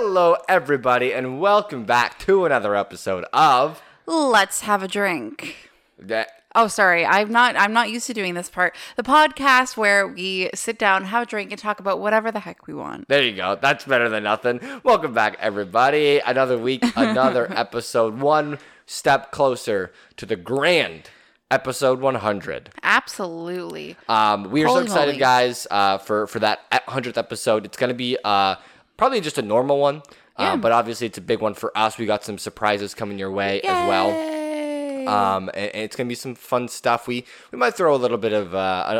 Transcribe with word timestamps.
Hello, 0.00 0.36
everybody, 0.48 1.12
and 1.12 1.40
welcome 1.40 1.84
back 1.84 2.20
to 2.20 2.44
another 2.44 2.76
episode 2.76 3.24
of. 3.32 3.82
Let's 4.06 4.60
have 4.60 4.80
a 4.80 4.86
drink. 4.86 5.70
That 5.98 6.28
Oh, 6.54 6.68
sorry. 6.68 7.04
I'm 7.04 7.32
not 7.32 7.56
I'm 7.56 7.72
not 7.72 7.90
used 7.90 8.06
to 8.06 8.14
doing 8.14 8.34
this 8.34 8.48
part. 8.48 8.76
The 8.94 9.02
podcast 9.02 9.76
where 9.76 10.06
we 10.06 10.50
sit 10.54 10.78
down, 10.78 11.02
have 11.06 11.24
a 11.24 11.26
drink 11.26 11.50
and 11.50 11.60
talk 11.60 11.80
about 11.80 11.98
whatever 11.98 12.30
the 12.30 12.38
heck 12.38 12.68
we 12.68 12.74
want. 12.74 13.08
There 13.08 13.24
you 13.24 13.34
go. 13.34 13.58
That's 13.60 13.84
better 13.86 14.08
than 14.08 14.22
nothing. 14.22 14.60
Welcome 14.84 15.14
back, 15.14 15.36
everybody. 15.40 16.20
Another 16.24 16.56
week, 16.56 16.84
another 16.96 17.52
episode. 17.52 18.20
One 18.20 18.60
step 18.86 19.32
closer 19.32 19.92
to 20.16 20.24
the 20.26 20.36
grand 20.36 21.10
episode 21.50 22.00
100. 22.00 22.70
Absolutely. 22.84 23.96
Um, 24.08 24.44
we 24.52 24.62
are 24.62 24.68
so 24.68 24.78
excited, 24.78 25.14
moly. 25.14 25.18
guys, 25.18 25.66
uh, 25.72 25.98
for 25.98 26.28
for 26.28 26.38
that 26.38 26.70
100th 26.70 27.18
episode. 27.18 27.64
It's 27.66 27.76
gonna 27.76 27.94
be 27.94 28.16
uh, 28.22 28.54
probably 28.98 29.22
just 29.22 29.38
a 29.38 29.42
normal 29.42 29.78
one, 29.78 30.02
Yeah. 30.38 30.52
uh, 30.52 30.56
but 30.58 30.72
obviously 30.72 31.06
it's 31.06 31.16
a 31.16 31.22
big 31.22 31.40
one 31.40 31.54
for 31.54 31.72
us. 31.76 31.96
We 31.96 32.04
got 32.04 32.22
some 32.24 32.36
surprises 32.36 32.92
coming 32.94 33.18
your 33.18 33.30
way 33.30 33.62
as 33.62 33.88
well. 33.88 34.10
Yay. 34.10 35.06
Um, 35.06 35.48
and, 35.54 35.70
and 35.74 35.82
it's 35.84 35.96
gonna 35.96 36.08
be 36.08 36.14
some 36.14 36.34
fun 36.34 36.68
stuff. 36.68 37.08
We 37.08 37.24
we 37.50 37.56
might 37.58 37.74
throw 37.74 37.94
a 37.94 37.96
little 37.96 38.18
bit 38.18 38.34
of 38.34 38.54
uh, 38.54 38.58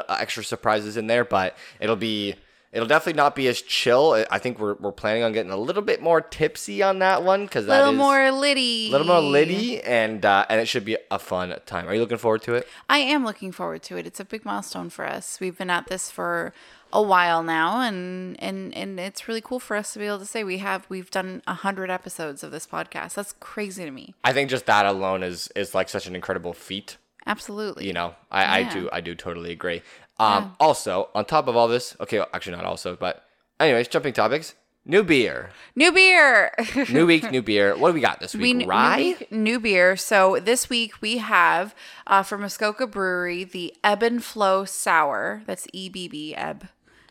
uh, 0.08 0.16
extra 0.18 0.42
surprises 0.42 0.96
in 0.96 1.06
there, 1.06 1.24
but 1.24 1.54
it'll 1.80 1.96
be 1.96 2.34
it'll 2.72 2.88
definitely 2.88 3.16
not 3.16 3.34
be 3.34 3.48
as 3.48 3.60
chill. 3.62 4.24
I- 4.30 4.38
think 4.38 4.58
we're, 4.58 4.74
we're 4.74 4.92
planning 4.92 5.22
on 5.22 5.32
getting 5.32 5.50
a 5.50 5.56
little 5.56 5.82
bit 5.82 6.02
more 6.02 6.20
tipsy 6.20 6.82
on 6.82 6.98
that 7.00 7.22
one 7.22 7.44
because 7.46 7.64
a 7.64 7.68
that 7.68 7.78
little 7.78 7.92
is 7.94 7.98
more 7.98 8.30
litty. 8.30 8.88
a 8.88 8.92
little 8.92 9.06
more 9.06 9.20
litty, 9.20 9.80
and 9.82 10.24
uh, 10.24 10.46
and 10.48 10.60
it 10.60 10.66
should 10.66 10.84
be 10.84 10.96
a 11.10 11.18
fun 11.18 11.54
time. 11.66 11.88
Are 11.88 11.94
you 11.94 12.00
looking 12.00 12.18
forward 12.18 12.42
to 12.42 12.54
it? 12.54 12.66
I 12.88 12.98
am 12.98 13.24
looking 13.24 13.52
forward 13.52 13.82
to 13.84 13.96
it. 13.98 14.06
It's 14.06 14.20
a 14.20 14.24
big 14.24 14.44
milestone 14.46 14.88
for 14.90 15.04
us. 15.06 15.40
We've 15.40 15.56
been 15.58 15.70
at 15.70 15.88
this 15.88 16.10
for 16.10 16.52
a 16.92 17.02
while 17.02 17.42
now 17.42 17.80
and 17.82 18.42
and 18.42 18.74
and 18.74 18.98
it's 18.98 19.28
really 19.28 19.40
cool 19.42 19.60
for 19.60 19.76
us 19.76 19.92
to 19.92 19.98
be 19.98 20.06
able 20.06 20.18
to 20.18 20.24
say 20.26 20.42
we 20.42 20.58
have 20.58 20.86
we've 20.88 21.10
done 21.10 21.42
a 21.46 21.54
hundred 21.54 21.90
episodes 21.90 22.42
of 22.42 22.50
this 22.50 22.66
podcast. 22.66 23.14
That's 23.14 23.34
crazy 23.40 23.84
to 23.84 23.90
me. 23.90 24.14
I 24.24 24.32
think 24.32 24.48
just 24.50 24.66
that 24.66 24.86
alone 24.86 25.22
is 25.22 25.48
is 25.54 25.74
like 25.74 25.88
such 25.88 26.06
an 26.06 26.14
incredible 26.14 26.52
feat. 26.52 26.96
Absolutely. 27.26 27.86
You 27.86 27.92
know, 27.92 28.14
I, 28.30 28.60
I 28.60 28.62
do 28.64 28.88
I 28.92 29.00
do 29.02 29.14
totally 29.14 29.52
agree. 29.52 29.82
Um, 30.18 30.56
Also, 30.58 31.10
on 31.14 31.26
top 31.26 31.46
of 31.46 31.56
all 31.56 31.68
this, 31.68 31.94
okay, 32.00 32.20
actually 32.32 32.56
not 32.56 32.64
also, 32.64 32.96
but 32.96 33.24
anyways, 33.60 33.88
jumping 33.88 34.12
topics. 34.14 34.54
New 34.86 35.02
beer, 35.04 35.50
New 35.76 35.92
beer. 35.92 36.50
new 36.88 37.04
week, 37.04 37.30
new 37.30 37.42
beer. 37.42 37.76
What 37.76 37.88
do 37.90 37.94
we 37.94 38.00
got 38.00 38.20
this 38.20 38.32
We 38.34 38.40
week? 38.40 38.56
new 38.56 38.66
Rye. 38.66 38.96
week, 38.96 39.30
new 39.30 39.60
beer. 39.60 39.96
So 39.96 40.38
this 40.40 40.70
week 40.70 41.02
we 41.02 41.18
have 41.18 41.74
uh, 42.06 42.22
from 42.22 42.40
Muskoka 42.40 42.86
Brewery 42.86 43.44
the 43.44 43.74
Ebb 43.84 44.02
and 44.02 44.24
Flow 44.24 44.64
Sour. 44.64 45.42
That's 45.44 45.66
E 45.74 45.90
B 45.90 46.08
B 46.08 46.34
Ebb 46.34 46.68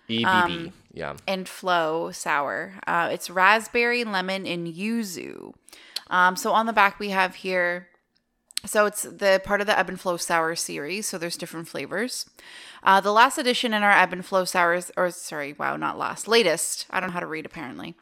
EBB. 0.10 0.26
Um, 0.26 0.74
yeah. 0.94 1.16
and 1.28 1.48
Flow 1.48 2.12
Sour. 2.12 2.74
Uh, 2.88 3.10
it's 3.12 3.30
raspberry, 3.30 4.04
lemon, 4.04 4.46
and 4.48 4.68
yuzu. 4.68 5.54
Um, 6.10 6.36
so 6.36 6.52
on 6.54 6.66
the 6.66 6.74
back 6.74 7.00
we 7.00 7.10
have 7.10 7.36
here. 7.36 7.88
So 8.66 8.86
it's 8.86 9.04
the 9.04 9.40
part 9.46 9.62
of 9.62 9.68
the 9.68 9.78
Ebb 9.78 9.88
and 9.90 10.00
Flow 10.00 10.18
Sour 10.18 10.56
series. 10.56 11.08
So 11.08 11.18
there's 11.18 11.38
different 11.38 11.68
flavors. 11.68 12.28
Uh, 12.84 13.00
the 13.00 13.12
last 13.12 13.38
edition 13.38 13.74
in 13.74 13.84
our 13.84 13.92
Ebb 13.92 14.14
and 14.14 14.26
Flow 14.26 14.46
Sours, 14.46 14.92
or 14.98 15.12
sorry, 15.12 15.54
wow, 15.54 15.78
not 15.78 15.98
last, 15.98 16.28
latest. 16.28 16.86
I 16.90 17.00
don't 17.00 17.10
know 17.10 17.14
how 17.14 17.20
to 17.20 17.28
read 17.28 17.46
apparently. 17.46 17.96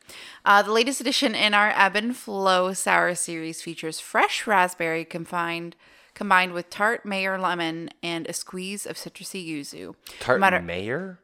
Uh, 0.45 0.61
the 0.61 0.71
latest 0.71 1.01
edition 1.01 1.35
in 1.35 1.53
our 1.53 1.69
Ebb 1.75 1.95
and 1.95 2.15
Flow 2.15 2.71
Sour 2.73 3.15
series 3.15 3.61
features 3.61 3.99
fresh 3.99 4.47
raspberry 4.47 5.03
combined 5.05 5.75
combined 6.13 6.53
with 6.53 6.69
tart 6.69 7.05
mayor 7.05 7.37
lemon 7.37 7.89
and 8.01 8.25
a 8.27 8.33
squeeze 8.33 8.85
of 8.85 8.95
citrusy 8.95 9.45
yuzu. 9.45 9.95
Tart 10.21 10.39
matter- 10.39 10.61
Mayer? 10.61 11.19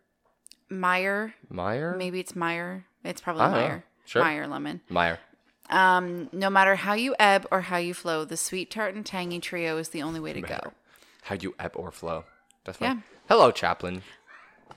Meyer, 0.71 1.33
Meyer? 1.49 1.95
maybe 1.97 2.19
it's 2.19 2.35
Meyer. 2.35 2.85
It's 3.03 3.21
probably 3.21 3.43
I 3.43 3.45
don't. 3.51 3.61
Meyer. 3.61 3.83
Sure. 4.05 4.23
Meyer 4.23 4.47
lemon. 4.47 4.81
Meyer. 4.89 5.19
Um, 5.69 6.29
no 6.33 6.49
matter 6.49 6.75
how 6.75 6.93
you 6.93 7.15
ebb 7.19 7.47
or 7.51 7.61
how 7.61 7.77
you 7.77 7.93
flow, 7.93 8.25
the 8.25 8.37
sweet 8.37 8.71
tart 8.71 8.95
and 8.95 9.05
tangy 9.05 9.39
trio 9.39 9.77
is 9.77 9.89
the 9.89 10.01
only 10.01 10.19
way 10.19 10.33
to 10.33 10.41
go. 10.41 10.59
How 11.23 11.35
you 11.35 11.55
ebb 11.59 11.73
or 11.75 11.91
flow. 11.91 12.25
That's 12.65 12.79
Yeah. 12.81 12.97
Hello, 13.27 13.51
Chaplain. 13.51 14.01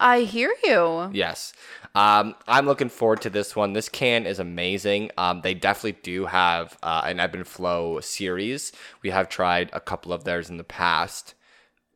I 0.01 0.21
hear 0.21 0.55
you. 0.65 1.11
Yes. 1.13 1.53
Um, 1.95 2.35
I'm 2.49 2.67
looking 2.67 2.89
forward 2.89 3.21
to 3.23 3.31
this 3.31 3.55
one. 3.55 3.73
This 3.73 3.89
can 3.89 4.27
is 4.27 4.39
amazing. 4.39 5.11
Um, 5.17 5.41
they 5.43 5.55
definitely 5.55 6.01
do 6.03 6.27
have 6.27 6.77
uh, 6.83 7.03
an 7.05 7.21
ebb 7.21 7.35
and 7.35 7.47
flow 7.47 8.01
series. 8.01 8.73
We 9.03 9.11
have 9.11 9.29
tried 9.29 9.71
a 9.73 9.81
couple 9.81 10.13
of 10.13 10.25
theirs 10.25 10.51
in 10.51 10.57
the 10.57 10.65
past. 10.65 11.35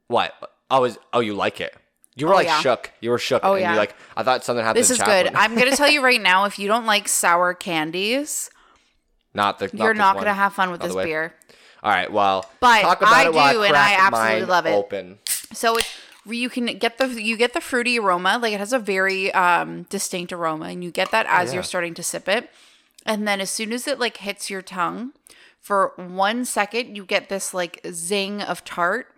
What? 0.07 0.33
Oh, 0.71 0.85
is 0.85 0.99
oh 1.13 1.21
you 1.21 1.35
like 1.35 1.61
it? 1.61 1.75
You 2.19 2.27
were 2.27 2.35
Oh, 2.35 2.37
like 2.37 2.47
yeah. 2.47 2.61
shook. 2.61 2.91
You 3.01 3.11
were 3.11 3.19
shook. 3.19 3.43
Oh, 3.45 3.55
and 3.55 3.63
yeah. 3.63 3.73
You 3.73 3.79
like 3.79 3.95
I 4.17 4.23
thought 4.23 4.45
something 4.45 4.65
happened. 4.65 4.81
This 4.81 4.91
is 4.91 4.99
good. 4.99 5.29
I'm 5.35 5.55
going 5.55 5.71
to 5.71 5.77
tell 5.77 5.89
you 5.89 6.03
right 6.03 6.21
now 6.21 6.45
if 6.45 6.59
you 6.59 6.67
don't 6.69 6.87
like 6.87 7.09
sour 7.09 7.55
candies, 7.55 8.51
not 9.35 9.59
the. 9.59 9.71
you're 9.73 9.95
not 9.95 10.15
going 10.15 10.27
to 10.27 10.35
have 10.35 10.53
fun 10.53 10.71
with 10.71 10.81
this 10.81 10.95
beer. 10.95 11.35
All 11.83 11.93
right. 11.93 12.13
Well, 12.13 12.45
But 12.61 12.83
talk 12.83 13.01
about 13.01 13.13
I 13.13 13.27
it 13.27 13.35
while 13.35 13.53
do, 13.53 13.63
and 13.63 13.77
I 13.77 13.95
absolutely 13.95 14.47
love 14.47 14.67
it. 14.67 14.73
Open. 14.73 15.19
So 15.53 15.77
it, 15.79 15.87
you 16.27 16.51
can 16.51 16.67
get 16.79 16.99
the 16.99 17.07
you 17.23 17.37
get 17.37 17.53
the 17.53 17.61
fruity 17.61 17.99
aroma, 17.99 18.39
like 18.43 18.53
it 18.53 18.59
has 18.59 18.73
a 18.73 18.79
very 18.79 19.33
um, 19.33 19.85
distinct 19.85 20.33
aroma, 20.33 20.67
and 20.67 20.83
you 20.83 20.91
get 20.91 21.11
that 21.13 21.27
as 21.29 21.51
yeah. 21.51 21.55
you're 21.55 21.63
starting 21.63 21.95
to 21.95 22.03
sip 22.03 22.29
it. 22.29 22.51
And 23.07 23.27
then 23.27 23.41
as 23.41 23.51
soon 23.51 23.73
as 23.73 23.87
it 23.87 23.99
like 23.99 24.19
hits 24.19 24.51
your 24.51 24.61
tongue, 24.61 25.13
for 25.61 25.93
one 25.97 26.45
second, 26.45 26.97
you 26.97 27.05
get 27.05 27.29
this 27.29 27.55
like 27.55 27.81
zing 27.91 28.43
of 28.43 28.65
tart, 28.65 29.15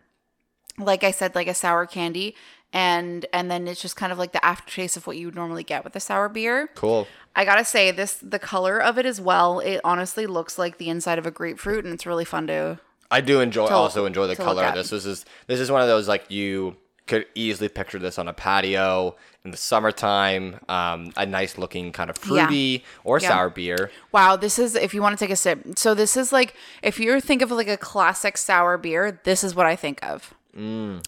like 0.78 1.02
I 1.02 1.10
said, 1.10 1.34
like 1.34 1.48
a 1.48 1.54
sour 1.54 1.86
candy, 1.86 2.34
and 2.72 3.26
and 3.32 3.50
then 3.50 3.66
it's 3.68 3.82
just 3.82 3.96
kind 3.96 4.12
of 4.12 4.18
like 4.18 4.32
the 4.32 4.44
aftertaste 4.44 4.96
of 4.96 5.06
what 5.06 5.16
you 5.16 5.26
would 5.26 5.34
normally 5.34 5.64
get 5.64 5.84
with 5.84 5.96
a 5.96 6.00
sour 6.00 6.28
beer. 6.28 6.68
Cool. 6.74 7.06
I 7.34 7.44
gotta 7.44 7.64
say 7.64 7.90
this, 7.90 8.14
the 8.14 8.38
color 8.38 8.80
of 8.80 8.98
it 8.98 9.06
as 9.06 9.20
well. 9.20 9.60
It 9.60 9.80
honestly 9.84 10.26
looks 10.26 10.58
like 10.58 10.78
the 10.78 10.88
inside 10.88 11.18
of 11.18 11.26
a 11.26 11.30
grapefruit, 11.30 11.84
and 11.84 11.94
it's 11.94 12.06
really 12.06 12.24
fun 12.24 12.46
to. 12.48 12.78
I 13.10 13.20
do 13.20 13.40
enjoy 13.40 13.66
To- 13.68 13.74
also 13.74 14.06
enjoy 14.06 14.26
the 14.28 14.36
color 14.36 14.64
of 14.64 14.74
this. 14.74 14.90
This 14.90 15.04
is 15.04 15.24
this 15.46 15.60
is 15.60 15.70
one 15.70 15.82
of 15.82 15.88
those 15.88 16.06
like 16.08 16.30
you 16.30 16.76
could 17.06 17.26
easily 17.34 17.68
picture 17.68 17.98
this 17.98 18.18
on 18.20 18.28
a 18.28 18.32
patio 18.32 19.16
in 19.44 19.50
the 19.52 19.56
summertime. 19.56 20.60
Um, 20.68 21.12
a 21.16 21.24
nice 21.24 21.56
looking 21.56 21.92
kind 21.92 22.10
of 22.10 22.16
Yeah. 22.18 22.46
fruity 22.46 22.84
or 23.04 23.18
Yeah. 23.20 23.28
sour 23.28 23.48
beer. 23.50 23.90
Wow, 24.12 24.36
this 24.36 24.58
is 24.58 24.74
if 24.74 24.92
you 24.94 25.00
want 25.02 25.18
to 25.18 25.24
take 25.24 25.32
a 25.32 25.36
sip. 25.36 25.60
So 25.76 25.94
this 25.94 26.16
is 26.16 26.32
like 26.32 26.54
if 26.82 26.98
you 27.00 27.20
think 27.20 27.40
of 27.42 27.50
like 27.50 27.68
a 27.68 27.76
classic 27.76 28.36
sour 28.36 28.76
beer, 28.76 29.20
this 29.24 29.42
is 29.42 29.54
what 29.54 29.66
I 29.66 29.76
think 29.76 29.98
of. 30.04 30.34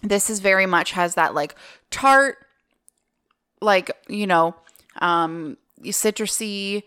This 0.02 0.30
is 0.30 0.40
very 0.40 0.66
much 0.66 0.92
has 0.92 1.14
that 1.16 1.34
like 1.34 1.54
tart, 1.90 2.38
like 3.60 3.90
you 4.08 4.26
know, 4.26 4.54
um, 5.00 5.56
citrusy 5.82 6.82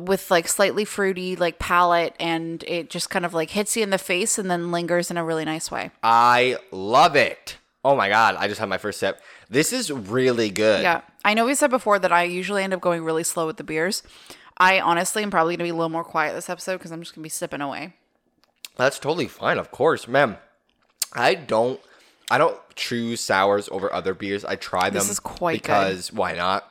with 0.00 0.30
like 0.30 0.48
slightly 0.48 0.84
fruity 0.84 1.34
like 1.36 1.58
palate, 1.58 2.14
and 2.20 2.62
it 2.64 2.88
just 2.90 3.10
kind 3.10 3.24
of 3.24 3.34
like 3.34 3.50
hits 3.50 3.76
you 3.76 3.82
in 3.82 3.90
the 3.90 3.98
face 3.98 4.38
and 4.38 4.50
then 4.50 4.70
lingers 4.70 5.10
in 5.10 5.16
a 5.16 5.24
really 5.24 5.44
nice 5.44 5.70
way. 5.70 5.90
I 6.02 6.58
love 6.70 7.16
it. 7.16 7.56
Oh 7.84 7.94
my 7.94 8.08
god! 8.08 8.36
I 8.38 8.48
just 8.48 8.58
had 8.60 8.68
my 8.68 8.78
first 8.78 8.98
sip. 8.98 9.20
This 9.50 9.72
is 9.72 9.90
really 9.92 10.50
good. 10.50 10.82
Yeah, 10.82 11.02
I 11.24 11.34
know 11.34 11.44
we 11.44 11.54
said 11.54 11.70
before 11.70 11.98
that 11.98 12.12
I 12.12 12.22
usually 12.24 12.62
end 12.62 12.72
up 12.72 12.80
going 12.80 13.04
really 13.04 13.24
slow 13.24 13.46
with 13.46 13.56
the 13.58 13.64
beers. 13.64 14.02
I 14.56 14.80
honestly 14.80 15.22
am 15.22 15.30
probably 15.30 15.54
gonna 15.56 15.64
be 15.64 15.70
a 15.70 15.74
little 15.74 15.88
more 15.90 16.04
quiet 16.04 16.34
this 16.34 16.48
episode 16.48 16.78
because 16.78 16.92
I'm 16.92 17.00
just 17.02 17.14
gonna 17.14 17.22
be 17.24 17.28
sipping 17.28 17.60
away. 17.60 17.94
That's 18.76 18.98
totally 18.98 19.28
fine, 19.28 19.58
of 19.58 19.70
course, 19.70 20.08
ma'am. 20.08 20.38
I 21.12 21.34
don't 21.34 21.80
I 22.30 22.38
don't 22.38 22.58
choose 22.74 23.20
sours 23.20 23.68
over 23.70 23.92
other 23.92 24.14
beers. 24.14 24.44
I 24.44 24.56
try 24.56 24.88
them 24.90 24.94
This 24.94 25.10
is 25.10 25.20
quite 25.20 25.62
good. 25.62 25.62
because 25.62 26.12
why 26.12 26.32
not? 26.32 26.70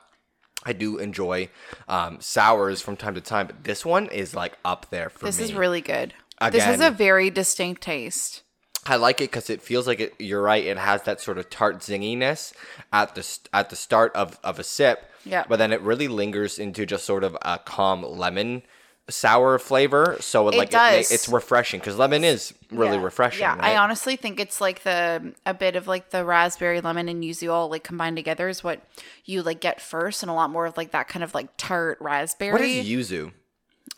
I 0.66 0.72
do 0.74 0.98
enjoy 0.98 1.50
um, 1.90 2.22
sours 2.22 2.82
from 2.82 2.96
time 2.96 3.16
to 3.16 3.22
time, 3.22 3.48
but 3.48 3.66
this 3.66 3.86
one 3.86 4.08
is 4.08 4.34
like 4.34 4.58
up 4.64 4.90
there 4.92 5.10
for 5.10 5.26
This 5.26 5.38
me. 5.40 5.44
is 5.46 5.54
really 5.54 5.82
good. 5.82 6.14
This 6.52 6.66
is 6.66 6.80
a 6.82 6.90
very 6.90 7.30
distinct 7.30 7.82
taste. 7.84 8.43
I 8.86 8.98
like 8.98 9.22
it 9.22 9.32
because 9.32 9.50
it 9.50 9.62
feels 9.62 9.88
like 9.88 10.00
it. 10.00 10.14
You're 10.20 10.42
right. 10.42 10.64
It 10.64 10.78
has 10.78 11.04
that 11.04 11.22
sort 11.22 11.38
of 11.38 11.50
tart 11.50 11.80
zinginess 11.80 12.54
at 12.92 13.16
the 13.16 13.24
st- 13.24 13.50
at 13.54 13.70
the 13.70 13.76
start 13.76 14.14
of, 14.16 14.40
of 14.44 14.60
a 14.60 14.64
sip. 14.64 15.10
Yeah. 15.26 15.46
But 15.48 15.58
then 15.60 15.72
it 15.72 15.80
really 15.82 16.08
lingers 16.10 16.60
into 16.60 16.86
just 16.86 17.06
sort 17.06 17.24
of 17.24 17.38
a 17.44 17.58
calm 17.60 18.04
lemon 18.04 18.62
sour 19.10 19.60
flavor. 19.60 20.18
So 20.20 20.48
it, 20.50 20.56
It 20.56 20.58
like 20.58 20.68
it 20.70 20.72
does. 20.72 21.12
it's 21.12 21.28
refreshing 21.30 21.80
because 21.80 21.98
lemon 21.98 22.24
is 22.24 22.54
really 22.72 22.98
Yeah. 22.98 23.04
refreshing. 23.04 23.42
Yeah, 23.42 23.58
I 23.60 23.76
honestly 23.78 24.16
think 24.16 24.40
it's 24.40 24.60
like 24.62 24.84
the 24.84 25.34
a 25.46 25.54
bit 25.54 25.76
of 25.76 25.88
like 25.88 26.10
the 26.12 26.24
raspberry, 26.26 26.82
lemon, 26.82 27.08
and 27.10 27.24
yuzu 27.24 27.52
all 27.52 27.70
like 27.70 27.84
combined 27.84 28.16
together 28.18 28.48
is 28.50 28.64
what 28.64 28.82
you 29.26 29.44
like 29.44 29.60
get 29.62 29.82
first, 29.82 30.24
and 30.24 30.30
a 30.30 30.34
lot 30.34 30.50
more 30.50 30.66
of 30.66 30.76
like 30.78 30.92
that 30.92 31.08
kind 31.08 31.24
of 31.24 31.34
like 31.34 31.48
tart 31.58 31.98
raspberry. 32.02 32.52
What 32.54 32.62
is 32.62 32.86
yuzu? 32.88 33.32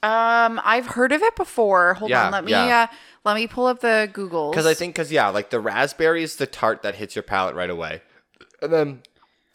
Um, 0.04 0.62
I've 0.64 0.88
heard 0.88 1.12
of 1.12 1.22
it 1.24 1.36
before. 1.36 1.96
Hold 1.96 2.12
Yeah, 2.12 2.26
on, 2.28 2.32
let 2.32 2.46
me 2.46 2.52
yeah. 2.52 2.88
uh, 2.92 2.96
let 3.24 3.36
me 3.36 3.48
pull 3.48 3.66
up 3.66 3.80
the 3.80 4.10
Google. 4.14 4.52
Because 4.52 4.66
I 4.68 4.74
think, 4.76 4.94
because 4.94 5.12
yeah, 5.12 5.30
like 5.30 5.50
the 5.50 5.60
raspberry 5.60 6.22
is 6.22 6.36
the 6.36 6.46
tart 6.46 6.84
that 6.84 6.96
hits 6.96 7.16
your 7.16 7.24
palate 7.24 7.56
right 7.56 7.70
away, 7.70 8.02
and 8.62 8.72
then 8.72 9.02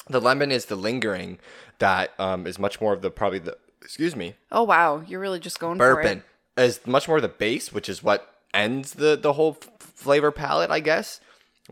the 0.08 0.20
lemon 0.20 0.50
is 0.50 0.64
the 0.66 0.76
lingering 0.76 1.38
that 1.78 2.12
um, 2.18 2.46
is 2.46 2.58
much 2.58 2.80
more 2.80 2.92
of 2.92 3.00
the 3.02 3.10
probably 3.10 3.38
the 3.38 3.56
excuse 3.80 4.14
me 4.16 4.34
Oh 4.50 4.64
wow, 4.64 5.02
you're 5.06 5.20
really 5.20 5.38
just 5.40 5.60
going 5.60 5.78
for 5.78 5.94
bourbon 5.94 6.24
it. 6.56 6.62
is 6.62 6.80
much 6.86 7.06
more 7.06 7.20
the 7.20 7.28
base, 7.28 7.72
which 7.72 7.88
is 7.88 8.02
what 8.02 8.34
ends 8.52 8.94
the 8.94 9.16
the 9.16 9.34
whole 9.34 9.56
f- 9.60 9.68
flavor 9.78 10.32
palette, 10.32 10.70
I 10.70 10.80
guess. 10.80 11.20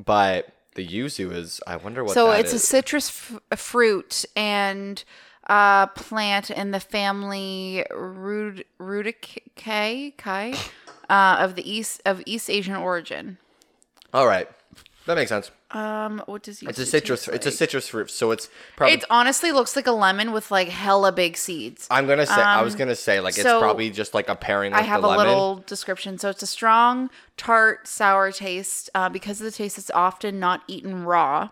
But 0.02 0.52
the 0.76 0.86
yuzu 0.86 1.32
is, 1.32 1.60
I 1.66 1.76
wonder 1.76 2.04
what. 2.04 2.14
So 2.14 2.30
it's 2.30 2.52
a 2.52 2.58
citrus 2.60 3.08
f- 3.50 3.58
fruit, 3.58 4.24
and 4.36 5.02
uh, 5.48 5.86
plant 5.88 6.50
in 6.50 6.70
the 6.72 6.80
family 6.80 7.84
Rud- 7.90 8.64
Rudicaceae 8.80 10.16
kai, 10.16 10.54
uh, 11.08 11.36
of 11.40 11.54
the 11.54 11.70
east 11.70 12.02
of 12.04 12.22
East 12.26 12.50
Asian 12.50 12.74
origin. 12.76 13.38
All 14.12 14.26
right, 14.26 14.48
that 15.06 15.14
makes 15.16 15.28
sense. 15.30 15.50
Um, 15.70 16.22
what 16.24 16.42
does 16.44 16.62
It's 16.62 16.78
a 16.78 16.86
citrus. 16.86 17.26
taste 17.26 17.34
It's 17.36 17.46
a 17.46 17.50
citrus 17.50 17.88
fruit, 17.88 18.10
so 18.10 18.30
it's 18.30 18.48
probably. 18.74 18.94
It 18.94 19.04
honestly 19.10 19.52
looks 19.52 19.76
like 19.76 19.86
a 19.86 19.92
lemon 19.92 20.32
with 20.32 20.50
like 20.50 20.68
hella 20.68 21.12
big 21.12 21.36
seeds. 21.36 21.86
I'm 21.90 22.06
gonna 22.06 22.24
say. 22.24 22.32
I 22.40 22.62
was 22.62 22.74
gonna 22.74 22.96
say 22.96 23.20
like 23.20 23.36
it's 23.36 23.44
Um, 23.46 23.60
probably 23.60 23.90
just 23.90 24.14
like 24.14 24.30
a 24.30 24.34
pairing. 24.34 24.72
With 24.72 24.80
I 24.80 24.84
have 24.84 25.02
the 25.02 25.08
a 25.08 25.10
lemon. 25.10 25.26
little 25.28 25.56
description. 25.66 26.16
So 26.16 26.30
it's 26.30 26.42
a 26.42 26.46
strong, 26.46 27.10
tart, 27.36 27.86
sour 27.86 28.32
taste. 28.32 28.88
Uh, 28.94 29.10
because 29.10 29.40
of 29.42 29.44
the 29.44 29.50
taste, 29.50 29.76
it's 29.76 29.90
often 29.90 30.40
not 30.40 30.62
eaten 30.68 31.04
raw. 31.04 31.50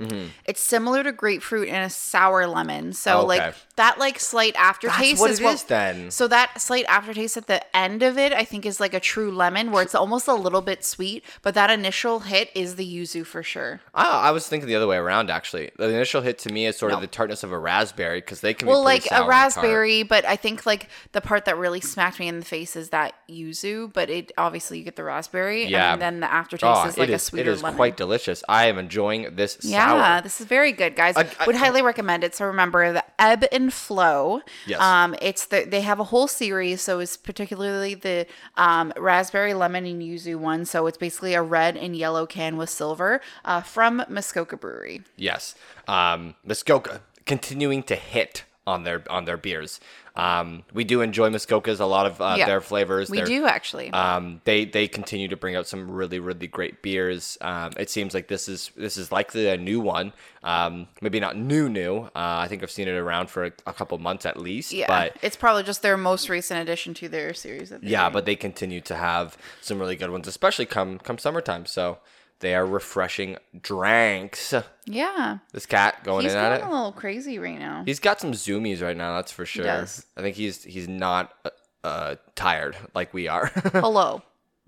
Mm-hmm. 0.00 0.26
It's 0.44 0.60
similar 0.60 1.04
to 1.04 1.12
grapefruit 1.12 1.68
and 1.68 1.84
a 1.84 1.90
sour 1.90 2.48
lemon. 2.48 2.92
So 2.94 3.18
Okay. 3.18 3.26
like 3.38 3.54
that 3.76 3.98
like 3.98 4.18
slight 4.18 4.54
aftertaste 4.56 4.98
That's 5.12 5.20
what 5.20 5.30
is 5.30 5.40
it 5.40 5.44
what 5.44 5.54
is 5.54 5.62
then. 5.64 6.10
So 6.10 6.26
that 6.28 6.60
slight 6.60 6.84
aftertaste 6.88 7.36
at 7.36 7.46
the 7.46 7.64
end 7.76 8.02
of 8.02 8.18
it, 8.18 8.32
I 8.32 8.44
think, 8.44 8.66
is 8.66 8.80
like 8.80 8.92
a 8.92 8.98
true 9.00 9.30
lemon, 9.30 9.70
where 9.70 9.82
it's 9.84 9.94
almost 9.94 10.26
a 10.26 10.34
little 10.34 10.62
bit 10.62 10.84
sweet, 10.84 11.24
but 11.42 11.54
that 11.54 11.70
initial 11.70 12.20
hit 12.20 12.50
is 12.56 12.74
the 12.74 12.84
yuzu 12.86 13.24
for 13.24 13.42
sure. 13.44 13.80
Ah, 13.94 14.20
I 14.22 14.32
was 14.32 14.48
thinking 14.48 14.66
the 14.68 14.74
other 14.74 14.86
way 14.88 14.96
around 14.96 15.30
actually. 15.30 15.70
The 15.76 15.88
initial 15.88 16.22
hit 16.22 16.38
to 16.40 16.52
me 16.52 16.66
is 16.66 16.76
sort 16.76 16.92
of 16.92 17.00
the 17.00 17.06
tartness 17.06 17.44
of 17.44 17.52
a 17.52 17.58
raspberry 17.58 18.18
because 18.20 18.40
they 18.40 18.52
can 18.54 18.66
Well, 18.66 18.82
like 18.82 19.06
a 19.12 19.24
raspberry, 19.26 20.02
but 20.02 20.24
I 20.24 20.34
think 20.34 20.66
like 20.66 20.88
the 21.12 21.20
part 21.20 21.44
that 21.44 21.56
really 21.56 21.80
smacked 21.80 22.18
me 22.18 22.26
in 22.26 22.40
the 22.40 22.44
face 22.44 22.74
is 22.74 22.88
that 22.90 23.14
yuzu. 23.30 23.92
But 23.92 24.10
it 24.10 24.32
obviously 24.36 24.78
you 24.78 24.84
get 24.84 24.96
the 24.96 25.04
raspberry, 25.04 25.66
Yeah. 25.66 25.92
and 25.92 26.02
then 26.02 26.18
the 26.20 26.32
aftertaste 26.32 26.64
Oh, 26.84 26.88
is 26.88 26.98
like 26.98 27.10
a 27.10 27.14
is, 27.14 27.22
sweeter 27.22 27.50
it 27.50 27.54
is 27.54 27.62
lemon. 27.62 27.76
quite 27.76 27.96
delicious. 27.96 28.42
I 28.48 28.66
am 28.66 28.78
enjoying 28.78 29.36
this 29.36 29.58
Yeah, 29.62 29.83
sour. 29.88 30.20
this 30.22 30.40
is 30.40 30.46
very 30.46 30.72
good, 30.72 30.96
guys. 30.96 31.16
I- 31.16 31.28
I- 31.40 31.46
Would 31.46 31.56
highly 31.56 31.82
recommend 31.82 32.24
it. 32.24 32.34
So 32.34 32.44
remember 32.46 32.92
the 32.92 33.04
ebb 33.18 33.44
and 33.52 33.72
flow. 33.72 34.40
Yes. 34.66 34.80
Um, 34.80 35.14
it's 35.20 35.46
the 35.46 35.64
they 35.64 35.80
have 35.82 36.00
a 36.00 36.04
whole 36.04 36.28
series. 36.28 36.80
So 36.82 37.00
it's 37.00 37.16
particularly 37.16 37.94
the 37.94 38.26
um, 38.56 38.92
raspberry, 38.96 39.54
lemon, 39.54 39.84
and 39.86 40.02
yuzu 40.02 40.36
one. 40.36 40.64
So 40.64 40.86
it's 40.86 40.98
basically 40.98 41.34
a 41.34 41.42
red 41.42 41.76
and 41.76 41.96
yellow 41.96 42.26
can 42.26 42.56
with 42.56 42.70
silver 42.70 43.20
uh, 43.44 43.60
from 43.62 44.04
Muskoka 44.08 44.56
Brewery. 44.56 45.02
Yes. 45.16 45.54
Um, 45.88 46.34
Muskoka 46.44 47.02
continuing 47.26 47.82
to 47.84 47.96
hit 47.96 48.44
on 48.66 48.84
their 48.84 49.02
on 49.10 49.24
their 49.26 49.36
beers. 49.36 49.80
Um, 50.16 50.62
we 50.72 50.84
do 50.84 51.00
enjoy 51.00 51.28
Muskokas. 51.30 51.80
A 51.80 51.84
lot 51.84 52.06
of 52.06 52.20
uh, 52.20 52.36
Yeah. 52.38 52.46
their 52.46 52.60
flavors. 52.60 53.10
We 53.10 53.22
do 53.22 53.46
actually. 53.46 53.90
Um, 53.92 54.40
they 54.44 54.64
they 54.64 54.86
continue 54.86 55.26
to 55.28 55.36
bring 55.36 55.56
out 55.56 55.66
some 55.66 55.90
really 55.90 56.20
really 56.20 56.46
great 56.46 56.82
beers. 56.82 57.36
Um, 57.40 57.72
it 57.76 57.90
seems 57.90 58.14
like 58.14 58.28
this 58.28 58.48
is 58.48 58.70
this 58.76 58.96
is 58.96 59.10
likely 59.10 59.48
a 59.48 59.56
new 59.56 59.80
one. 59.80 60.12
Um, 60.44 60.86
maybe 61.00 61.18
not 61.18 61.36
new 61.36 61.68
new. 61.68 62.02
Uh, 62.04 62.10
I 62.14 62.46
think 62.48 62.62
I've 62.62 62.70
seen 62.70 62.86
it 62.86 62.92
around 62.92 63.28
for 63.30 63.46
a, 63.46 63.52
a 63.66 63.72
couple 63.72 63.96
months 63.98 64.24
at 64.26 64.38
least. 64.38 64.72
yeah, 64.72 64.86
But 64.86 65.16
it's 65.22 65.36
probably 65.36 65.62
just 65.64 65.82
their 65.82 65.96
most 65.96 66.28
recent 66.28 66.60
addition 66.60 66.94
to 66.94 67.08
their 67.08 67.34
series. 67.34 67.72
Yeah, 67.82 68.02
doing. 68.04 68.12
but 68.12 68.24
they 68.26 68.36
continue 68.36 68.80
to 68.82 68.94
have 68.94 69.36
some 69.62 69.78
really 69.80 69.96
good 69.96 70.10
ones, 70.10 70.28
especially 70.28 70.66
come 70.66 70.98
come 70.98 71.18
summertime. 71.18 71.66
So 71.66 71.98
they 72.40 72.54
are 72.54 72.66
refreshing 72.66 73.36
drinks. 73.60 74.54
yeah, 74.86 75.38
This 75.52 75.66
cat 75.66 76.04
going 76.04 76.24
he's 76.24 76.32
in 76.32 76.38
at 76.38 76.60
it. 76.60 76.64
a 76.64 76.70
little 76.70 76.92
crazy 76.92 77.38
right 77.38 77.58
now. 77.58 77.82
He's 77.86 78.00
got 78.00 78.20
some 78.20 78.32
zoomies 78.32 78.82
right 78.82 78.96
now, 78.96 79.16
that's 79.16 79.32
for 79.32 79.46
sure. 79.46 79.64
He 79.64 79.70
does. 79.70 80.06
I 80.16 80.22
think 80.22 80.36
he's 80.36 80.62
he's 80.62 80.88
not 80.88 81.32
uh, 81.44 81.50
uh 81.86 82.16
tired 82.34 82.76
like 82.94 83.14
we 83.14 83.28
are. 83.28 83.46
Hello. 83.72 84.22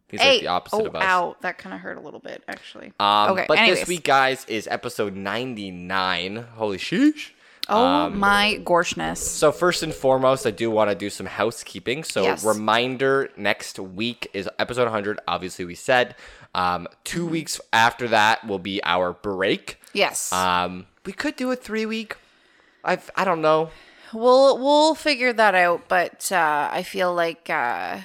he's 0.09 0.21
hey, 0.21 0.33
like 0.33 0.41
the 0.41 0.47
opposite 0.49 0.77
oh, 0.77 0.87
of 0.87 0.97
us. 0.97 1.03
ow, 1.05 1.37
that 1.43 1.59
kind 1.59 1.75
of 1.75 1.81
hurt 1.81 1.99
a 1.99 2.01
little 2.01 2.21
bit 2.21 2.43
actually. 2.49 2.93
Um, 2.99 3.33
okay, 3.33 3.45
but 3.49 3.59
anyways. 3.59 3.81
this 3.81 3.89
week, 3.89 4.05
guys, 4.05 4.45
is 4.47 4.67
episode 4.71 5.15
99. 5.15 6.47
Holy 6.55 6.79
sheesh. 6.79 7.31
Oh 7.69 7.85
um, 7.85 8.19
my 8.19 8.61
gorshness. 8.65 9.19
So 9.19 9.53
first 9.53 9.83
and 9.83 9.93
foremost, 9.95 10.47
I 10.47 10.51
do 10.51 10.71
want 10.71 10.91
to 10.91 10.95
do 10.97 11.11
some 11.11 11.27
housekeeping. 11.27 12.05
So 12.05 12.23
Yes. 12.23 12.45
reminder: 12.45 13.31
next 13.37 13.79
week 13.79 14.31
is 14.35 14.49
episode 14.59 14.85
100. 14.85 15.21
Obviously, 15.29 15.65
we 15.65 15.75
said 15.75 16.15
um, 16.55 16.87
2 17.05 17.23
Mm-hmm. 17.23 17.31
weeks 17.33 17.61
after 17.73 18.09
that 18.09 18.47
will 18.47 18.59
be 18.59 18.83
our 18.85 19.13
break. 19.13 19.81
Yes. 19.93 20.33
Um, 20.33 20.87
we 21.05 21.13
could 21.13 21.37
do 21.37 21.51
a 21.53 21.57
three 21.57 21.87
week. 21.87 22.17
I 22.85 22.99
I 23.15 23.25
don't 23.25 23.41
know. 23.43 23.71
We'll 24.13 24.57
we'll 24.59 24.95
figure 24.95 25.33
that 25.33 25.55
out, 25.55 25.89
but 25.89 26.31
uh, 26.31 26.69
I 26.73 26.83
feel 26.85 27.13
like 27.15 27.51
uh, 27.51 27.99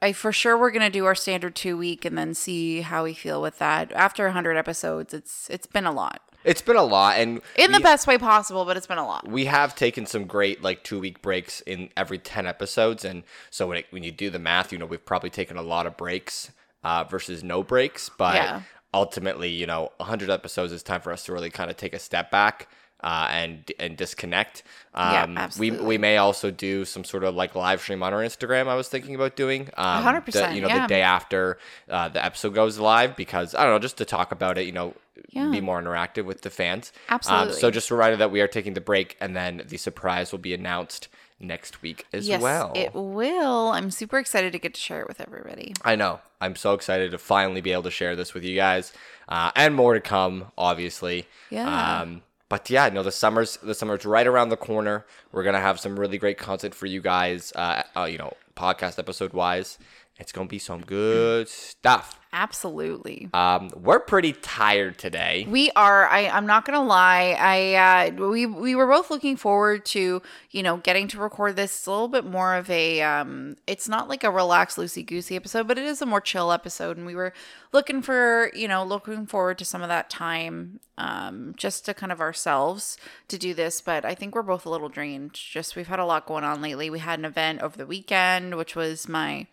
I 0.00 0.12
for 0.12 0.32
sure 0.32 0.56
we're 0.56 0.70
gonna 0.70 0.88
do 0.90 1.04
our 1.06 1.14
standard 1.16 1.54
two 1.56 1.76
week 1.76 2.04
and 2.04 2.16
then 2.16 2.32
see 2.34 2.82
how 2.82 3.04
we 3.04 3.12
feel 3.14 3.42
with 3.42 3.58
that. 3.58 3.92
After 3.92 4.28
hundred 4.30 4.56
episodes, 4.56 5.12
it's 5.12 5.50
it's 5.50 5.66
been 5.66 5.84
a 5.84 5.92
lot 5.92 6.22
It's 6.44 6.62
been 6.62 6.76
a 6.76 6.82
lot, 6.82 7.18
and 7.18 7.40
in 7.56 7.70
the 7.72 7.78
we- 7.78 7.82
best 7.82 8.06
way 8.06 8.16
possible, 8.18 8.64
but 8.64 8.76
it's 8.76 8.86
been 8.86 8.98
a 8.98 9.06
lot. 9.06 9.28
we 9.28 9.44
have 9.44 9.74
taken 9.74 10.06
some 10.06 10.24
great 10.24 10.62
like 10.62 10.82
two 10.84 10.98
week 10.98 11.20
breaks 11.22 11.60
in 11.62 11.90
every 11.96 12.18
10 12.18 12.46
episodes 12.46 13.04
and 13.04 13.22
so 13.50 13.66
when, 13.66 13.78
it, 13.78 13.86
when 13.90 14.02
you 14.02 14.10
do 14.12 14.30
the 14.30 14.38
math 14.38 14.72
you 14.72 14.78
know 14.78 14.86
we've 14.86 15.04
probably 15.04 15.30
taken 15.30 15.56
a 15.56 15.62
lot 15.62 15.86
of 15.86 15.96
breaks 15.96 16.50
uh, 16.82 17.04
versus 17.04 17.44
no 17.44 17.62
breaks 17.62 18.08
but 18.16 18.34
Yeah. 18.36 18.62
ultimately 18.94 19.50
you 19.50 19.66
know 19.66 19.92
100 19.98 20.30
episodes 20.30 20.72
is 20.72 20.82
time 20.82 21.00
for 21.02 21.12
us 21.12 21.24
to 21.24 21.32
really 21.32 21.50
kind 21.50 21.70
of 21.70 21.76
take 21.76 21.92
a 21.94 21.98
step 21.98 22.30
back 22.30 22.68
uh, 23.02 23.28
and 23.30 23.72
and 23.78 23.96
disconnect 23.96 24.62
Yeah, 24.94 25.22
um, 25.24 25.30
we, 25.34 25.40
absolutely. 25.40 25.86
we 25.86 25.98
may 25.98 26.16
also 26.18 26.50
do 26.50 26.84
some 26.84 27.04
sort 27.04 27.24
of 27.24 27.34
like 27.34 27.54
live 27.54 27.80
stream 27.80 28.02
on 28.02 28.12
our 28.12 28.20
instagram 28.20 28.68
i 28.68 28.74
was 28.74 28.88
thinking 28.88 29.14
about 29.14 29.36
doing 29.36 29.68
um, 29.76 30.04
100%, 30.04 30.24
the- 30.32 30.54
you 30.54 30.60
know 30.60 30.68
yeah. 30.68 30.82
the 30.82 30.88
day 30.88 31.02
after 31.02 31.58
uh, 31.88 32.08
the 32.08 32.24
episode 32.24 32.54
goes 32.54 32.78
live 32.78 33.16
because 33.16 33.54
i 33.54 33.62
don't 33.64 33.72
know 33.72 33.78
just 33.78 33.96
to 33.98 34.04
talk 34.04 34.32
about 34.32 34.58
it 34.58 34.66
you 34.66 34.72
know 34.72 34.94
Yeah. 35.30 35.48
be 35.50 35.60
more 35.60 35.80
interactive 35.82 36.24
with 36.24 36.42
the 36.42 36.50
fans 36.50 36.92
um, 37.08 37.14
Absolutely. 37.16 37.60
so 37.60 37.70
just 37.70 37.90
a 37.90 37.94
reminder 37.94 38.16
that 38.18 38.30
we 38.30 38.40
are 38.40 38.48
taking 38.48 38.74
the 38.74 38.80
break 38.80 39.16
and 39.20 39.34
then 39.36 39.62
the 39.66 39.76
surprise 39.78 40.32
will 40.32 40.38
be 40.40 40.54
announced 40.54 41.08
next 41.42 41.80
week 41.80 42.04
as 42.12 42.28
yes, 42.28 42.42
well. 42.42 42.70
it 42.74 42.92
will. 42.92 43.68
I'm 43.68 43.90
super 43.90 44.18
excited 44.18 44.52
to 44.52 44.58
get 44.58 44.74
to 44.74 44.80
share 44.80 45.00
it 45.00 45.08
with 45.08 45.22
everybody. 45.22 45.72
I 45.82 45.96
know. 45.96 46.20
I'm 46.38 46.54
so 46.54 46.74
excited 46.74 47.12
to 47.12 47.18
finally 47.18 47.62
be 47.62 47.72
able 47.72 47.84
to 47.84 47.90
share 47.90 48.14
this 48.14 48.34
with 48.34 48.44
you 48.44 48.54
guys, 48.56 48.92
uh, 49.26 49.50
and 49.56 49.74
more 49.74 49.94
to 49.94 50.00
come, 50.02 50.52
obviously. 50.58 51.26
Yeah. 51.48 52.00
Um, 52.02 52.20
but 52.50 52.68
yeah, 52.68 52.88
no, 52.90 53.02
the 53.02 53.12
summer's 53.12 53.56
the 53.58 53.74
summer's 53.74 54.04
right 54.04 54.26
around 54.26 54.50
the 54.50 54.56
corner. 54.58 55.06
We're 55.32 55.44
gonna 55.44 55.60
have 55.60 55.80
some 55.80 55.98
really 55.98 56.18
great 56.18 56.36
content 56.36 56.74
for 56.74 56.84
you 56.84 57.00
guys. 57.00 57.52
Uh, 57.54 57.84
uh 57.96 58.04
you 58.04 58.18
know, 58.18 58.34
podcast 58.54 58.98
episode 58.98 59.32
wise, 59.32 59.78
it's 60.20 60.32
gonna 60.32 60.46
be 60.46 60.58
some 60.58 60.82
good 60.82 61.48
stuff. 61.48 62.20
Absolutely. 62.32 63.28
Um, 63.32 63.70
we're 63.74 63.98
pretty 63.98 64.34
tired 64.34 64.98
today. 64.98 65.46
We 65.48 65.72
are. 65.74 66.06
I, 66.06 66.28
I'm 66.28 66.46
not 66.46 66.64
gonna 66.64 66.84
lie. 66.84 67.34
I 67.36 68.10
uh, 68.10 68.28
we 68.28 68.46
we 68.46 68.74
were 68.76 68.86
both 68.86 69.10
looking 69.10 69.36
forward 69.36 69.84
to 69.86 70.22
you 70.50 70.62
know 70.62 70.76
getting 70.76 71.08
to 71.08 71.18
record 71.18 71.56
this. 71.56 71.74
It's 71.76 71.86
a 71.86 71.90
little 71.90 72.06
bit 72.06 72.24
more 72.24 72.54
of 72.54 72.70
a. 72.70 73.00
Um, 73.00 73.56
it's 73.66 73.88
not 73.88 74.08
like 74.08 74.22
a 74.22 74.30
relaxed 74.30 74.76
loosey 74.76 75.04
goosey 75.04 75.34
episode, 75.34 75.66
but 75.66 75.78
it 75.78 75.84
is 75.84 76.02
a 76.02 76.06
more 76.06 76.20
chill 76.20 76.52
episode, 76.52 76.96
and 76.98 77.06
we 77.06 77.16
were 77.16 77.32
looking 77.72 78.02
for 78.02 78.52
you 78.54 78.68
know 78.68 78.84
looking 78.84 79.26
forward 79.26 79.58
to 79.58 79.64
some 79.64 79.82
of 79.82 79.88
that 79.88 80.10
time, 80.10 80.80
um, 80.98 81.54
just 81.56 81.86
to 81.86 81.94
kind 81.94 82.12
of 82.12 82.20
ourselves 82.20 82.96
to 83.26 83.38
do 83.38 83.54
this. 83.54 83.80
But 83.80 84.04
I 84.04 84.14
think 84.14 84.34
we're 84.34 84.42
both 84.42 84.66
a 84.66 84.70
little 84.70 84.90
drained. 84.90 85.32
Just 85.32 85.74
we've 85.74 85.88
had 85.88 85.98
a 85.98 86.04
lot 86.04 86.26
going 86.26 86.44
on 86.44 86.62
lately. 86.62 86.90
We 86.90 87.00
had 87.00 87.18
an 87.18 87.24
event 87.24 87.62
over 87.62 87.76
the 87.76 87.86
weekend, 87.86 88.56
which 88.56 88.76
was 88.76 89.08
my 89.08 89.48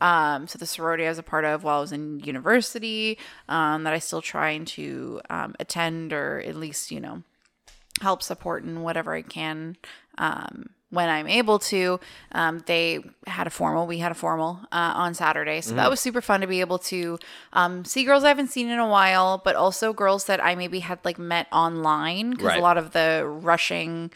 um, 0.00 0.46
so 0.46 0.58
the 0.58 0.66
sorority 0.66 1.06
I 1.06 1.08
was 1.08 1.18
a 1.18 1.22
part 1.22 1.44
of 1.44 1.64
while 1.64 1.78
I 1.78 1.80
was 1.80 1.92
in 1.92 2.20
university, 2.20 3.18
um, 3.48 3.84
that 3.84 3.92
I 3.92 3.98
still 3.98 4.22
trying 4.22 4.64
to 4.66 5.20
um, 5.30 5.54
attend 5.60 6.12
or 6.12 6.40
at 6.40 6.56
least 6.56 6.90
you 6.90 7.00
know 7.00 7.22
help 8.00 8.22
support 8.22 8.62
in 8.64 8.82
whatever 8.82 9.12
I 9.14 9.22
can 9.22 9.76
um, 10.18 10.70
when 10.90 11.08
I'm 11.08 11.26
able 11.26 11.58
to. 11.58 11.98
Um, 12.32 12.62
they 12.66 13.00
had 13.26 13.46
a 13.46 13.50
formal, 13.50 13.86
we 13.86 13.98
had 13.98 14.12
a 14.12 14.14
formal 14.14 14.60
uh, 14.70 14.92
on 14.94 15.14
Saturday, 15.14 15.60
so 15.60 15.74
that 15.74 15.90
was 15.90 15.98
super 16.00 16.20
fun 16.20 16.40
to 16.40 16.46
be 16.46 16.60
able 16.60 16.78
to 16.78 17.18
um, 17.52 17.84
see 17.84 18.04
girls 18.04 18.22
I 18.24 18.28
haven't 18.28 18.48
seen 18.48 18.68
in 18.68 18.78
a 18.78 18.88
while, 18.88 19.42
but 19.44 19.56
also 19.56 19.92
girls 19.92 20.26
that 20.26 20.42
I 20.42 20.54
maybe 20.54 20.78
had 20.80 21.00
like 21.04 21.18
met 21.18 21.46
online 21.52 22.30
because 22.30 22.46
Right. 22.46 22.58
a 22.58 22.62
lot 22.62 22.78
of 22.78 22.92
the 22.92 23.24
rushing 23.26 24.10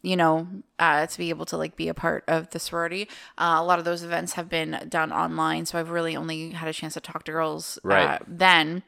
you 0.00 0.16
know, 0.16 0.46
uh, 0.78 1.06
to 1.06 1.18
be 1.18 1.28
able 1.30 1.44
to 1.46 1.56
like 1.56 1.76
be 1.76 1.88
a 1.88 1.94
part 1.94 2.24
of 2.26 2.50
the 2.50 2.58
sorority. 2.58 3.08
Uh, 3.36 3.56
a 3.58 3.64
lot 3.64 3.78
of 3.78 3.84
those 3.84 4.02
events 4.02 4.32
have 4.34 4.48
been 4.48 4.86
done 4.88 5.12
online, 5.12 5.66
so 5.66 5.78
I've 5.78 5.90
really 5.90 6.16
only 6.16 6.50
had 6.50 6.68
a 6.68 6.72
chance 6.72 6.94
to 6.94 7.00
talk 7.00 7.24
to 7.24 7.32
girls 7.32 7.78
Right. 7.84 8.04
uh, 8.04 8.18
then. 8.26 8.82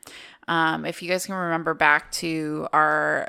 Um, 0.49 0.85
if 0.85 1.03
you 1.03 1.09
guys 1.09 1.27
can 1.27 1.35
remember 1.35 1.75
back 1.75 2.11
to 2.13 2.69
our 2.73 3.29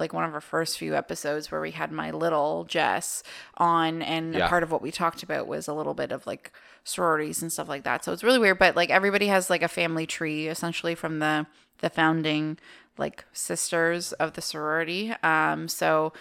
like 0.00 0.12
one 0.12 0.24
of 0.24 0.34
our 0.34 0.40
first 0.40 0.76
few 0.76 0.96
episodes 0.96 1.52
where 1.52 1.60
we 1.60 1.70
had 1.70 1.92
my 1.92 2.10
little 2.10 2.64
Jess 2.64 3.22
on, 3.58 4.02
and 4.02 4.34
Yeah. 4.34 4.48
part 4.48 4.64
of 4.64 4.72
what 4.72 4.82
we 4.82 4.90
talked 4.90 5.22
about 5.22 5.46
was 5.46 5.68
a 5.68 5.72
little 5.72 5.94
bit 5.94 6.10
of 6.10 6.26
like 6.26 6.50
sororities 6.82 7.42
and 7.42 7.52
stuff 7.52 7.68
like 7.68 7.84
that. 7.84 8.04
So 8.04 8.12
it's 8.12 8.24
really 8.24 8.40
weird, 8.40 8.58
but 8.58 8.74
like 8.74 8.90
everybody 8.90 9.28
has 9.28 9.48
like 9.50 9.62
a 9.62 9.68
family 9.68 10.04
tree 10.06 10.48
essentially 10.48 10.94
from 10.96 11.20
the 11.20 11.46
the 11.78 11.90
founding 11.90 12.58
like 12.98 13.24
sisters 13.32 14.12
of 14.14 14.32
the 14.32 14.40
sorority. 14.42 15.12
Um, 15.22 15.68
so 15.68 16.12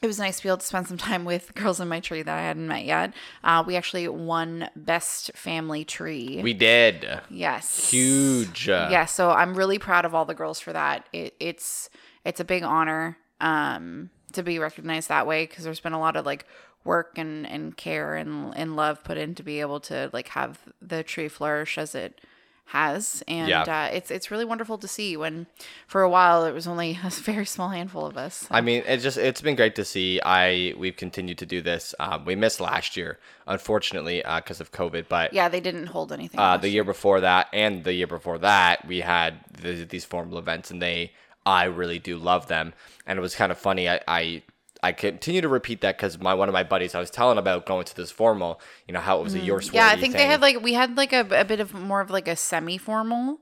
it 0.00 0.06
was 0.06 0.18
nice 0.18 0.38
to 0.38 0.42
be 0.44 0.48
able 0.48 0.58
to 0.58 0.66
spend 0.66 0.86
some 0.86 0.96
time 0.98 1.24
with 1.24 1.54
girls 1.54 1.80
in 1.80 1.88
my 1.88 2.00
tree 2.00 2.22
that 2.22 2.38
I 2.38 2.42
hadn't 2.42 2.68
met 2.68 2.84
yet. 2.84 3.12
Uh, 3.42 3.64
we 3.66 3.76
actually 3.76 4.08
won 4.08 4.68
best 4.76 5.32
family 5.34 5.84
tree. 5.84 6.40
We 6.42 6.54
did 6.54 7.20
yes, 7.30 7.90
huge. 7.90 8.68
Yeah, 8.68 9.06
so 9.06 9.30
I'm 9.30 9.54
really 9.54 9.78
proud 9.78 10.04
of 10.04 10.14
all 10.14 10.24
the 10.24 10.34
girls 10.34 10.60
for 10.60 10.72
that. 10.72 11.08
It, 11.12 11.34
it's 11.40 11.90
it's 12.24 12.40
a 12.40 12.44
big 12.44 12.62
honor. 12.62 13.18
Um, 13.40 14.10
to 14.32 14.42
be 14.42 14.58
recognized 14.58 15.08
that 15.08 15.26
way 15.26 15.46
because 15.46 15.64
there's 15.64 15.80
been 15.80 15.92
a 15.92 16.00
lot 16.00 16.16
of 16.16 16.26
like 16.26 16.46
work 16.84 17.18
and 17.18 17.46
and 17.46 17.76
care 17.76 18.14
and 18.14 18.52
and 18.56 18.76
love 18.76 19.02
put 19.04 19.18
in 19.18 19.34
to 19.34 19.42
be 19.42 19.60
able 19.60 19.80
to 19.80 20.10
like 20.12 20.28
have 20.28 20.60
the 20.80 21.02
tree 21.02 21.28
flourish 21.28 21.78
as 21.78 21.94
it 21.94 22.20
has 22.68 23.22
and 23.26 23.48
Yeah. 23.48 23.62
uh, 23.62 23.88
it's 23.94 24.10
it's 24.10 24.30
really 24.30 24.44
wonderful 24.44 24.76
to 24.78 24.86
see 24.86 25.16
when 25.16 25.46
for 25.86 26.02
a 26.02 26.10
while 26.10 26.44
it 26.44 26.52
was 26.52 26.66
only 26.66 26.98
a 27.04 27.08
very 27.10 27.46
small 27.46 27.70
handful 27.70 28.04
of 28.06 28.16
us 28.16 28.46
I 28.50 28.60
mean, 28.60 28.82
it's 28.86 29.02
just 29.02 29.16
it's 29.16 29.40
been 29.40 29.56
great 29.56 29.74
to 29.76 29.84
see. 29.84 30.20
I 30.24 30.74
we've 30.78 30.96
continued 30.96 31.38
to 31.38 31.46
do 31.46 31.62
this. 31.62 31.94
Um, 31.98 32.24
we 32.24 32.34
missed 32.34 32.60
last 32.60 32.96
year, 32.96 33.18
unfortunately, 33.46 34.22
because 34.36 34.60
of 34.60 34.70
COVID. 34.72 35.06
But 35.08 35.32
yeah 35.32 35.48
they 35.48 35.60
didn't 35.60 35.86
hold 35.86 36.12
anything 36.12 36.38
uh, 36.38 36.56
the 36.58 36.68
year 36.68 36.84
before 36.84 37.20
that 37.20 37.48
and 37.52 37.84
the 37.84 37.92
year 37.94 38.06
before 38.06 38.38
that, 38.38 38.86
we 38.86 39.00
had 39.00 39.40
the, 39.50 39.84
these 39.84 40.04
formal 40.04 40.38
events, 40.38 40.70
and 40.70 40.80
they 40.82 41.12
I 41.46 41.64
really 41.64 41.98
do 41.98 42.18
love 42.18 42.48
them. 42.48 42.74
And 43.06 43.18
it 43.18 43.22
was 43.22 43.34
kind 43.34 43.50
of 43.50 43.58
funny. 43.58 43.88
I 43.88 44.00
I, 44.06 44.42
I 44.82 44.92
continue 44.92 45.40
to 45.40 45.48
repeat 45.48 45.80
that 45.80 45.96
because 45.96 46.20
my 46.20 46.34
one 46.34 46.48
of 46.48 46.52
my 46.52 46.62
buddies 46.62 46.94
I 46.94 47.00
was 47.00 47.10
telling 47.10 47.38
about 47.38 47.66
going 47.66 47.84
to 47.84 47.96
this 47.96 48.10
formal. 48.10 48.60
You 48.86 48.94
know 48.94 49.00
how 49.00 49.18
it 49.20 49.24
was 49.24 49.34
a 49.34 49.38
your 49.40 49.60
Mm. 49.60 49.74
yeah 49.74 49.88
i 49.88 49.96
think 49.96 50.14
they 50.14 50.26
had 50.26 50.40
like 50.40 50.60
we 50.62 50.74
had 50.74 50.96
like 50.96 51.12
a, 51.12 51.26
a 51.30 51.44
bit 51.44 51.60
of 51.60 51.74
more 51.74 52.00
of 52.00 52.10
like 52.10 52.28
a 52.28 52.36
semi-formal 52.36 53.40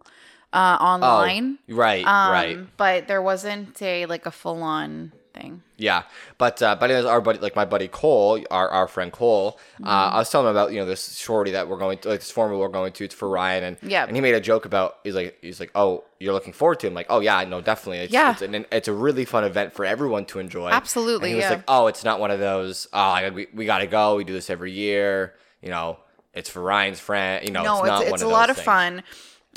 uh 0.53 0.77
online 0.81 1.59
Oh, 1.69 1.75
right, 1.75 2.05
um, 2.07 2.33
right. 2.33 2.77
but 2.77 3.09
there 3.09 3.21
wasn't 3.21 3.81
a 3.83 4.07
like 4.07 4.25
a 4.27 4.31
full-on 4.31 5.13
thing 5.37 5.63
Yeah, 5.77 6.03
but 6.39 6.61
uh, 6.63 6.77
but 6.81 6.91
anyways, 6.91 7.05
our 7.05 7.21
buddy, 7.21 7.39
like 7.39 7.55
my 7.55 7.65
buddy 7.65 7.89
Cole, 7.89 8.43
our, 8.51 8.69
our 8.69 8.89
friend 8.89 9.13
Cole, 9.13 9.59
uh, 9.85 9.87
I 10.15 10.19
was 10.19 10.31
telling 10.31 10.47
him 10.47 10.51
about 10.53 10.73
you 10.73 10.79
know 10.81 10.87
this 10.87 11.17
shorty 11.17 11.51
that 11.53 11.69
we're 11.69 11.77
going 11.79 11.99
to, 11.99 12.09
like 12.09 12.21
this 12.21 12.31
formal 12.31 12.59
we're 12.59 12.69
going 12.69 12.93
to. 12.95 13.05
It's 13.05 13.15
for 13.15 13.29
Ryan, 13.29 13.65
and 13.65 13.77
Yeah. 13.83 14.07
and 14.07 14.17
he 14.17 14.23
made 14.23 14.35
a 14.35 14.41
joke 14.41 14.65
about 14.65 14.97
he's 15.05 15.15
like 15.15 15.37
he's 15.43 15.61
like 15.61 15.71
oh 15.75 16.05
you're 16.19 16.33
looking 16.33 16.53
forward 16.55 16.81
to. 16.81 16.87
him 16.87 16.95
like 16.95 17.07
oh 17.11 17.21
yeah, 17.21 17.45
no 17.45 17.61
definitely. 17.61 17.99
It's, 17.99 18.13
Yeah. 18.13 18.33
it's, 18.33 18.43
an, 18.43 18.67
it's 18.73 18.89
a 18.89 18.93
really 18.93 19.25
fun 19.25 19.45
event 19.45 19.75
for 19.75 19.85
everyone 19.85 20.25
to 20.27 20.39
enjoy. 20.39 20.71
Absolutely, 20.71 21.29
And 21.29 21.35
he 21.35 21.37
was 21.37 21.45
yeah. 21.45 21.57
like 21.57 21.65
oh 21.69 21.87
it's 21.89 22.05
not 22.05 22.21
one 22.21 22.31
of 22.31 22.41
those 22.41 22.89
oh 22.93 23.31
we 23.31 23.47
we 23.53 23.67
gotta 23.67 23.87
go. 23.87 24.17
We 24.17 24.25
do 24.25 24.33
this 24.33 24.49
every 24.51 24.73
year. 24.73 25.35
You 25.63 25.71
know 25.71 25.99
it's 26.33 26.51
for 26.51 26.61
Ryan's 26.63 27.01
friend. 27.01 27.45
You 27.45 27.51
know 27.53 27.63
no, 27.63 27.73
it's 27.75 27.81
it's 27.81 27.89
not 27.89 28.03
it's, 28.03 28.11
one 28.13 28.21
a 28.23 28.25
of 28.27 28.31
lot 28.33 28.47
those 28.49 28.59
of 28.59 28.65
things. 28.65 28.65
fun. 28.65 29.03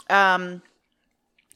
Um, 0.09 0.61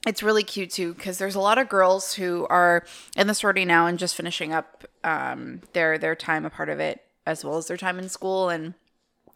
it's 0.05 0.21
really 0.23 0.43
cute 0.43 0.71
too 0.71 0.93
because 0.93 1.17
there's 1.17 1.35
a 1.35 1.39
lot 1.39 1.57
of 1.57 1.69
girls 1.69 2.13
who 2.15 2.45
are 2.49 2.83
in 3.15 3.27
the 3.27 3.33
sorority 3.33 3.65
now 3.65 3.87
and 3.87 3.97
just 3.97 4.15
finishing 4.15 4.53
up 4.53 4.85
um 5.03 5.61
their 5.73 5.97
their 5.97 6.15
time 6.15 6.45
a 6.45 6.49
part 6.49 6.69
of 6.69 6.79
it 6.79 7.01
as 7.25 7.43
well 7.43 7.57
as 7.57 7.67
their 7.67 7.77
time 7.77 7.99
in 7.99 8.09
school. 8.09 8.49
And 8.49 8.73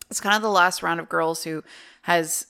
it's 0.10 0.20
kind 0.20 0.36
of 0.36 0.42
the 0.42 0.50
last 0.50 0.84
round 0.84 1.00
of 1.00 1.10
girls 1.10 1.44
who 1.44 1.64
has 2.04 2.48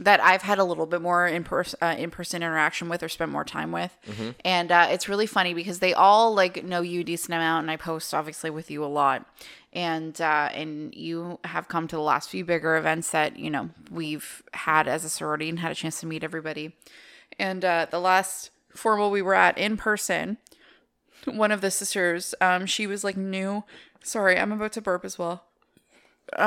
that 0.00 0.20
I've 0.20 0.42
had 0.42 0.58
a 0.60 0.64
little 0.64 0.86
bit 0.86 1.02
more 1.02 1.26
in 1.26 1.42
person 1.42 1.78
uh, 1.82 1.96
in 1.98 2.10
person 2.10 2.42
interaction 2.42 2.88
with 2.88 3.02
or 3.02 3.08
spent 3.08 3.32
more 3.32 3.44
time 3.44 3.72
with, 3.72 3.96
and 4.44 4.70
uh, 4.70 4.86
it's 4.90 5.08
really 5.08 5.26
funny 5.26 5.54
because 5.54 5.80
they 5.80 5.92
all 5.92 6.34
like 6.34 6.64
know 6.64 6.82
you 6.82 7.00
a 7.00 7.04
decent 7.04 7.34
amount, 7.34 7.64
and 7.64 7.70
I 7.70 7.76
post 7.76 8.14
obviously 8.14 8.48
with 8.48 8.70
you 8.70 8.84
a 8.84 8.86
lot, 8.86 9.26
and 9.72 10.18
uh, 10.20 10.50
and 10.54 10.94
you 10.94 11.40
have 11.44 11.66
come 11.66 11.88
to 11.88 11.96
the 11.96 12.02
last 12.02 12.28
few 12.28 12.44
bigger 12.44 12.76
events 12.76 13.10
that 13.10 13.38
you 13.38 13.50
know 13.50 13.70
we've 13.90 14.42
had 14.54 14.86
as 14.86 15.04
a 15.04 15.08
sorority 15.08 15.48
and 15.48 15.58
had 15.58 15.72
a 15.72 15.74
chance 15.74 15.98
to 16.00 16.06
meet 16.06 16.22
everybody, 16.22 16.76
and 17.38 17.64
uh, 17.64 17.86
the 17.90 18.00
last 18.00 18.50
formal 18.74 19.10
we 19.10 19.22
were 19.22 19.34
at 19.34 19.58
in 19.58 19.76
person, 19.76 20.38
one 21.24 21.52
of 21.52 21.60
the 21.60 21.70
sisters, 21.70 22.34
um, 22.40 22.66
she 22.66 22.86
was 22.86 23.04
like 23.04 23.16
new. 23.16 23.64
Sorry, 24.02 24.38
I'm 24.38 24.52
about 24.52 24.72
to 24.72 24.80
burp 24.80 25.04
as 25.04 25.18
well. 25.18 25.44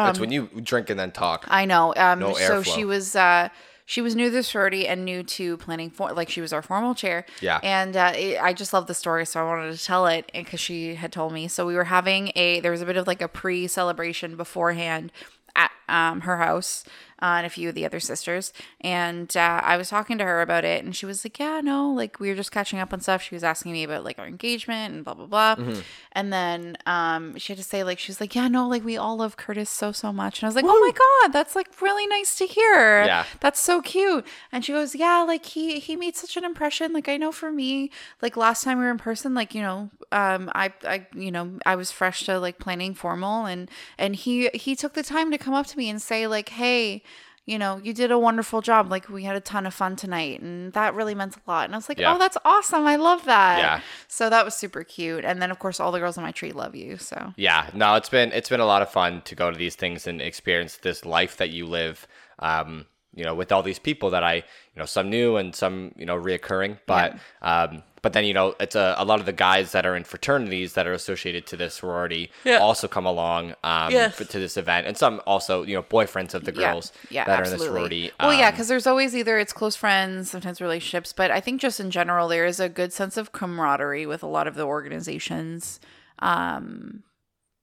it's 0.10 0.20
when 0.20 0.32
you 0.32 0.50
drink 0.64 0.90
and 0.90 1.00
then 1.00 1.12
talk. 1.12 1.46
I 1.48 1.66
know. 1.66 1.94
Um, 1.96 2.20
No 2.20 2.34
so 2.34 2.64
she 2.64 2.86
was 2.86 3.16
uh, 3.16 3.50
she 3.86 4.02
was 4.02 4.16
new 4.16 4.30
to 4.30 4.36
the 4.36 4.44
sorority 4.44 4.88
and 4.88 5.04
new 5.04 5.24
to 5.24 5.58
planning 5.58 5.90
for 5.90 6.14
like 6.14 6.30
she 6.30 6.42
was 6.42 6.54
our 6.54 6.62
formal 6.62 6.96
chair. 6.96 7.26
Yeah. 7.42 7.60
And 7.62 7.98
uh, 7.98 8.14
it, 8.16 8.42
I 8.42 8.54
just 8.54 8.74
love 8.74 8.88
the 8.88 8.94
story, 8.94 9.26
so 9.26 9.42
I 9.42 9.44
wanted 9.44 9.78
to 9.78 9.84
tell 9.84 10.08
it 10.08 10.32
because 10.34 10.60
she 10.60 10.96
had 10.96 11.12
told 11.12 11.34
me. 11.34 11.48
So 11.48 11.66
we 11.68 11.76
were 11.76 11.86
having 11.86 12.32
a 12.36 12.60
there 12.62 12.72
was 12.72 12.82
a 12.82 12.86
bit 12.86 12.98
of 12.98 13.08
like 13.08 13.22
a 13.22 13.28
pre 13.28 13.68
celebration 13.68 14.38
beforehand 14.38 15.12
at 15.56 15.72
um, 15.90 16.22
her 16.22 16.38
house 16.38 16.86
uh, 17.22 17.36
and 17.38 17.46
a 17.46 17.50
few 17.50 17.70
of 17.70 17.76
the 17.76 17.86
other 17.86 18.00
sisters. 18.00 18.52
And 18.82 19.36
uh, 19.38 19.62
I 19.64 19.78
was 19.78 19.90
talking 19.90 20.18
to 20.18 20.24
her 20.24 20.42
about 20.42 20.66
it, 20.66 20.84
and 20.84 20.96
she 20.96 21.06
was 21.06 21.24
like, 21.24 21.40
"Yeah, 21.40 21.62
no, 21.62 21.92
like 21.92 22.20
we 22.20 22.30
were 22.30 22.36
just 22.36 22.52
catching 22.52 22.80
up 22.80 22.92
on 22.94 23.00
stuff." 23.00 23.22
She 23.22 23.36
was 23.36 23.44
asking 23.44 23.74
me 23.74 23.84
about 23.84 24.04
like 24.04 24.18
our 24.18 24.28
engagement 24.28 24.94
and 24.94 25.06
blah 25.06 25.14
blah 25.14 25.28
blah. 25.28 25.56
Mm-hmm. 25.56 25.80
And 26.14 26.34
then 26.34 26.78
um, 26.86 27.38
she 27.38 27.54
had 27.54 27.58
to 27.58 27.64
say 27.64 27.84
like 27.84 28.00
she 28.00 28.12
was 28.12 28.20
like, 28.20 28.36
"Yeah, 28.36 28.48
no, 28.48 28.68
like 28.68 28.84
we 28.84 28.98
all 28.98 29.18
love 29.18 29.38
Curtis 29.38 29.70
so 29.70 29.92
so 29.92 30.12
much." 30.12 30.40
And 30.40 30.46
I 30.46 30.50
was 30.50 30.56
like, 30.56 30.66
"Oh 30.68 30.80
my 30.80 30.92
god, 30.92 31.34
that's 31.34 31.56
like 31.56 31.82
really 31.82 32.08
nice 32.08 32.36
to 32.36 32.46
hear. 32.46 33.04
Yeah. 33.04 33.26
that's 33.40 33.60
so 33.60 33.82
cute." 33.82 34.26
And 34.52 34.66
she 34.66 34.72
goes, 34.74 34.96
"Yeah, 34.96 35.24
like 35.28 35.46
he 35.46 35.80
he 35.80 35.96
made 35.96 36.16
such 36.16 36.38
an 36.38 36.44
impression. 36.44 36.94
Like 36.94 37.08
I 37.08 37.18
know 37.18 37.32
for 37.32 37.52
me, 37.52 37.92
like 38.22 38.36
last 38.36 38.64
time 38.64 38.80
we 38.80 38.86
were 38.86 38.92
in 38.92 38.98
person, 38.98 39.34
like 39.36 39.54
you 39.54 39.62
know, 39.62 39.90
um, 40.12 40.50
I 40.56 40.74
I 40.84 41.08
you 41.14 41.32
know 41.32 41.60
I 41.66 41.76
was 41.76 41.92
fresh 41.92 42.26
to 42.26 42.40
like 42.40 42.58
planning 42.58 42.96
formal, 42.96 43.46
and 43.46 43.70
and 43.98 44.16
he 44.16 44.50
he 44.54 44.76
took 44.76 44.94
the 44.94 45.04
time 45.04 45.30
to 45.32 45.38
come 45.38 45.54
up 45.54 45.68
to 45.68 45.78
me 45.78 45.90
and 45.90 46.02
say 46.02 46.26
like, 46.28 46.50
hey." 46.50 47.04
You 47.46 47.58
know, 47.58 47.82
you 47.84 47.94
did 47.94 48.12
a 48.12 48.20
wonderful 48.20 48.62
job. 48.62 48.92
Like 48.92 49.10
we 49.10 49.24
had 49.24 49.36
a 49.36 49.40
ton 49.40 49.66
of 49.66 49.74
fun 49.74 49.96
tonight, 49.96 50.42
and 50.42 50.72
that 50.74 50.94
really 50.94 51.16
meant 51.16 51.36
a 51.36 51.40
lot. 51.50 51.66
And 51.66 51.74
I 51.74 51.78
was 51.78 51.90
like, 51.90 52.00
Yeah. 52.00 52.14
"Oh, 52.14 52.20
that's 52.20 52.38
awesome! 52.46 52.86
I 52.86 52.98
love 52.98 53.26
that." 53.26 53.58
Yeah. 53.58 53.82
So 54.08 54.30
that 54.30 54.46
was 54.46 54.54
super 54.54 54.84
cute. 54.84 55.26
And 55.26 55.42
then, 55.42 55.50
of 55.50 55.58
course, 55.58 55.80
all 55.80 55.92
the 55.92 56.00
girls 56.00 56.18
on 56.18 56.24
my 56.24 56.32
tree 56.32 56.52
love 56.52 56.76
you. 56.76 56.98
So 56.98 57.34
Yeah, 57.38 57.70
no, 57.74 57.96
it's 57.96 58.10
been 58.10 58.32
it's 58.32 58.50
been 58.50 58.60
a 58.60 58.66
lot 58.66 58.84
of 58.84 58.92
fun 58.92 59.22
to 59.24 59.36
go 59.36 59.50
to 59.50 59.58
these 59.58 59.76
things 59.76 60.06
and 60.06 60.22
experience 60.22 60.78
this 60.78 61.04
life 61.04 61.38
that 61.38 61.50
you 61.50 61.66
live. 61.66 62.08
Um, 62.40 62.86
you 63.14 63.24
know, 63.26 63.36
with 63.36 63.52
all 63.52 63.62
these 63.64 63.80
people 63.80 64.12
that 64.12 64.24
I, 64.24 64.36
you 64.36 64.44
know, 64.78 64.86
some 64.86 65.10
new 65.10 65.36
and 65.36 65.54
some, 65.54 65.94
you 65.98 66.06
know, 66.06 66.16
reoccurring. 66.16 66.80
But 66.86 67.18
um, 67.42 67.84
but 68.02 68.14
then 68.14 68.26
you 68.26 68.34
know, 68.34 68.56
it's 68.60 68.76
a, 68.76 68.96
a 68.98 69.06
lot 69.06 69.20
of 69.20 69.26
the 69.26 69.32
guys 69.34 69.72
that 69.74 69.86
are 69.86 69.96
in 69.96 70.04
fraternities 70.04 70.74
that 70.74 70.88
are 70.88 70.94
associated 70.94 71.46
to 71.48 71.56
this 71.58 71.76
sorority 71.76 72.32
Yeah. 72.44 72.58
also 72.58 72.88
come 72.88 73.06
along 73.06 73.54
um 73.64 73.92
Yes. 73.92 74.20
f- 74.20 74.28
to 74.30 74.40
this 74.40 74.58
event, 74.58 74.88
and 74.88 74.98
some 74.98 75.22
also, 75.28 75.64
you 75.64 75.76
know, 75.76 75.84
boyfriends 75.84 76.34
of 76.34 76.44
the 76.46 76.52
girls 76.52 76.92
yeah, 77.10 77.26
that 77.26 77.40
absolutely. 77.40 77.66
are 77.66 77.70
in 77.70 77.74
the 77.74 77.74
sorority. 77.80 78.12
Well, 78.20 78.34
yeah, 78.34 78.48
Um, 78.48 78.54
because 78.54 78.68
there's 78.68 78.88
always 78.88 79.16
either 79.16 79.38
it's 79.40 79.54
close 79.54 79.76
friends, 79.76 80.32
sometimes 80.32 80.60
relationships, 80.62 81.14
but 81.14 81.32
I 81.32 81.40
think 81.40 81.62
just 81.62 81.80
in 81.80 81.92
general 81.92 82.28
there 82.28 82.46
is 82.46 82.60
a 82.60 82.70
good 82.70 82.92
sense 82.94 83.18
of 83.18 83.32
camaraderie 83.32 84.06
with 84.06 84.24
a 84.24 84.28
lot 84.28 84.48
of 84.48 84.56
the 84.56 84.64
organizations, 84.66 85.80
um, 86.20 87.04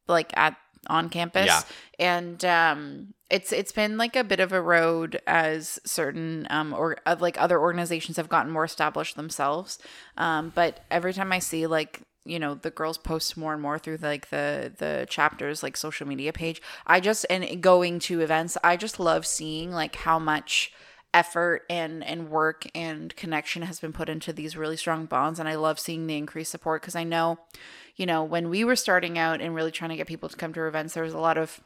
like 0.06 0.32
at 0.36 0.56
on 0.86 1.08
campus, 1.10 1.46
Yeah. 1.46 1.62
and 1.98 2.44
um, 2.44 3.14
it's 3.30 3.52
it's 3.52 3.72
been 3.72 3.96
like 3.96 4.16
a 4.16 4.24
bit 4.24 4.40
of 4.40 4.52
a 4.52 4.62
road 4.62 5.20
as 5.26 5.78
certain 5.84 6.46
um 6.50 6.72
or 6.72 6.96
uh, 7.06 7.16
like 7.18 7.40
other 7.40 7.60
organizations 7.60 8.16
have 8.16 8.28
gotten 8.28 8.50
more 8.52 8.64
established 8.64 9.16
themselves, 9.16 9.78
um, 10.16 10.52
but 10.54 10.84
every 10.90 11.12
time 11.12 11.32
I 11.32 11.38
see 11.38 11.66
like 11.66 12.02
you 12.24 12.38
know 12.38 12.54
the 12.54 12.70
girls 12.70 12.98
post 12.98 13.36
more 13.36 13.52
and 13.54 13.62
more 13.62 13.78
through 13.78 13.98
like 13.98 14.30
the 14.30 14.72
the 14.78 15.06
chapters 15.08 15.62
like 15.62 15.76
social 15.76 16.06
media 16.06 16.30
page 16.30 16.60
i 16.86 17.00
just 17.00 17.24
and 17.30 17.62
going 17.62 17.98
to 17.98 18.20
events 18.20 18.58
i 18.62 18.76
just 18.76 19.00
love 19.00 19.24
seeing 19.24 19.72
like 19.72 19.96
how 19.96 20.18
much 20.18 20.70
effort 21.14 21.64
and 21.70 22.04
and 22.04 22.28
work 22.28 22.66
and 22.74 23.16
connection 23.16 23.62
has 23.62 23.80
been 23.80 23.92
put 23.92 24.08
into 24.08 24.32
these 24.32 24.56
really 24.56 24.76
strong 24.76 25.06
bonds. 25.06 25.40
And 25.40 25.48
i 25.48 25.54
love 25.54 25.80
seeing 25.80 26.06
the 26.06 26.16
increased 26.16 26.50
support 26.50 26.82
because 26.82 26.94
i 26.94 27.04
know 27.04 27.38
you 27.96 28.04
know 28.04 28.22
when 28.22 28.50
we 28.50 28.62
were 28.62 28.76
starting 28.76 29.18
out 29.18 29.40
and 29.40 29.54
really 29.54 29.70
trying 29.70 29.90
to 29.90 29.96
get 29.96 30.06
people 30.06 30.28
to 30.28 30.36
come 30.36 30.52
to 30.52 30.66
events 30.66 30.94
there 30.94 31.02
was 31.02 31.14
a 31.14 31.18
lot 31.18 31.38
of 31.38 31.60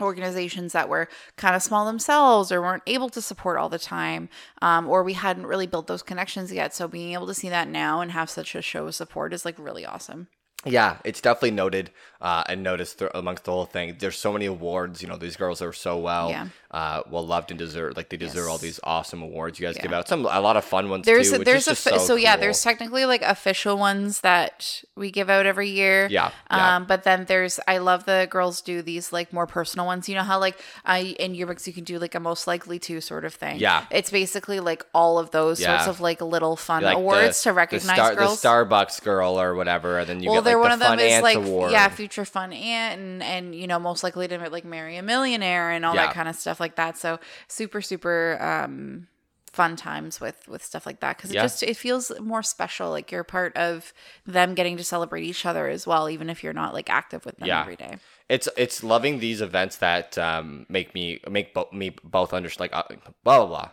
organizations 0.00 0.72
that 0.72 0.88
were 0.88 1.08
kind 1.36 1.54
of 1.54 1.62
small 1.62 1.84
themselves 1.84 2.50
or 2.50 2.62
weren't 2.62 2.82
able 2.86 3.08
to 3.10 3.20
support 3.20 3.58
all 3.58 3.68
the 3.68 3.78
time 3.78 4.28
um, 4.60 4.88
or 4.88 5.02
we 5.02 5.12
hadn't 5.12 5.46
really 5.46 5.66
built 5.66 5.86
those 5.86 6.02
connections 6.02 6.52
yet. 6.52 6.74
So 6.74 6.88
being 6.88 7.12
able 7.12 7.26
to 7.26 7.34
see 7.34 7.48
that 7.50 7.68
now 7.68 8.00
and 8.00 8.10
have 8.12 8.30
such 8.30 8.54
a 8.54 8.62
show 8.62 8.86
of 8.86 8.94
support 8.94 9.32
is 9.32 9.44
like 9.44 9.58
really 9.58 9.84
awesome 9.84 10.28
Yeah, 10.64 10.96
it's 11.04 11.20
definitely 11.20 11.52
noted 11.52 11.90
uh, 12.20 12.44
and 12.48 12.62
noticed 12.62 13.00
th- 13.00 13.10
amongst 13.14 13.44
the 13.44 13.50
whole 13.50 13.64
thing. 13.66 13.96
There's 13.98 14.16
so 14.16 14.32
many 14.32 14.46
awards. 14.46 15.02
You 15.02 15.08
know, 15.08 15.16
these 15.16 15.34
girls 15.36 15.60
are 15.60 15.72
so 15.72 15.98
well, 15.98 16.30
Yeah. 16.30 16.46
uh, 16.70 17.02
well 17.10 17.26
loved 17.26 17.50
and 17.50 17.58
deserve. 17.58 17.96
Like 17.96 18.10
they 18.10 18.16
deserve 18.16 18.48
all 18.48 18.58
these 18.58 18.78
awesome 18.84 19.22
awards 19.22 19.58
you 19.58 19.66
guys 19.66 19.76
give 19.76 19.92
out. 19.92 20.06
Some 20.06 20.24
a 20.26 20.40
lot 20.40 20.56
of 20.56 20.64
fun 20.64 20.88
ones 20.88 21.04
there's 21.04 21.30
too. 21.30 21.36
a, 21.36 21.38
which 21.40 21.46
there's 21.46 21.66
is 21.66 21.72
a 21.72 21.90
so, 21.90 21.98
so, 21.98 22.14
yeah 22.14 22.34
cool. 22.34 22.42
there's 22.42 22.62
technically 22.62 23.04
like 23.06 23.22
official 23.22 23.76
ones 23.76 24.20
that 24.20 24.82
we 24.96 25.10
give 25.10 25.28
out 25.30 25.46
every 25.46 25.68
year 25.70 26.06
Yeah, 26.10 26.30
yeah. 26.50 26.76
um 26.76 26.84
but 26.86 27.02
then 27.04 27.24
there's 27.26 27.58
i 27.66 27.78
love 27.78 28.04
the 28.04 28.28
girls 28.30 28.60
do 28.60 28.82
these 28.82 29.12
like 29.12 29.32
more 29.32 29.46
personal 29.46 29.86
ones 29.86 30.08
you 30.08 30.14
know 30.14 30.22
how 30.22 30.38
like 30.38 30.60
i 30.84 30.98
in 31.18 31.32
yearbooks 31.34 31.66
you 31.66 31.72
can 31.72 31.84
do 31.84 31.98
like 31.98 32.14
a 32.14 32.20
most 32.20 32.46
likely 32.46 32.78
to 32.80 33.00
sort 33.00 33.24
of 33.24 33.34
thing 33.34 33.58
Yeah. 33.58 33.84
it's 33.90 34.10
basically 34.10 34.60
like 34.60 34.84
all 34.94 35.18
of 35.18 35.30
those 35.32 35.62
sorts 35.62 35.86
of 35.86 36.00
like 36.00 36.20
little 36.20 36.56
fun 36.56 36.82
Like 36.82 36.94
the- 36.96 37.00
awards 37.00 37.42
to 37.42 37.48
the 37.50 37.54
recognize 37.54 37.96
star- 37.96 38.14
girls 38.14 38.40
the 38.40 38.48
Starbucks 38.48 39.02
girl 39.02 39.40
or 39.40 39.54
whatever, 39.54 39.98
and 39.98 40.08
then 40.08 40.22
you 40.22 40.30
well, 40.30 40.40
get 40.40 40.44
like 40.54 40.70
one 40.70 40.78
the 40.78 40.84
of 40.86 40.98
them 40.98 40.98
is 41.00 41.22
like 41.22 41.36
award. 41.36 41.72
yeah, 41.72 41.88
future 41.88 42.24
fun 42.24 42.52
aunt, 42.52 43.00
and 43.00 43.22
and 43.22 43.54
you 43.54 43.66
know 43.66 43.78
most 43.78 44.02
likely 44.02 44.28
to 44.28 44.38
like 44.50 44.64
marry 44.64 44.96
a 44.96 45.02
millionaire 45.02 45.70
and 45.70 45.84
all 45.84 45.94
Yeah. 45.94 46.06
that 46.06 46.14
kind 46.14 46.28
of 46.28 46.36
stuff 46.36 46.60
like 46.60 46.76
that. 46.76 46.96
So 46.98 47.18
super 47.48 47.80
super 47.82 48.38
um, 48.40 49.08
fun 49.52 49.76
times 49.76 50.20
with 50.20 50.48
with 50.48 50.64
stuff 50.64 50.86
like 50.86 51.00
that 51.00 51.16
because 51.16 51.30
it 51.30 51.34
Yeah. 51.34 51.42
just 51.42 51.62
it 51.62 51.76
feels 51.76 52.10
more 52.20 52.42
special. 52.42 52.90
Like 52.90 53.12
you're 53.12 53.24
part 53.24 53.56
of 53.56 53.92
them 54.26 54.54
getting 54.54 54.76
to 54.78 54.84
celebrate 54.84 55.24
each 55.24 55.44
other 55.44 55.68
as 55.68 55.86
well, 55.86 56.08
even 56.08 56.30
if 56.30 56.42
you're 56.42 56.52
not 56.54 56.72
like 56.72 56.88
active 56.88 57.24
with 57.26 57.36
them 57.36 57.48
Yeah. 57.48 57.60
every 57.60 57.76
day. 57.76 57.98
it's 58.28 58.48
it's 58.56 58.82
loving 58.82 59.18
these 59.18 59.40
events 59.42 59.76
that 59.76 60.16
um, 60.16 60.64
make 60.70 60.94
me 60.94 61.20
make 61.28 61.52
bo- 61.52 61.68
me 61.72 61.94
both 62.02 62.32
understand 62.32 62.70
like 62.72 62.76
uh, 62.76 62.96
blah 63.24 63.38
blah 63.38 63.46
blah 63.46 63.70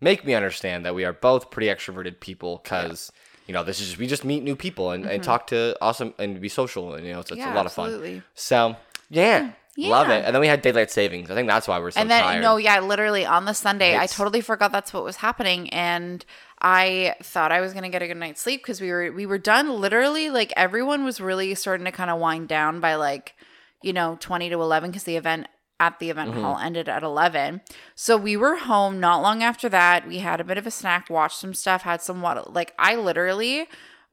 make 0.00 0.24
me 0.24 0.32
understand 0.34 0.86
that 0.86 0.94
we 0.94 1.04
are 1.04 1.12
both 1.12 1.50
pretty 1.50 1.66
extroverted 1.68 2.20
people 2.20 2.60
because 2.62 3.10
you 3.46 3.54
know, 3.54 3.64
this 3.64 3.80
is 3.80 3.88
just, 3.88 3.98
we 3.98 4.06
just 4.06 4.24
meet 4.24 4.42
new 4.42 4.54
people 4.56 4.90
and, 4.92 5.04
and 5.06 5.22
talk 5.22 5.46
to 5.48 5.76
awesome 5.80 6.14
and 6.18 6.40
be 6.40 6.48
social 6.48 6.94
and 6.94 7.04
you 7.06 7.12
know, 7.12 7.20
it's 7.20 7.30
Mm-hmm. 7.30 7.40
Yeah, 7.40 7.54
a 7.54 7.56
lot 7.56 7.66
of 7.66 7.72
fun. 7.72 8.22
So 8.34 8.76
yeah, 9.08 9.50
love 9.76 10.08
Yeah. 10.08 10.18
it. 10.18 10.24
And 10.24 10.34
then 10.34 10.40
we 10.40 10.46
had 10.46 10.62
daylight 10.62 10.90
savings. 10.90 11.30
I 11.30 11.34
think 11.34 11.48
that's 11.48 11.66
why 11.66 11.78
we're 11.80 11.90
so 11.90 12.00
and 12.00 12.10
then 12.10 12.22
tired. 12.22 12.42
no, 12.42 12.56
yeah, 12.58 12.80
literally 12.80 13.24
on 13.26 13.44
the 13.46 13.54
Sunday, 13.54 13.96
I 13.96 14.06
totally 14.06 14.40
forgot 14.40 14.70
that's 14.72 14.92
what 14.92 15.02
was 15.04 15.16
happening, 15.16 15.68
and 15.70 16.24
I 16.60 17.14
thought 17.22 17.50
I 17.52 17.60
was 17.60 17.72
gonna 17.72 17.88
get 17.88 18.02
a 18.02 18.06
good 18.06 18.16
night's 18.18 18.40
sleep 18.40 18.62
because 18.62 18.80
we 18.80 18.90
were 18.90 19.10
we 19.10 19.26
were 19.26 19.38
done. 19.38 19.80
Literally, 19.80 20.30
like 20.30 20.52
everyone 20.56 21.04
was 21.04 21.20
really 21.20 21.54
starting 21.54 21.86
to 21.86 21.92
kind 21.92 22.10
of 22.10 22.20
wind 22.20 22.48
down 22.48 22.80
by 22.80 22.94
like 22.96 23.34
you 23.82 23.92
know 23.92 24.16
twenty 24.20 24.48
to 24.50 24.60
eleven 24.60 24.90
because 24.90 25.04
the 25.04 25.16
event 25.16 25.46
at 25.80 25.98
the 25.98 26.10
event 26.10 26.30
Mm-hmm. 26.30 26.42
hall 26.42 26.58
ended 26.58 26.88
at 26.88 27.02
11 27.02 27.62
so 27.96 28.16
we 28.16 28.36
were 28.36 28.56
home 28.56 29.00
not 29.00 29.22
long 29.22 29.42
after 29.42 29.68
that. 29.70 30.06
We 30.06 30.18
had 30.18 30.40
a 30.40 30.44
bit 30.44 30.58
of 30.58 30.66
a 30.66 30.70
snack 30.70 31.10
watched 31.10 31.38
some 31.38 31.54
stuff 31.54 31.82
had 31.82 32.00
some 32.02 32.20
water 32.22 32.42
like 32.46 32.72
i 32.78 32.94
literally 32.94 33.66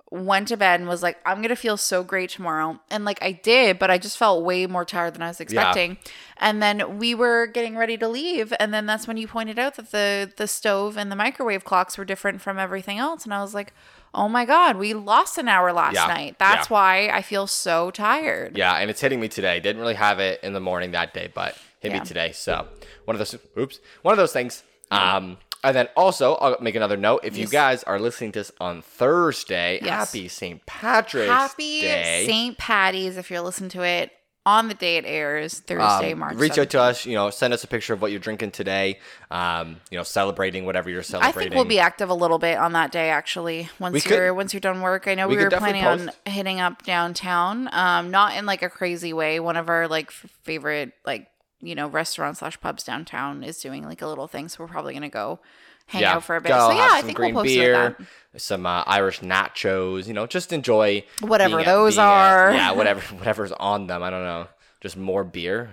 went 0.09 0.47
to 0.47 0.55
bed 0.55 0.79
and 0.79 0.87
was 0.87 1.03
like 1.03 1.17
i'm 1.25 1.41
gonna 1.41 1.55
feel 1.55 1.75
so 1.75 2.01
great 2.01 2.29
tomorrow. 2.29 2.79
And 2.89 3.03
like 3.03 3.19
i 3.21 3.33
did 3.33 3.77
but 3.77 3.91
i 3.91 3.97
just 3.97 4.17
felt 4.17 4.43
way 4.45 4.65
more 4.65 4.85
tired 4.85 5.13
than 5.13 5.21
i 5.21 5.27
was 5.27 5.41
expecting. 5.41 5.97
And 6.37 6.63
then 6.63 6.97
we 6.97 7.13
were 7.13 7.45
getting 7.47 7.75
ready 7.75 7.97
to 7.97 8.07
leave 8.07 8.53
and 8.59 8.73
then 8.73 8.85
that's 8.85 9.05
when 9.07 9.17
you 9.17 9.27
pointed 9.27 9.59
out 9.59 9.75
that 9.75 9.91
the 9.91 10.31
the 10.37 10.47
stove 10.47 10.97
and 10.97 11.11
the 11.11 11.15
microwave 11.17 11.65
clocks 11.65 11.97
were 11.97 12.05
different 12.05 12.39
from 12.41 12.57
everything 12.57 12.97
else. 12.97 13.25
And 13.25 13.33
i 13.33 13.41
was 13.41 13.53
like 13.53 13.73
oh 14.17 14.27
my 14.27 14.43
god 14.45 14.75
we 14.77 14.93
lost 14.93 15.37
an 15.37 15.47
hour 15.47 15.71
last 15.71 15.93
Yeah. 15.95 16.07
night 16.07 16.35
that's 16.39 16.69
Yeah. 16.69 16.73
why 16.73 17.07
i 17.09 17.21
feel 17.21 17.47
so 17.47 17.91
tired 17.91 18.57
Yeah, 18.57 18.73
and 18.75 18.89
it's 18.89 18.99
hitting 18.99 19.19
me 19.19 19.27
today. 19.29 19.59
Didn't 19.59 19.79
really 19.81 19.93
have 20.07 20.19
it 20.19 20.39
in 20.43 20.51
the 20.53 20.59
morning 20.59 20.91
that 20.91 21.13
day, 21.13 21.29
but 21.33 21.55
hit 21.79 21.91
Yeah. 21.91 21.99
me 21.99 22.05
today. 22.05 22.31
So 22.33 22.67
one 23.05 23.15
of 23.15 23.19
those 23.19 23.35
oops, 23.57 23.79
one 24.01 24.11
of 24.13 24.17
those 24.17 24.33
things. 24.33 24.63
Um 24.91 25.37
and 25.63 25.75
then 25.75 25.87
also 25.95 26.35
I'll 26.35 26.57
make 26.61 26.75
another 26.75 26.97
note. 26.97 27.21
If 27.23 27.37
you 27.37 27.47
guys 27.47 27.83
are 27.83 27.99
listening 27.99 28.31
to 28.33 28.39
this 28.39 28.51
on 28.59 28.81
Thursday, 28.81 29.79
Yes. 29.81 30.11
happy 30.11 30.27
St. 30.27 30.65
Patrick's 30.65 31.29
Happy 31.29 31.81
Day. 31.81 32.25
St. 32.27 32.57
Patty's 32.57 33.17
if 33.17 33.29
you're 33.31 33.41
listening 33.41 33.69
to 33.71 33.81
it 33.83 34.11
on 34.47 34.69
the 34.69 34.73
day 34.73 34.95
it 34.95 35.03
airs, 35.05 35.59
Thursday, 35.59 36.13
Um, 36.13 36.19
March. 36.19 36.35
reach 36.37 36.57
out 36.57 36.69
to 36.69 36.79
us, 36.81 37.05
you 37.05 37.15
know, 37.15 37.29
send 37.29 37.53
us 37.53 37.65
a 37.65 37.67
picture 37.67 37.93
of 37.93 38.01
what 38.01 38.11
you're 38.11 38.19
drinking 38.21 38.51
today. 38.51 38.97
Um, 39.29 39.81
you 39.91 39.97
know, 39.97 40.03
celebrating 40.03 40.65
whatever 40.65 40.89
you're 40.89 41.03
celebrating. 41.03 41.37
I 41.37 41.43
think 41.43 41.55
we'll 41.55 41.65
be 41.65 41.79
active 41.81 42.09
a 42.09 42.13
little 42.13 42.39
bit 42.39 42.57
on 42.57 42.71
that 42.71 42.93
day. 42.93 43.09
Actually, 43.09 43.67
once 43.77 44.05
We 44.05 44.09
you're 44.09 44.33
once 44.33 44.53
you're 44.53 44.61
done 44.61 44.81
work, 44.81 45.05
I 45.05 45.15
know 45.15 45.27
we 45.27 45.35
we, 45.35 45.43
were 45.43 45.49
planning 45.49 45.83
on 45.85 46.11
hitting 46.25 46.61
up 46.61 46.83
downtown. 46.83 47.67
Um, 47.73 48.09
not 48.09 48.37
in 48.37 48.45
like 48.45 48.63
a 48.63 48.69
crazy 48.69 49.11
way. 49.11 49.41
One 49.41 49.57
of 49.57 49.67
our 49.67 49.89
like 49.89 50.07
f- 50.07 50.25
favorite 50.43 50.93
like 51.05 51.27
you 51.59 51.75
know 51.75 51.87
restaurants 51.89 52.39
slash 52.39 52.59
pubs 52.61 52.85
downtown 52.85 53.43
is 53.43 53.57
doing 53.59 53.83
like 53.83 54.01
a 54.01 54.07
little 54.07 54.27
thing, 54.27 54.47
so 54.47 54.63
we're 54.63 54.69
probably 54.69 54.93
gonna 54.93 55.09
go 55.09 55.39
hang 55.87 56.03
out 56.03 56.23
for 56.23 56.35
a 56.35 56.41
bit. 56.41 56.49
Go 56.49 56.69
so 56.69 56.75
yeah, 56.75 56.89
I 56.91 57.01
think 57.01 57.17
green 57.17 57.33
we'll 57.33 57.43
post 57.43 57.55
beer, 57.55 57.97
some 58.37 58.65
uh, 58.65 58.83
Irish 58.85 59.19
nachos. 59.21 60.07
You 60.07 60.13
know, 60.13 60.27
just 60.27 60.53
enjoy 60.53 61.03
Whatever 61.21 61.57
being 61.57 61.65
those 61.65 61.95
being 61.95 62.05
at- 62.07 62.11
are. 62.11 62.51
yeah, 62.53 62.71
whatever 62.73 63.01
whatever's 63.15 63.51
on 63.53 63.87
them. 63.87 64.03
I 64.03 64.09
don't 64.09 64.23
know. 64.23 64.47
Just 64.79 64.95
more 64.95 65.23
beer. 65.23 65.69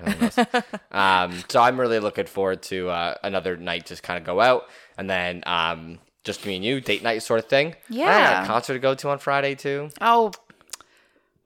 I 0.93 1.25
um, 1.25 1.39
so 1.49 1.61
I'm 1.61 1.79
really 1.79 1.99
looking 1.99 2.25
forward 2.27 2.63
to 2.65 2.89
uh, 2.89 3.15
another 3.23 3.57
night. 3.57 3.85
Just 3.85 4.03
kind 4.03 4.19
of 4.19 4.25
go 4.25 4.41
out 4.41 4.67
and 4.97 5.11
then 5.11 5.43
um, 5.47 5.99
just 6.25 6.47
me 6.47 6.57
and 6.57 6.65
you, 6.65 6.81
date 6.81 7.03
night 7.03 7.23
sort 7.23 7.39
of 7.41 7.47
thing. 7.47 7.75
Yeah. 7.91 8.45
a 8.45 8.47
concert 8.47 8.73
to 8.73 8.79
go 8.79 8.95
to 8.95 9.11
on 9.11 9.19
Friday 9.19 9.57
too. 9.57 9.91
Oh, 10.01 10.33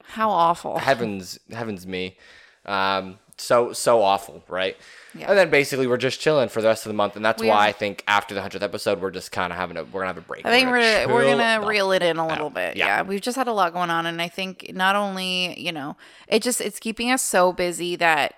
how 0.04 0.30
awful! 0.30 0.78
heavens 0.78 1.38
heavens 1.50 1.86
me 1.86 2.16
um 2.64 3.18
so 3.40 3.72
so 3.72 4.02
awful 4.02 4.42
right 4.48 4.76
Yeah. 5.14 5.28
and 5.30 5.38
then 5.38 5.48
basically 5.50 5.86
we're 5.86 5.96
just 5.96 6.20
chilling 6.20 6.48
for 6.48 6.60
the 6.60 6.68
rest 6.68 6.84
of 6.86 6.90
the 6.90 6.94
month 6.94 7.16
and 7.16 7.24
that's 7.24 7.40
We 7.40 7.48
why 7.48 7.66
are- 7.66 7.68
i 7.68 7.72
think 7.72 8.02
after 8.08 8.34
the 8.34 8.40
100th 8.40 8.62
episode 8.62 9.00
we're 9.00 9.10
just 9.12 9.30
kind 9.32 9.52
of 9.52 9.58
having 9.58 9.76
a 9.76 9.84
we're 9.84 10.00
gonna 10.00 10.06
have 10.08 10.18
a 10.18 10.20
break 10.22 10.44
I 10.44 10.50
think 10.50 10.68
we're 10.70 10.80
gonna 10.80 11.12
we're 11.14 11.22
chill 11.22 11.38
gonna 11.38 11.66
reel 11.66 11.92
it 11.92 12.02
in 12.02 12.16
a 12.18 12.26
little 12.26 12.46
out. 12.46 12.54
bit. 12.54 12.76
Yeah. 12.76 12.86
Yeah. 12.86 13.02
we've 13.02 13.20
just 13.20 13.36
had 13.36 13.48
a 13.48 13.52
lot 13.52 13.72
going 13.72 13.90
on, 13.90 14.06
and 14.06 14.20
I 14.20 14.28
think 14.28 14.70
not 14.74 14.96
only 14.96 15.58
you 15.58 15.72
know 15.72 15.96
it 16.26 16.42
just 16.42 16.60
it's 16.60 16.78
keeping 16.80 17.10
us 17.10 17.22
so 17.22 17.52
busy 17.52 17.96
that 17.96 18.34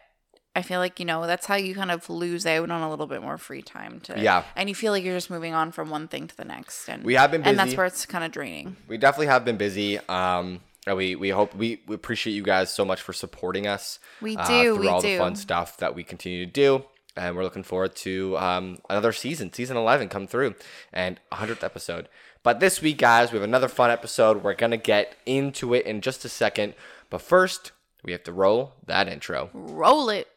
I 0.55 0.63
feel 0.63 0.81
like 0.81 0.99
you 1.01 1.07
know 1.07 1.27
that's 1.27 1.47
how 1.47 1.55
you 1.57 1.75
kind 1.75 1.91
of 1.91 2.11
lose 2.11 2.45
out 2.45 2.71
on 2.71 2.83
a 2.83 2.91
little 2.91 3.07
bit 3.07 3.23
more 3.23 3.39
free 3.39 3.63
time 3.63 4.01
to 4.01 4.21
Yeah. 4.21 4.43
and 4.57 4.69
you 4.69 4.75
feel 4.75 4.93
like 4.93 5.05
you're 5.05 5.17
just 5.17 5.31
moving 5.31 5.55
on 5.55 5.73
from 5.73 5.91
one 5.91 6.09
thing 6.09 6.27
to 6.29 6.37
the 6.37 6.45
next, 6.45 6.89
and 6.89 7.05
We 7.05 7.15
have 7.15 7.31
been 7.31 7.43
and 7.45 7.59
that's 7.59 7.75
where 7.77 7.87
it's 7.87 8.05
kind 8.05 8.25
of 8.25 8.33
draining. 8.33 8.77
we 8.89 8.99
definitely 8.99 9.29
have 9.29 9.45
been 9.45 9.57
busy 9.57 9.99
um 10.09 10.61
we 10.87 11.15
we 11.15 11.31
hope 11.31 11.55
we, 11.55 11.83
we 11.87 11.95
appreciate 11.95 12.33
you 12.33 12.43
guys 12.43 12.73
so 12.73 12.85
much 12.85 13.01
for 13.03 13.13
supporting 13.13 13.67
us 13.67 13.99
We 14.21 14.37
uh, 14.37 14.47
do, 14.47 14.75
through 14.75 14.81
we 14.81 14.89
all 14.89 15.01
the 15.01 15.19
fun 15.19 15.37
stuff 15.37 15.77
that 15.79 15.95
we 15.95 16.05
continue 16.05 16.45
to 16.45 16.51
do. 16.51 16.85
And 17.17 17.37
we're 17.37 17.43
looking 17.43 17.65
forward 17.65 17.97
to 17.97 18.39
um, 18.39 18.79
another 18.89 19.13
season 19.13 19.53
season 19.53 19.77
11 19.77 20.09
come 20.09 20.27
through 20.27 20.55
and 20.93 21.21
100th 21.33 21.65
episode. 21.65 22.09
But 22.43 22.61
this 22.61 22.81
week 22.81 22.99
guys 22.99 23.33
we 23.33 23.37
have 23.37 23.45
another 23.45 23.69
fun 23.69 23.91
episode. 23.91 24.43
We're 24.43 24.55
gonna 24.55 24.77
get 24.77 25.17
into 25.27 25.75
it 25.75 25.87
in 25.87 26.01
just 26.01 26.25
a 26.25 26.29
second. 26.29 26.75
But 27.11 27.21
first 27.21 27.73
we 28.03 28.13
have 28.13 28.23
to 28.25 28.33
roll 28.33 28.75
that 28.87 29.09
intro. 29.09 29.51
Roll 29.53 30.09
it. 30.09 30.29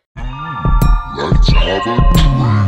Let's 1.15 1.49
have 1.51 1.87
a 1.87 2.11
drink. 2.13 2.62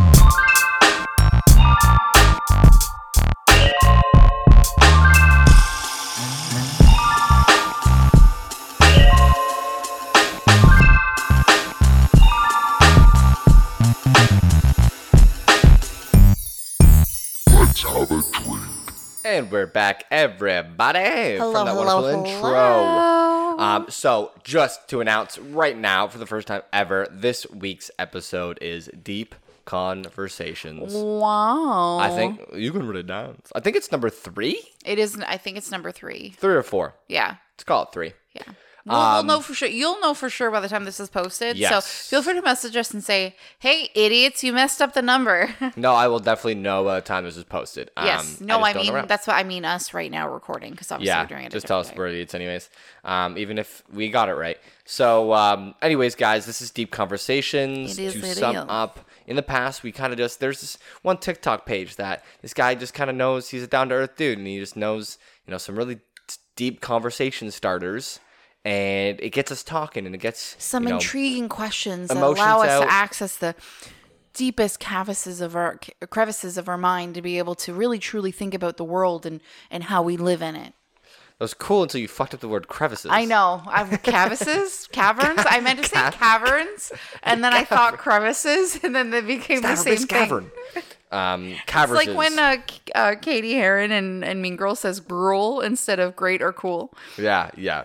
And 19.25 19.49
we're 19.51 19.65
back, 19.65 20.05
everybody, 20.11 20.99
Hello, 20.99 21.51
from 21.51 21.65
that 21.65 21.73
hello, 21.73 22.01
wonderful 22.03 22.25
intro. 22.25 22.41
hello. 22.43 23.57
Um, 23.57 23.87
so, 23.89 24.31
just 24.43 24.87
to 24.89 25.01
announce 25.01 25.39
right 25.39 25.75
now, 25.75 26.07
for 26.07 26.19
the 26.19 26.27
first 26.27 26.47
time 26.47 26.61
ever, 26.71 27.07
this 27.09 27.49
week's 27.49 27.89
episode 27.97 28.59
is 28.61 28.87
Deep 29.01 29.33
Conversations. 29.65 30.93
Wow. 30.93 31.97
I 31.97 32.11
think 32.11 32.39
you 32.53 32.71
can 32.71 32.85
write 32.85 32.97
it 32.97 33.07
down. 33.07 33.41
I 33.55 33.61
think 33.61 33.75
it's 33.75 33.91
number 33.91 34.11
three, 34.11 34.61
it 34.85 34.99
is. 34.99 35.19
I 35.27 35.37
think 35.37 35.57
it's 35.57 35.71
number 35.71 35.91
three. 35.91 36.35
three 36.37 36.53
or 36.53 36.61
four. 36.61 36.93
Yeah. 37.07 37.37
Let's 37.55 37.63
call 37.63 37.81
it 37.81 37.89
three. 37.91 38.13
Yeah. 38.35 38.43
We'll, 38.85 38.99
we'll 38.99 39.23
know 39.23 39.39
for 39.41 39.53
sure. 39.55 39.67
You'll 39.67 39.99
know 39.99 40.13
for 40.13 40.29
sure 40.29 40.51
by 40.51 40.59
the 40.59 40.69
time 40.69 40.85
this 40.85 40.99
is 40.99 41.09
posted. 41.09 41.55
Um, 41.55 41.61
Yes. 41.61 41.85
So 41.85 42.09
feel 42.09 42.21
free 42.23 42.35
to 42.35 42.41
message 42.41 42.75
us 42.75 42.93
and 42.93 43.03
say, 43.03 43.35
"Hey, 43.59 43.89
idiots, 43.95 44.43
you 44.43 44.53
messed 44.53 44.81
up 44.81 44.93
the 44.93 45.01
number." 45.01 45.53
No, 45.75 45.93
I 45.93 46.07
will 46.07 46.19
definitely 46.19 46.55
know 46.55 46.83
by 46.83 46.95
the 46.95 47.01
time 47.01 47.23
this 47.25 47.35
is 47.37 47.43
posted. 47.43 47.89
yes. 47.97 48.39
Um, 48.39 48.47
no, 48.47 48.59
just 48.59 48.75
I, 48.75 48.81
mean 48.81 49.07
that's 49.07 49.27
what 49.27 49.35
I 49.35 49.43
mean. 49.43 49.65
Us 49.65 49.93
right 49.93 50.11
now 50.11 50.29
recording 50.29 50.71
because 50.71 50.91
obviously 50.91 51.07
yeah, 51.07 51.21
we're 51.23 51.27
doing 51.27 51.45
it. 51.45 51.51
just 51.51 51.65
tell 51.67 51.79
us 51.79 51.87
different 51.87 51.99
way. 51.99 52.03
we're 52.03 52.13
idiots 52.13 52.35
anyways. 52.35 52.69
Um, 53.03 53.37
even 53.37 53.57
if 53.57 53.83
we 53.91 54.09
got 54.09 54.29
it 54.29 54.33
right. 54.35 54.57
So, 54.85 55.33
um, 55.33 55.73
anyways, 55.81 56.13
guys, 56.13 56.45
this 56.45 56.61
is 56.61 56.69
Deep 56.69 56.91
Conversations. 56.91 57.97
It 57.97 58.03
is, 58.03 58.13
to 58.13 58.19
it 58.19 58.37
sum 58.37 58.69
up, 58.69 58.99
in 59.25 59.35
the 59.35 59.41
past, 59.43 59.81
we 59.81 59.91
kind 59.91 60.13
of 60.13 60.17
just, 60.19 60.39
there's 60.39 60.61
this 60.61 60.77
one 61.01 61.17
TikTok 61.17 61.65
page 61.65 61.95
that 61.95 62.23
this 62.43 62.53
guy 62.53 62.75
just 62.75 62.93
kind 62.93 63.09
of 63.09 63.15
knows 63.15 63.49
he's 63.49 63.63
a 63.63 63.67
down 63.67 63.89
to 63.89 63.95
earth 63.95 64.15
dude 64.15 64.37
and 64.37 64.45
he 64.45 64.59
just 64.59 64.75
knows, 64.77 65.17
you 65.47 65.51
know, 65.51 65.57
some 65.57 65.75
really 65.75 65.95
t- 66.27 66.37
deep 66.55 66.81
conversation 66.81 67.49
starters. 67.49 68.19
And 68.65 69.19
it 69.21 69.29
gets 69.29 69.51
us 69.51 69.63
talking 69.63 70.05
and 70.07 70.15
it 70.15 70.17
gets 70.17 70.55
Some 70.57 70.83
you 70.83 70.89
know, 70.89 70.95
intriguing 70.95 71.47
questions 71.49 72.07
that 72.09 72.17
allow 72.17 72.61
us 72.63 72.69
out. 72.69 72.83
to 72.85 72.91
access 72.91 73.37
the 73.37 73.53
deepest 74.33 74.83
crevices 74.83 75.39
of 75.39 75.55
our 75.55 75.79
crevices 76.09 76.57
of 76.57 76.67
our 76.67 76.77
mind 76.77 77.13
to 77.15 77.21
be 77.21 77.37
able 77.37 77.55
to 77.55 77.73
really 77.73 77.99
truly 77.99 78.31
think 78.31 78.53
about 78.53 78.77
the 78.77 78.83
world 78.83 79.25
and 79.25 79.39
and 79.69 79.83
how 79.85 80.01
we 80.01 80.17
live 80.17 80.41
in 80.41 80.55
it. 80.55 80.73
That 81.37 81.43
was 81.43 81.53
cool 81.53 81.83
until 81.83 81.99
you 81.99 82.07
fucked 82.07 82.33
up 82.33 82.39
the 82.39 82.47
word 82.47 82.67
crevices. 82.69 83.11
I 83.11 83.25
know. 83.25 83.61
I've 83.67 84.01
crevices, 84.03 84.87
caverns. 84.93 85.41
I 85.45 85.59
meant 85.59 85.83
to 85.83 85.89
say 85.89 86.09
caverns, 86.11 86.93
and 87.23 87.43
then 87.43 87.53
I 87.53 87.65
thought 87.65 87.97
crevices, 87.97 88.79
and 88.83 88.95
then 88.95 89.09
they 89.11 89.19
became 89.21 89.61
the 89.61 89.75
same 89.75 89.97
thing. 89.97 90.07
cavern. 90.07 90.51
Um, 91.11 91.49
It's 91.49 91.61
caverns. 91.65 92.07
like 92.07 92.17
when 92.17 92.39
uh, 92.39 92.57
uh, 92.95 93.15
Cady 93.21 93.53
Heron 93.53 93.91
and, 93.91 94.23
and 94.23 94.41
Mean 94.41 94.55
Girl 94.55 94.75
says 94.75 94.99
gruel 95.01 95.59
instead 95.61 95.99
of 95.99 96.15
great 96.15 96.41
or 96.41 96.53
cool. 96.53 96.93
Yeah, 97.17 97.51
yeah. 97.57 97.83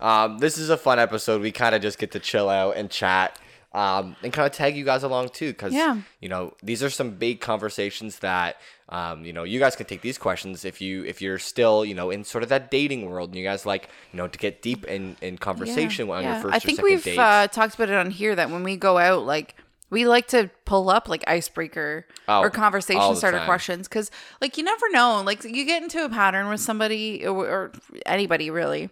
Um, 0.00 0.38
this 0.38 0.58
is 0.58 0.70
a 0.70 0.76
fun 0.76 0.98
episode. 0.98 1.40
We 1.42 1.52
kind 1.52 1.74
of 1.74 1.82
just 1.82 1.98
get 1.98 2.10
to 2.12 2.20
chill 2.20 2.48
out 2.48 2.76
and 2.76 2.90
chat. 2.90 3.38
Um, 3.72 4.16
and 4.22 4.32
kind 4.32 4.46
of 4.46 4.52
tag 4.52 4.74
you 4.74 4.86
guys 4.86 5.02
along 5.02 5.30
too, 5.30 5.48
because 5.52 5.74
Yeah. 5.74 5.98
you 6.22 6.30
know 6.30 6.54
these 6.62 6.82
are 6.82 6.88
some 6.88 7.10
big 7.10 7.42
conversations 7.42 8.20
that 8.20 8.56
um, 8.88 9.22
you 9.26 9.34
know 9.34 9.42
you 9.44 9.58
guys 9.58 9.76
can 9.76 9.84
take 9.84 10.00
these 10.00 10.16
questions 10.16 10.64
if 10.64 10.80
you 10.80 11.04
if 11.04 11.20
you're 11.20 11.38
still 11.38 11.84
you 11.84 11.94
know 11.94 12.08
in 12.10 12.24
sort 12.24 12.42
of 12.42 12.48
that 12.48 12.70
dating 12.70 13.04
world 13.10 13.28
and 13.30 13.36
you 13.38 13.44
guys 13.44 13.66
like 13.66 13.90
you 14.12 14.16
know 14.16 14.28
to 14.28 14.38
get 14.38 14.62
deep 14.62 14.86
in 14.86 15.16
in 15.20 15.36
conversation 15.36 16.08
on 16.08 16.24
your 16.24 16.36
first 16.36 16.54
I 16.54 16.58
think 16.58 16.80
we've 16.80 17.06
uh, 17.18 17.48
talked 17.48 17.74
about 17.74 17.90
it 17.90 17.96
on 17.96 18.10
here 18.10 18.34
that 18.34 18.48
when 18.48 18.62
we 18.62 18.76
go 18.78 18.96
out, 18.96 19.26
like 19.26 19.54
we 19.90 20.06
like 20.06 20.28
to 20.28 20.48
pull 20.64 20.88
up 20.88 21.06
like 21.06 21.22
icebreaker 21.26 22.06
Oh, 22.28 22.40
or 22.40 22.48
conversation 22.50 23.14
starter 23.14 23.38
time. 23.38 23.46
questions 23.46 23.88
because 23.88 24.10
like 24.40 24.56
you 24.56 24.64
never 24.64 24.88
know, 24.90 25.22
like 25.22 25.44
you 25.44 25.66
get 25.66 25.82
into 25.82 26.02
a 26.02 26.08
pattern 26.08 26.48
with 26.48 26.60
somebody 26.60 27.26
or, 27.26 27.46
or 27.46 27.72
anybody 28.06 28.48
really. 28.48 28.88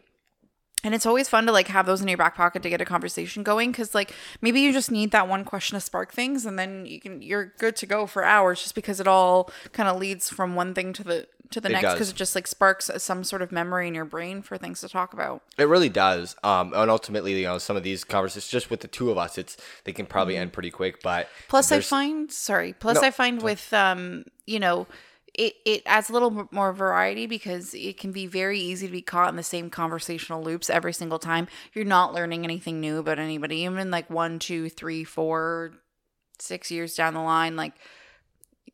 And 0.84 0.94
it's 0.94 1.06
always 1.06 1.28
fun 1.28 1.46
to 1.46 1.52
like 1.52 1.68
have 1.68 1.86
those 1.86 2.00
in 2.00 2.08
your 2.08 2.18
back 2.18 2.36
pocket 2.36 2.62
to 2.62 2.70
get 2.70 2.80
a 2.80 2.84
conversation 2.84 3.42
going 3.42 3.72
because 3.72 3.94
like 3.94 4.14
maybe 4.40 4.60
you 4.60 4.72
just 4.72 4.90
need 4.90 5.10
that 5.10 5.26
one 5.26 5.44
question 5.44 5.74
to 5.74 5.80
spark 5.80 6.12
things 6.12 6.46
and 6.46 6.58
then 6.58 6.86
you 6.86 7.00
can 7.00 7.22
you're 7.22 7.46
good 7.58 7.74
to 7.76 7.86
go 7.86 8.06
for 8.06 8.22
hours 8.24 8.62
just 8.62 8.74
because 8.74 9.00
it 9.00 9.08
all 9.08 9.50
kind 9.72 9.88
of 9.88 9.98
leads 9.98 10.28
from 10.28 10.54
one 10.54 10.74
thing 10.74 10.92
to 10.92 11.02
the 11.02 11.26
to 11.50 11.60
the 11.60 11.68
It 11.68 11.72
next 11.72 11.92
because 11.94 12.10
it 12.10 12.16
just 12.16 12.34
like 12.34 12.46
sparks 12.46 12.90
some 12.98 13.22
sort 13.24 13.40
of 13.42 13.52
memory 13.52 13.86
in 13.86 13.94
your 13.94 14.04
brain 14.04 14.42
for 14.42 14.56
things 14.58 14.80
to 14.80 14.88
talk 14.88 15.12
about. 15.12 15.42
It 15.56 15.64
really 15.68 15.88
does. 15.88 16.34
Um, 16.42 16.72
and 16.74 16.90
ultimately, 16.90 17.38
you 17.38 17.44
know, 17.44 17.58
some 17.58 17.76
of 17.76 17.82
these 17.82 18.02
conversations, 18.02 18.48
just 18.48 18.70
with 18.70 18.80
the 18.80 18.88
two 18.88 19.10
of 19.10 19.18
us, 19.18 19.38
it's 19.38 19.56
they 19.84 19.92
can 19.92 20.06
probably 20.06 20.36
end 20.36 20.52
pretty 20.52 20.70
quick. 20.70 21.02
But 21.02 21.26
Mm-hmm. 21.26 21.44
Plus, 21.48 21.70
I 21.72 21.80
find 21.80 22.32
sorry. 22.32 22.72
Plus, 22.72 22.96
No, 22.96 23.02
I 23.02 23.10
find 23.10 23.42
with 23.42 23.72
um, 23.72 24.24
you 24.46 24.58
know, 24.58 24.86
it 25.34 25.54
it 25.64 25.82
adds 25.86 26.10
a 26.10 26.12
little 26.12 26.48
more 26.50 26.72
variety 26.72 27.26
because 27.26 27.74
it 27.74 27.98
can 27.98 28.12
be 28.12 28.26
very 28.26 28.58
easy 28.58 28.86
to 28.86 28.92
be 28.92 29.02
caught 29.02 29.28
in 29.28 29.36
the 29.36 29.42
same 29.42 29.70
conversational 29.70 30.42
loops 30.42 30.70
every 30.70 30.92
single 30.92 31.18
time. 31.18 31.48
You're 31.72 31.84
not 31.84 32.14
learning 32.14 32.44
anything 32.44 32.80
new 32.80 32.98
about 32.98 33.18
anybody, 33.18 33.58
even 33.58 33.90
like 33.90 34.08
one, 34.10 34.38
two, 34.38 34.68
three, 34.68 35.04
four, 35.04 35.72
six 36.38 36.70
years 36.70 36.94
down 36.94 37.14
the 37.14 37.20
line, 37.20 37.56
like. 37.56 37.74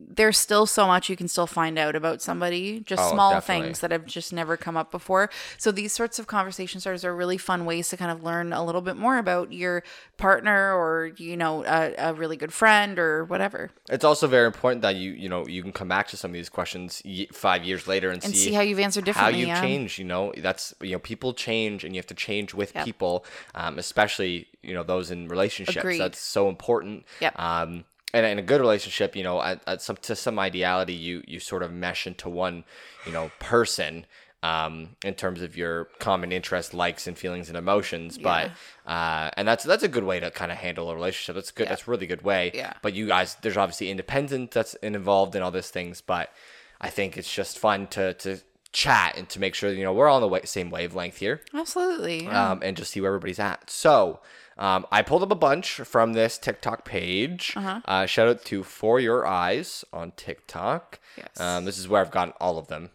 There's 0.09 0.37
still 0.37 0.65
so 0.65 0.87
much 0.87 1.09
you 1.09 1.15
can 1.15 1.27
still 1.27 1.47
find 1.47 1.77
out 1.77 1.95
about 1.95 2.21
somebody, 2.21 2.79
just 2.81 3.01
Oh, 3.03 3.11
small 3.11 3.31
definitely. 3.33 3.67
things 3.67 3.79
that 3.81 3.91
have 3.91 4.05
just 4.05 4.33
never 4.33 4.57
come 4.57 4.75
up 4.77 4.91
before. 4.91 5.29
So 5.57 5.71
these 5.71 5.93
sorts 5.93 6.19
of 6.19 6.27
conversation 6.27 6.79
starters 6.81 7.05
are 7.05 7.15
really 7.15 7.37
fun 7.37 7.65
ways 7.65 7.89
to 7.89 7.97
kind 7.97 8.11
of 8.11 8.23
learn 8.23 8.51
a 8.53 8.63
little 8.65 8.81
bit 8.81 8.97
more 8.97 9.17
about 9.17 9.53
your 9.53 9.83
partner 10.17 10.73
or 10.75 11.11
you 11.17 11.35
know 11.35 11.63
a, 11.65 11.93
a 11.97 12.13
really 12.13 12.37
good 12.37 12.53
friend 12.53 12.99
or 12.99 13.23
whatever, 13.25 13.71
it's 13.89 14.03
also 14.05 14.27
very 14.27 14.45
important 14.45 14.81
that 14.83 14.95
you 14.95 15.11
you 15.11 15.27
know 15.27 15.47
you 15.47 15.63
can 15.63 15.71
come 15.71 15.87
back 15.87 16.07
to 16.09 16.17
some 16.17 16.29
of 16.31 16.33
these 16.33 16.49
questions 16.49 17.01
y- 17.03 17.27
five 17.33 17.63
years 17.63 17.87
later 17.87 18.09
and, 18.11 18.23
and 18.23 18.33
see, 18.35 18.45
see 18.49 18.53
how 18.53 18.61
you've 18.61 18.79
answered 18.79 19.03
differently, 19.05 19.33
how 19.33 19.39
you've 19.39 19.47
yeah. 19.47 19.61
changed. 19.61 19.97
You 19.97 20.05
know, 20.05 20.31
that's 20.37 20.73
you 20.81 20.91
know 20.91 20.99
people 20.99 21.33
change, 21.33 21.83
and 21.83 21.95
you 21.95 21.99
have 21.99 22.07
to 22.07 22.13
change 22.15 22.53
with 22.53 22.71
Yep. 22.75 22.85
people, 22.85 23.25
um, 23.55 23.79
especially 23.79 24.47
you 24.61 24.73
know 24.73 24.83
those 24.83 25.09
in 25.11 25.27
relationships. 25.27 25.77
Agreed. 25.77 25.99
That's 25.99 26.19
so 26.19 26.47
important. 26.49 27.05
Yep. 27.19 27.39
Um, 27.39 27.83
and 28.13 28.25
in 28.25 28.39
a 28.39 28.41
good 28.41 28.61
relationship, 28.61 29.15
you 29.15 29.23
know, 29.23 29.41
at, 29.41 29.61
at 29.67 29.81
some 29.81 29.97
to 29.97 30.15
some 30.15 30.39
ideality, 30.39 30.93
you 30.93 31.23
you 31.27 31.39
sort 31.39 31.63
of 31.63 31.71
mesh 31.71 32.07
into 32.07 32.29
one, 32.29 32.63
you 33.05 33.11
know, 33.11 33.31
person. 33.39 34.05
Um, 34.43 34.95
in 35.05 35.13
terms 35.13 35.43
of 35.43 35.55
your 35.55 35.85
common 35.99 36.31
interests, 36.31 36.73
likes, 36.73 37.05
and 37.05 37.15
feelings 37.15 37.47
and 37.49 37.55
emotions, 37.55 38.17
but 38.17 38.49
uh, 38.87 39.29
and 39.37 39.47
that's 39.47 39.63
that's 39.63 39.83
a 39.83 39.87
good 39.87 40.03
way 40.03 40.19
to 40.19 40.31
kind 40.31 40.51
of 40.51 40.57
handle 40.57 40.89
a 40.89 40.95
relationship. 40.95 41.35
That's 41.35 41.51
good. 41.51 41.67
That's 41.67 41.87
a 41.87 41.91
really 41.91 42.07
good 42.07 42.23
way. 42.23 42.49
Yeah. 42.55 42.73
But 42.81 42.95
you 42.95 43.05
guys, 43.05 43.37
there's 43.43 43.55
obviously 43.55 43.91
independent 43.91 44.49
that's 44.49 44.73
involved 44.81 45.35
in 45.35 45.43
all 45.43 45.51
these 45.51 45.69
things, 45.69 46.01
but 46.01 46.31
I 46.79 46.89
think 46.89 47.17
it's 47.17 47.31
just 47.31 47.59
fun 47.59 47.85
to 47.89 48.15
to 48.15 48.39
chat 48.71 49.15
and 49.15 49.29
to 49.29 49.39
make 49.39 49.53
sure 49.53 49.71
you 49.71 49.83
know 49.83 49.93
we're 49.93 50.07
all 50.07 50.15
on 50.15 50.21
the 50.21 50.27
wa- 50.27 50.39
same 50.45 50.71
wavelength 50.71 51.17
here, 51.17 51.41
Absolutely. 51.53 52.23
yeah. 52.23 52.51
um, 52.53 52.61
and 52.63 52.75
just 52.75 52.89
see 52.89 52.99
where 52.99 53.09
everybody's 53.11 53.37
at. 53.39 53.69
So. 53.69 54.21
Um, 54.61 54.85
I 54.91 55.01
pulled 55.01 55.23
up 55.23 55.31
a 55.31 55.35
bunch 55.35 55.71
from 55.85 56.13
this 56.13 56.37
TikTok 56.37 56.85
page. 56.85 57.53
uh 57.57 58.05
shout 58.05 58.27
out 58.27 58.45
to 58.45 58.63
For 58.63 58.99
Your 58.99 59.25
Eyes 59.25 59.83
on 59.91 60.11
TikTok. 60.15 60.99
Yes. 61.17 61.39
Um, 61.39 61.65
this 61.65 61.77
is 61.79 61.87
where 61.89 61.99
I've 61.99 62.11
gotten 62.11 62.33
all 62.39 62.57
of 62.59 62.67
them. 62.67 62.91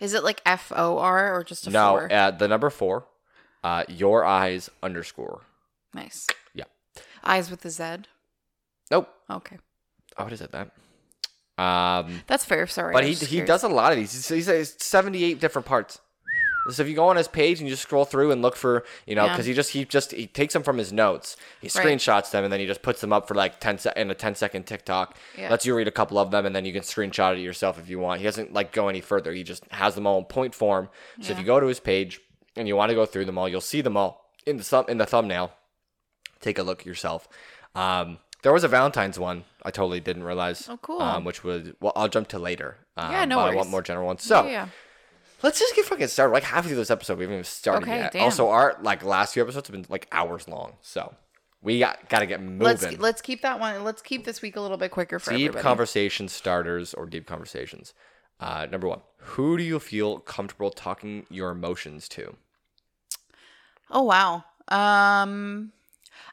Is 0.00 0.14
it 0.14 0.24
like 0.24 0.42
F 0.44 0.72
O 0.74 0.98
R 0.98 1.32
or 1.32 1.44
just 1.44 1.66
a 1.68 1.70
No, 1.70 1.90
four? 1.92 2.12
uh, 2.12 2.32
the 2.32 2.48
number 2.48 2.70
four, 2.70 3.06
uh, 3.62 3.84
Your 3.88 4.24
Eyes 4.24 4.68
underscore. 4.82 5.42
nice. 5.94 6.26
Yeah. 6.54 6.64
Eyes 7.22 7.50
with 7.52 7.60
the 7.60 7.70
Z. 7.70 7.84
Nope. 8.90 9.08
Okay. 9.30 9.58
Oh, 10.18 10.24
what 10.24 10.32
is 10.32 10.40
it 10.40 10.50
then? 10.50 10.70
Um, 11.58 12.22
That's 12.26 12.44
fair. 12.44 12.66
Sorry. 12.66 12.92
But 12.92 13.04
I 13.04 13.08
he 13.08 13.14
he 13.14 13.40
does 13.42 13.62
a 13.62 13.68
lot 13.68 13.92
of 13.92 13.98
these. 13.98 14.12
He's, 14.12 14.28
he's, 14.28 14.46
he's 14.46 14.76
78 14.82 15.40
different 15.40 15.66
parts. 15.66 16.00
So 16.70 16.82
if 16.82 16.88
you 16.88 16.94
go 16.94 17.08
on 17.08 17.16
his 17.16 17.28
page 17.28 17.58
and 17.60 17.68
you 17.68 17.72
just 17.72 17.82
scroll 17.82 18.04
through 18.04 18.30
and 18.32 18.42
look 18.42 18.56
for, 18.56 18.84
you 19.06 19.14
know, 19.14 19.24
Yeah. 19.24 19.32
because 19.32 19.46
he 19.46 19.54
just 19.54 19.70
he 19.72 19.84
just 19.84 20.12
he 20.12 20.26
takes 20.26 20.52
them 20.54 20.62
from 20.62 20.78
his 20.78 20.92
notes, 20.92 21.36
he 21.60 21.68
Right. 21.74 21.86
screenshots 21.86 22.30
them, 22.30 22.44
and 22.44 22.52
then 22.52 22.60
he 22.60 22.66
just 22.66 22.82
puts 22.82 23.00
them 23.00 23.12
up 23.12 23.28
for 23.28 23.34
like 23.34 23.60
10 23.60 23.78
se- 23.78 23.92
in 23.96 24.10
a 24.10 24.14
10 24.14 24.34
second 24.34 24.64
TikTok. 24.64 25.16
Yeah. 25.36 25.50
Lets 25.50 25.64
you 25.66 25.74
read 25.76 25.88
a 25.88 25.92
couple 25.92 26.18
of 26.18 26.30
them, 26.30 26.44
and 26.46 26.54
then 26.56 26.64
you 26.64 26.72
can 26.72 26.82
screenshot 26.82 27.34
it 27.36 27.40
yourself 27.40 27.78
if 27.78 27.88
you 27.88 27.98
want. 27.98 28.18
He 28.20 28.24
doesn't 28.24 28.52
like 28.52 28.72
go 28.72 28.88
any 28.88 29.00
further. 29.00 29.32
He 29.32 29.42
just 29.44 29.64
has 29.70 29.94
them 29.94 30.06
all 30.06 30.18
in 30.18 30.24
point 30.24 30.54
form. 30.54 30.88
So 31.20 31.32
if 31.32 31.38
you 31.38 31.44
go 31.44 31.60
to 31.60 31.66
his 31.66 31.80
page 31.80 32.20
and 32.56 32.66
you 32.68 32.76
want 32.76 32.90
to 32.90 32.94
go 32.94 33.06
through 33.06 33.26
them 33.26 33.38
all, 33.38 33.48
you'll 33.48 33.60
see 33.60 33.80
them 33.80 33.96
all 33.96 34.30
in 34.46 34.56
the 34.56 34.64
thumb 34.64 34.86
in 34.88 34.98
the 34.98 35.06
thumbnail. 35.06 35.52
Take 36.40 36.58
a 36.58 36.62
look 36.62 36.84
yourself. 36.84 37.28
Um, 37.74 38.18
there 38.42 38.52
was 38.52 38.62
a 38.64 38.68
Valentine's 38.68 39.18
one 39.18 39.44
I 39.62 39.70
totally 39.70 40.00
didn't 40.00 40.22
realize. 40.24 40.68
Oh, 40.68 40.76
cool. 40.80 41.00
Um, 41.02 41.24
which 41.24 41.42
was 41.42 41.70
well, 41.80 41.92
I'll 41.96 42.08
jump 42.08 42.28
to 42.28 42.38
later. 42.38 42.78
Um, 42.96 43.10
Yeah, 43.12 43.24
no 43.24 43.36
but 43.36 43.52
I 43.52 43.54
want 43.54 43.70
more 43.70 43.82
general 43.82 44.06
ones. 44.06 44.22
So 44.22 44.44
Yeah, 44.44 44.50
yeah. 44.50 44.68
Let's 45.46 45.58
just 45.60 45.74
get 45.76 45.84
fucking 45.84 46.08
started. 46.08 46.32
Like 46.32 46.42
halfway 46.42 46.68
through 46.70 46.78
this 46.78 46.90
episode, 46.90 47.18
we 47.18 47.24
haven't 47.24 47.34
even 47.36 47.44
started 47.44 47.84
Okay, 47.88 47.98
yet. 47.98 48.12
damn. 48.12 48.22
Also, 48.24 48.48
our 48.48 48.76
like 48.82 49.04
last 49.04 49.34
few 49.34 49.42
episodes 49.42 49.68
have 49.68 49.72
been 49.72 49.86
like 49.88 50.08
hours 50.12 50.48
long, 50.48 50.74
so 50.82 51.14
we 51.62 51.78
got 51.78 52.08
got 52.08 52.18
to 52.20 52.26
get 52.26 52.40
moving. 52.42 52.58
Let's 52.60 52.98
let's 52.98 53.22
keep 53.22 53.42
that 53.42 53.60
one. 53.60 53.84
Let's 53.84 54.02
keep 54.02 54.24
this 54.24 54.42
week 54.42 54.56
a 54.56 54.60
little 54.60 54.76
bit 54.76 54.90
quicker 54.90 55.18
for 55.18 55.30
deep 55.30 55.48
everybody. 55.48 55.62
conversation 55.62 56.28
starters 56.28 56.92
or 56.94 57.06
deep 57.06 57.26
conversations. 57.26 57.94
Uh, 58.38 58.66
number 58.70 58.86
one, 58.86 59.00
who 59.18 59.56
do 59.56 59.62
you 59.62 59.78
feel 59.80 60.18
comfortable 60.18 60.70
talking 60.70 61.24
your 61.30 61.50
emotions 61.50 62.08
to? 62.10 62.36
Oh 63.90 64.02
wow. 64.02 64.44
Um 64.68 65.72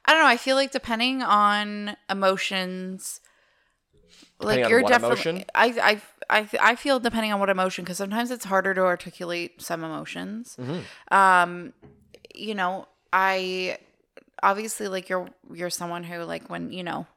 I 0.05 0.11
don't 0.11 0.21
know. 0.23 0.27
I 0.27 0.37
feel 0.37 0.55
like 0.55 0.71
depending 0.71 1.21
on 1.21 1.95
emotions 2.09 3.21
like 4.43 4.69
you're 4.69 4.83
definitely? 4.83 5.45
I 5.55 6.01
I 6.29 6.39
I 6.41 6.49
I 6.61 6.75
feel 6.75 6.99
depending 6.99 7.33
on 7.33 7.39
what 7.39 7.49
emotion 7.49 7.85
cuz 7.85 7.97
sometimes 7.97 8.31
it's 8.31 8.45
harder 8.45 8.73
to 8.73 8.81
articulate 8.81 9.61
some 9.61 9.83
emotions. 9.83 10.57
Mm-hmm. 10.59 11.13
Um 11.13 11.73
you 12.35 12.55
know, 12.55 12.87
I 13.11 13.77
obviously 14.41 14.87
like 14.87 15.09
you're 15.09 15.29
you're 15.51 15.69
someone 15.69 16.03
who 16.03 16.23
like 16.23 16.49
when, 16.49 16.71
you 16.71 16.83
know, 16.83 17.07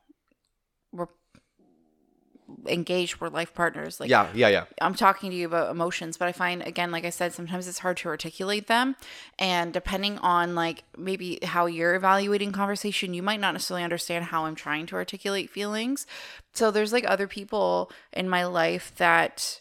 engaged, 2.68 3.20
we're 3.20 3.28
life 3.28 3.54
partners 3.54 4.00
like 4.00 4.08
Yeah, 4.10 4.28
yeah, 4.34 4.48
yeah. 4.48 4.64
I'm 4.80 4.94
talking 4.94 5.30
to 5.30 5.36
you 5.36 5.46
about 5.46 5.70
emotions, 5.70 6.16
but 6.16 6.28
I 6.28 6.32
find 6.32 6.62
again, 6.62 6.90
like 6.90 7.04
I 7.04 7.10
said, 7.10 7.32
sometimes 7.32 7.68
it's 7.68 7.80
hard 7.80 7.96
to 7.98 8.08
articulate 8.08 8.66
them. 8.66 8.96
And 9.38 9.72
depending 9.72 10.18
on 10.18 10.54
like 10.54 10.84
maybe 10.96 11.38
how 11.42 11.66
you're 11.66 11.94
evaluating 11.94 12.52
conversation, 12.52 13.14
you 13.14 13.22
might 13.22 13.40
not 13.40 13.52
necessarily 13.52 13.84
understand 13.84 14.26
how 14.26 14.46
I'm 14.46 14.54
trying 14.54 14.86
to 14.86 14.96
articulate 14.96 15.50
feelings. 15.50 16.06
So 16.54 16.70
there's 16.70 16.92
like 16.92 17.04
other 17.08 17.28
people 17.28 17.90
in 18.12 18.28
my 18.28 18.44
life 18.44 18.92
that, 18.96 19.60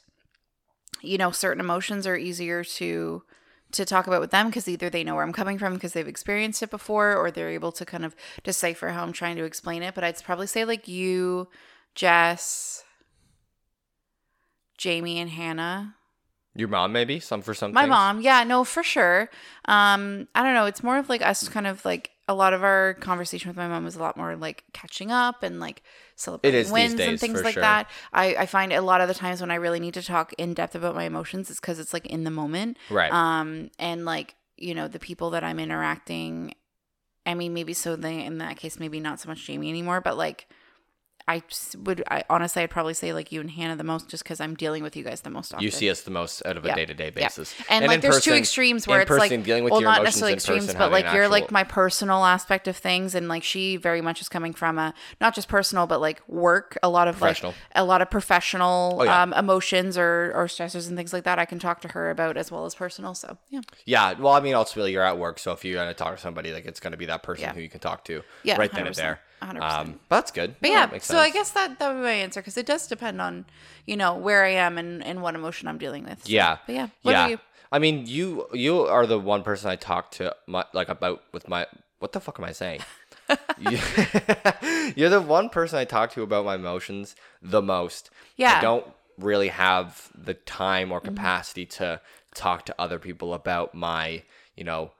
you 1.01 1.17
know, 1.17 1.31
certain 1.31 1.59
emotions 1.59 2.07
are 2.07 2.17
easier 2.17 2.63
to 2.63 3.23
to 3.75 3.85
talk 3.85 4.07
about 4.07 4.21
with 4.21 4.31
them 4.31 4.47
because 4.47 4.67
either 4.67 4.89
they 4.89 5.03
know 5.03 5.15
where 5.15 5.23
I'm 5.23 5.33
coming 5.33 5.57
from 5.57 5.73
because 5.73 5.93
they've 5.93 6.07
experienced 6.07 6.63
it 6.63 6.71
before 6.71 7.15
or 7.15 7.29
they're 7.29 7.49
able 7.49 7.71
to 7.73 7.85
kind 7.85 8.05
of 8.05 8.15
decipher 8.43 8.89
how 8.89 9.03
I'm 9.03 9.11
trying 9.11 9.35
to 9.35 9.43
explain 9.43 9.83
it. 9.83 9.93
But 9.93 10.03
I'd 10.03 10.23
probably 10.23 10.47
say 10.47 10.63
like 10.63 10.87
you, 10.87 11.49
Jess, 11.93 12.84
Jamie 14.77 15.19
and 15.19 15.29
Hannah. 15.29 15.95
Your 16.57 16.69
mom, 16.69 16.93
maybe 16.93 17.19
some 17.19 17.41
for 17.41 17.53
some. 17.53 17.73
My 17.73 17.81
things? 17.81 17.89
mom, 17.89 18.21
yeah, 18.21 18.43
no, 18.45 18.63
for 18.63 18.81
sure. 18.81 19.29
Um, 19.65 20.27
I 20.33 20.41
don't 20.41 20.53
know. 20.53 20.65
It's 20.65 20.83
more 20.83 20.97
of 20.97 21.09
like 21.09 21.21
us 21.21 21.49
kind 21.49 21.67
of 21.67 21.83
like 21.83 22.11
a 22.27 22.33
lot 22.33 22.53
of 22.53 22.63
our 22.63 22.95
conversation 22.95 23.49
with 23.49 23.57
my 23.57 23.67
mom 23.67 23.83
was 23.83 23.95
a 23.95 23.99
lot 23.99 24.15
more 24.17 24.35
like 24.35 24.63
catching 24.73 25.11
up 25.11 25.43
and 25.43 25.59
like 25.59 25.83
celebrating 26.15 26.71
wins 26.71 26.99
and 26.99 27.19
things 27.19 27.43
like 27.43 27.55
sure. 27.55 27.61
that. 27.61 27.89
I, 28.13 28.35
I 28.35 28.45
find 28.45 28.71
a 28.71 28.81
lot 28.81 29.01
of 29.01 29.07
the 29.07 29.13
times 29.13 29.41
when 29.41 29.51
I 29.51 29.55
really 29.55 29.79
need 29.79 29.93
to 29.95 30.01
talk 30.01 30.33
in 30.37 30.53
depth 30.53 30.75
about 30.75 30.95
my 30.95 31.03
emotions, 31.03 31.51
it's 31.51 31.59
because 31.59 31.77
it's 31.77 31.93
like 31.93 32.05
in 32.05 32.23
the 32.23 32.31
moment. 32.31 32.77
Right. 32.89 33.11
Um, 33.11 33.69
and 33.77 34.05
like, 34.05 34.35
you 34.55 34.73
know, 34.73 34.87
the 34.87 34.97
people 34.97 35.31
that 35.31 35.43
I'm 35.43 35.59
interacting, 35.59 36.53
I 37.25 37.33
mean, 37.33 37.53
maybe 37.53 37.73
so 37.73 37.95
they, 37.95 38.23
in 38.23 38.37
that 38.37 38.57
case, 38.57 38.79
maybe 38.79 38.99
not 38.99 39.19
so 39.19 39.29
much 39.29 39.45
Jamie 39.45 39.69
anymore, 39.69 39.99
but 39.99 40.17
like, 40.17 40.47
I 41.27 41.41
would, 41.83 42.03
I 42.09 42.23
honestly, 42.29 42.61
I'd 42.61 42.69
probably 42.69 42.93
say 42.93 43.11
like 43.11 43.31
you 43.31 43.41
and 43.41 43.49
Hannah 43.49 43.75
the 43.75 43.83
most 43.83 44.09
just 44.09 44.23
because 44.23 44.39
I'm 44.39 44.53
dealing 44.53 44.83
with 44.83 44.95
you 44.95 45.03
guys 45.03 45.21
the 45.21 45.31
most 45.31 45.53
often. 45.55 45.63
you 45.63 45.71
see 45.71 45.89
us 45.89 46.01
the 46.01 46.11
most 46.11 46.45
out 46.45 46.55
of 46.55 46.65
a 46.65 46.75
day 46.75 46.85
to 46.85 46.93
day 46.93 47.05
Yeah. 47.15 47.25
basis. 47.27 47.55
And, 47.67 47.85
like 47.87 48.01
there's 48.01 48.21
two 48.23 48.33
extremes 48.33 48.87
where 48.87 49.01
it's 49.01 49.07
person, 49.07 49.37
like 49.37 49.43
dealing 49.43 49.63
with 49.63 49.71
well 49.71 49.81
your 49.81 49.89
not 49.89 50.03
necessarily 50.03 50.33
extremes, 50.33 50.65
person, 50.67 50.77
but 50.77 50.91
like 50.91 51.11
you're 51.13 51.27
like 51.27 51.49
my 51.51 51.63
personal 51.63 52.25
aspect 52.25 52.67
of 52.67 52.77
things 52.77 53.15
and 53.15 53.27
like 53.27 53.43
she 53.43 53.75
very 53.75 54.01
much 54.01 54.21
is 54.21 54.29
coming 54.29 54.53
from 54.53 54.77
a 54.77 54.93
not 55.19 55.33
just 55.33 55.47
personal 55.47 55.87
but 55.87 55.99
like 55.99 56.21
work, 56.29 56.77
a 56.83 56.89
lot 56.89 57.07
of 57.07 57.15
like 57.21 57.29
Professional. 57.39 57.53
a 57.73 57.83
lot 57.83 58.01
of 58.03 58.11
professional 58.11 58.97
Oh, 58.99 59.03
yeah. 59.03 59.23
um, 59.23 59.33
emotions 59.33 59.97
or 59.97 60.31
or 60.35 60.45
stressors 60.45 60.87
and 60.87 60.95
things 60.95 61.11
like 61.11 61.23
that 61.23 61.39
I 61.39 61.45
can 61.45 61.57
talk 61.57 61.81
to 61.81 61.87
her 61.89 62.11
about 62.11 62.37
as 62.37 62.51
well 62.51 62.65
as 62.65 62.75
personal. 62.75 63.15
So 63.15 63.37
yeah. 63.49 63.61
Yeah, 63.85 64.13
well, 64.19 64.33
I 64.33 64.41
mean, 64.41 64.53
ultimately, 64.53 64.91
you're 64.91 65.01
at 65.03 65.17
work, 65.17 65.39
so 65.39 65.51
if 65.53 65.65
you're 65.65 65.75
gonna 65.75 65.93
talk 65.95 66.15
to 66.15 66.21
somebody, 66.21 66.51
like 66.53 66.65
it's 66.65 66.79
gonna 66.79 66.97
be 66.97 67.05
that 67.07 67.23
person 67.23 67.45
Yeah. 67.45 67.53
who 67.53 67.61
you 67.61 67.69
can 67.69 67.79
talk 67.79 68.03
to, 68.05 68.21
Yeah, 68.43 68.57
right 68.57 68.71
then 68.71 68.85
and 68.85 68.95
there. 68.95 69.21
100%. 69.45 69.61
Um, 69.61 69.99
but 70.09 70.17
that's 70.17 70.31
good. 70.31 70.55
But 70.61 70.67
No, 70.67 70.73
yeah, 70.73 70.97
so 70.99 71.17
I 71.17 71.29
guess 71.29 71.51
that 71.51 71.79
that 71.79 71.87
would 71.89 71.99
be 71.99 72.03
my 72.03 72.11
answer 72.11 72.41
because 72.41 72.57
it 72.57 72.65
does 72.65 72.87
depend 72.87 73.21
on, 73.21 73.45
you 73.85 73.95
know, 73.97 74.15
where 74.15 74.43
I 74.43 74.51
am 74.51 74.77
and, 74.77 75.03
and 75.03 75.21
what 75.21 75.35
emotion 75.35 75.67
I'm 75.67 75.77
dealing 75.77 76.03
with. 76.03 76.23
So, 76.25 76.31
Yeah. 76.31 76.57
But 76.65 76.75
yeah. 76.75 76.87
What 77.03 77.11
yeah. 77.11 77.27
you? 77.27 77.39
I 77.71 77.79
mean, 77.79 78.05
you 78.05 78.47
you 78.53 78.81
are 78.81 79.05
the 79.05 79.19
one 79.19 79.43
person 79.43 79.69
I 79.69 79.75
talk 79.75 80.11
to 80.11 80.35
my, 80.47 80.65
like 80.73 80.89
about 80.89 81.23
with 81.33 81.47
my 81.49 81.65
what 81.99 82.11
the 82.11 82.19
fuck 82.19 82.39
am 82.39 82.45
I 82.45 82.51
saying? 82.51 82.81
You- 83.57 83.79
You're 84.95 85.09
the 85.09 85.21
one 85.21 85.49
person 85.49 85.79
I 85.79 85.85
talk 85.85 86.11
to 86.13 86.21
about 86.21 86.45
my 86.45 86.55
emotions 86.55 87.15
the 87.41 87.61
most. 87.61 88.09
Yeah. 88.37 88.49
Mm-hmm. 88.51 88.59
I 88.59 88.61
don't 88.61 88.87
really 89.17 89.47
have 89.47 90.09
the 90.13 90.33
time 90.35 90.91
or 90.91 90.99
capacity 90.99 91.65
to 91.65 92.01
talk 92.35 92.65
to 92.65 92.75
other 92.77 92.99
people 92.99 93.33
about 93.33 93.73
my, 93.73 94.23
you 94.55 94.63
know, 94.63 94.91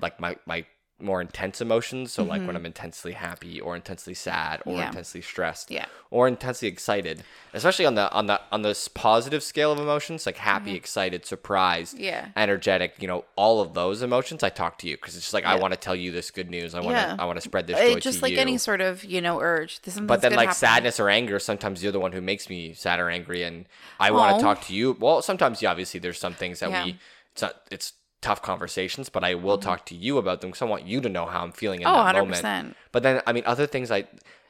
like 0.00 0.20
my 0.20 0.36
my 0.46 0.66
more 1.00 1.20
intense 1.20 1.60
emotions. 1.60 2.12
So 2.12 2.22
like 2.22 2.44
when 2.46 2.56
I'm 2.56 2.66
intensely 2.66 3.12
happy 3.12 3.60
or 3.60 3.74
intensely 3.76 4.14
sad 4.14 4.60
or 4.66 4.70
Mm-hmm. 4.72 4.78
Yeah. 4.80 4.88
intensely 4.88 5.20
stressed 5.22 5.70
Yeah. 5.70 5.86
or 6.10 6.28
intensely 6.28 6.68
excited, 6.68 7.22
especially 7.54 7.86
on 7.86 7.94
the 7.94 8.10
on 8.12 8.26
the 8.26 8.40
on 8.52 8.62
this 8.62 8.88
positive 8.88 9.42
scale 9.42 9.72
of 9.72 9.78
emotions, 9.78 10.26
like 10.26 10.36
happy, 10.36 10.74
excited, 10.74 11.24
surprised, 11.26 11.94
Mm-hmm. 11.94 12.04
Yeah. 12.04 12.28
energetic, 12.36 12.94
you 12.98 13.08
know, 13.08 13.24
all 13.36 13.60
of 13.60 13.74
those 13.74 14.02
emotions, 14.02 14.42
I 14.42 14.48
talk 14.50 14.78
to 14.78 14.88
you 14.88 14.96
because 14.96 15.16
it's 15.16 15.24
just 15.26 15.34
like 15.34 15.44
I 15.44 15.56
want 15.56 15.72
to 15.74 15.78
tell 15.80 15.96
you 15.96 16.10
this 16.12 16.30
good 16.30 16.50
news. 16.50 16.74
I 16.74 16.80
want 16.80 16.96
to 16.96 17.02
Yeah. 17.02 17.16
I 17.18 17.24
want 17.24 17.36
to 17.36 17.42
spread 17.42 17.66
this 17.66 17.78
joy 17.78 17.96
It, 17.96 18.00
just 18.02 18.22
like 18.22 18.32
you. 18.32 18.38
any 18.38 18.58
sort 18.58 18.80
of 18.80 19.04
you 19.04 19.20
know 19.20 19.40
urge. 19.40 19.80
But 20.02 20.22
then, 20.22 20.32
like 20.32 20.48
happening. 20.48 20.54
sadness 20.54 21.00
or 21.00 21.08
anger, 21.08 21.38
sometimes 21.38 21.82
you're 21.82 21.92
the 21.92 22.00
one 22.00 22.12
who 22.12 22.20
makes 22.20 22.48
me 22.50 22.74
sad 22.74 23.00
or 23.00 23.08
angry, 23.10 23.42
and 23.42 23.66
I 23.98 24.10
want 24.10 24.36
to 24.38 24.42
talk 24.42 24.62
to 24.66 24.74
you. 24.74 24.96
Well, 25.00 25.22
sometimes, 25.22 25.62
yeah, 25.62 25.70
obviously, 25.70 26.00
there's 26.00 26.18
some 26.18 26.34
things 26.34 26.60
that 26.60 26.70
Yeah. 26.70 26.84
we 26.84 26.98
it's 27.32 27.42
not 27.42 27.54
it's 27.70 27.92
tough 28.20 28.42
conversations, 28.42 29.08
but 29.08 29.24
I 29.24 29.34
will 29.34 29.58
talk 29.58 29.86
to 29.86 29.94
you 29.94 30.18
about 30.18 30.40
them 30.40 30.50
because 30.50 30.62
I 30.62 30.66
want 30.66 30.84
you 30.84 31.00
to 31.00 31.08
know 31.08 31.26
how 31.26 31.42
I'm 31.42 31.52
feeling 31.52 31.80
in 31.80 31.86
Oh, 31.88 31.92
that 31.94 32.14
100%. 32.14 32.42
moment. 32.42 32.76
But 32.92 33.02
then, 33.02 33.22
I 33.26 33.32
mean, 33.32 33.44
other 33.46 33.66
things 33.66 33.90
I, 33.90 33.98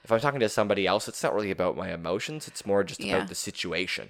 if 0.05 0.11
I'm 0.11 0.21
talking 0.21 0.41
to 0.41 0.49
somebody 0.49 0.87
else, 0.87 1.07
it's 1.09 1.23
not 1.23 1.35
really 1.35 1.51
about 1.51 1.77
my 1.77 1.93
emotions. 1.93 2.49
It's 2.49 2.67
more 2.67 2.83
just 2.85 3.01
Yeah. 3.01 3.17
about 3.17 3.29
the 3.29 3.35
situation. 3.35 4.09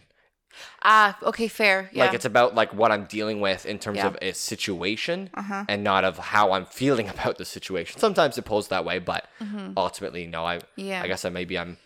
Ah, 0.82 1.16
okay, 1.22 1.46
fair. 1.48 1.90
Yeah. 1.92 2.04
Like 2.04 2.14
it's 2.14 2.24
about 2.24 2.54
like 2.54 2.74
what 2.74 2.90
I'm 2.90 3.04
dealing 3.04 3.40
with 3.40 3.64
in 3.66 3.78
terms 3.78 3.98
Yeah. 3.98 4.08
of 4.08 4.18
a 4.20 4.32
situation, 4.32 5.30
Uh-huh. 5.34 5.64
and 5.68 5.84
not 5.84 6.04
of 6.04 6.18
how 6.18 6.52
I'm 6.52 6.66
feeling 6.66 7.08
about 7.14 7.38
the 7.38 7.44
situation. 7.44 8.00
Sometimes 8.00 8.36
it 8.38 8.42
pulls 8.44 8.68
that 8.68 8.84
way, 8.84 8.98
but 8.98 9.26
ultimately, 9.76 10.26
no. 10.26 10.44
I 10.44 10.56
Mm-hmm. 10.58 10.80
Yeah. 10.80 11.02
I 11.02 11.06
guess 11.06 11.24
I 11.24 11.28
maybe 11.30 11.58
I'm 11.58 11.76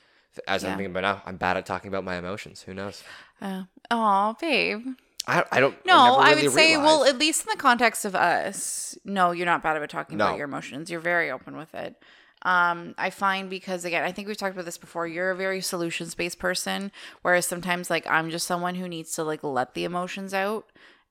as 0.49 0.63
Yeah. 0.63 0.71
I'm 0.71 0.77
thinking 0.79 0.93
about 0.97 1.03
now, 1.03 1.23
I'm 1.27 1.37
bad 1.37 1.57
at 1.57 1.67
talking 1.67 1.89
about 1.89 2.05
my 2.05 2.17
emotions. 2.17 2.63
Who 2.63 2.75
knows? 2.75 3.03
Uh, 3.41 3.65
oh, 3.91 4.35
babe. 4.41 4.87
I, 5.27 5.45
I 5.53 5.61
don't. 5.61 5.75
No, 5.87 6.17
I 6.19 6.31
really 6.31 6.43
would 6.45 6.53
say, 6.53 6.77
well, 6.77 7.05
at 7.05 7.19
least 7.19 7.47
in 7.47 7.51
the 7.51 7.57
context 7.57 8.05
of 8.05 8.15
us, 8.15 8.97
no, 9.05 9.31
you're 9.33 9.47
not 9.47 9.63
bad 9.63 9.77
about 9.77 9.89
talking 9.91 10.19
No. 10.19 10.27
about 10.27 10.37
your 10.39 10.45
emotions. 10.47 10.91
You're 10.91 11.01
very 11.01 11.31
open 11.31 11.57
with 11.57 11.75
it. 11.75 11.97
Um, 12.43 12.95
I 12.99 13.09
find 13.09 13.49
because 13.49 13.87
again, 13.87 14.05
I 14.05 14.13
think 14.13 14.29
we've 14.29 14.37
talked 14.37 14.53
about 14.55 14.67
this 14.67 14.77
before. 14.77 15.07
You're 15.07 15.31
a 15.31 15.37
very 15.37 15.63
solutions 15.63 16.15
based 16.15 16.39
person, 16.39 16.93
whereas 17.23 17.47
sometimes 17.47 17.89
like 17.89 18.07
I'm 18.07 18.29
just 18.31 18.47
someone 18.47 18.75
who 18.75 18.87
needs 18.87 19.13
to 19.13 19.25
like 19.25 19.43
let 19.43 19.73
the 19.73 19.85
emotions 19.85 20.35
out 20.35 20.67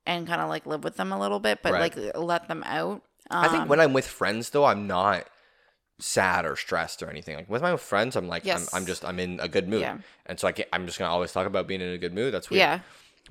and 0.06 0.28
kind 0.28 0.40
of 0.40 0.48
like 0.48 0.64
live 0.64 0.84
with 0.84 0.96
them 0.96 1.10
a 1.10 1.18
little 1.18 1.40
bit, 1.40 1.58
but 1.62 1.72
Right. 1.72 1.96
like 1.96 2.14
let 2.16 2.46
them 2.46 2.62
out. 2.64 3.02
I 3.30 3.46
Um, 3.46 3.52
think 3.52 3.68
when 3.68 3.80
I'm 3.80 3.92
with 3.92 4.06
friends 4.06 4.50
though, 4.50 4.64
I'm 4.64 4.86
not 4.86 5.26
sad 5.98 6.44
or 6.44 6.56
stressed 6.56 7.02
or 7.02 7.10
anything. 7.10 7.36
Like 7.36 7.48
with 7.50 7.62
my 7.62 7.76
friends, 7.76 8.14
I'm 8.16 8.28
like 8.28 8.44
Yes. 8.44 8.72
I'm, 8.72 8.82
I'm 8.82 8.86
just 8.86 9.04
I'm 9.04 9.18
in 9.18 9.40
a 9.40 9.48
good 9.48 9.68
mood, 9.68 9.80
Yeah. 9.80 9.98
and 10.26 10.38
so 10.38 10.46
I 10.46 10.52
can 10.52 10.66
I'm 10.72 10.86
just 10.86 10.98
gonna 11.00 11.10
always 11.10 11.32
talk 11.32 11.46
about 11.48 11.66
being 11.66 11.80
in 11.80 11.88
a 11.88 11.98
good 11.98 12.14
mood. 12.14 12.32
That's 12.34 12.48
weird. 12.50 12.60
yeah, 12.60 12.80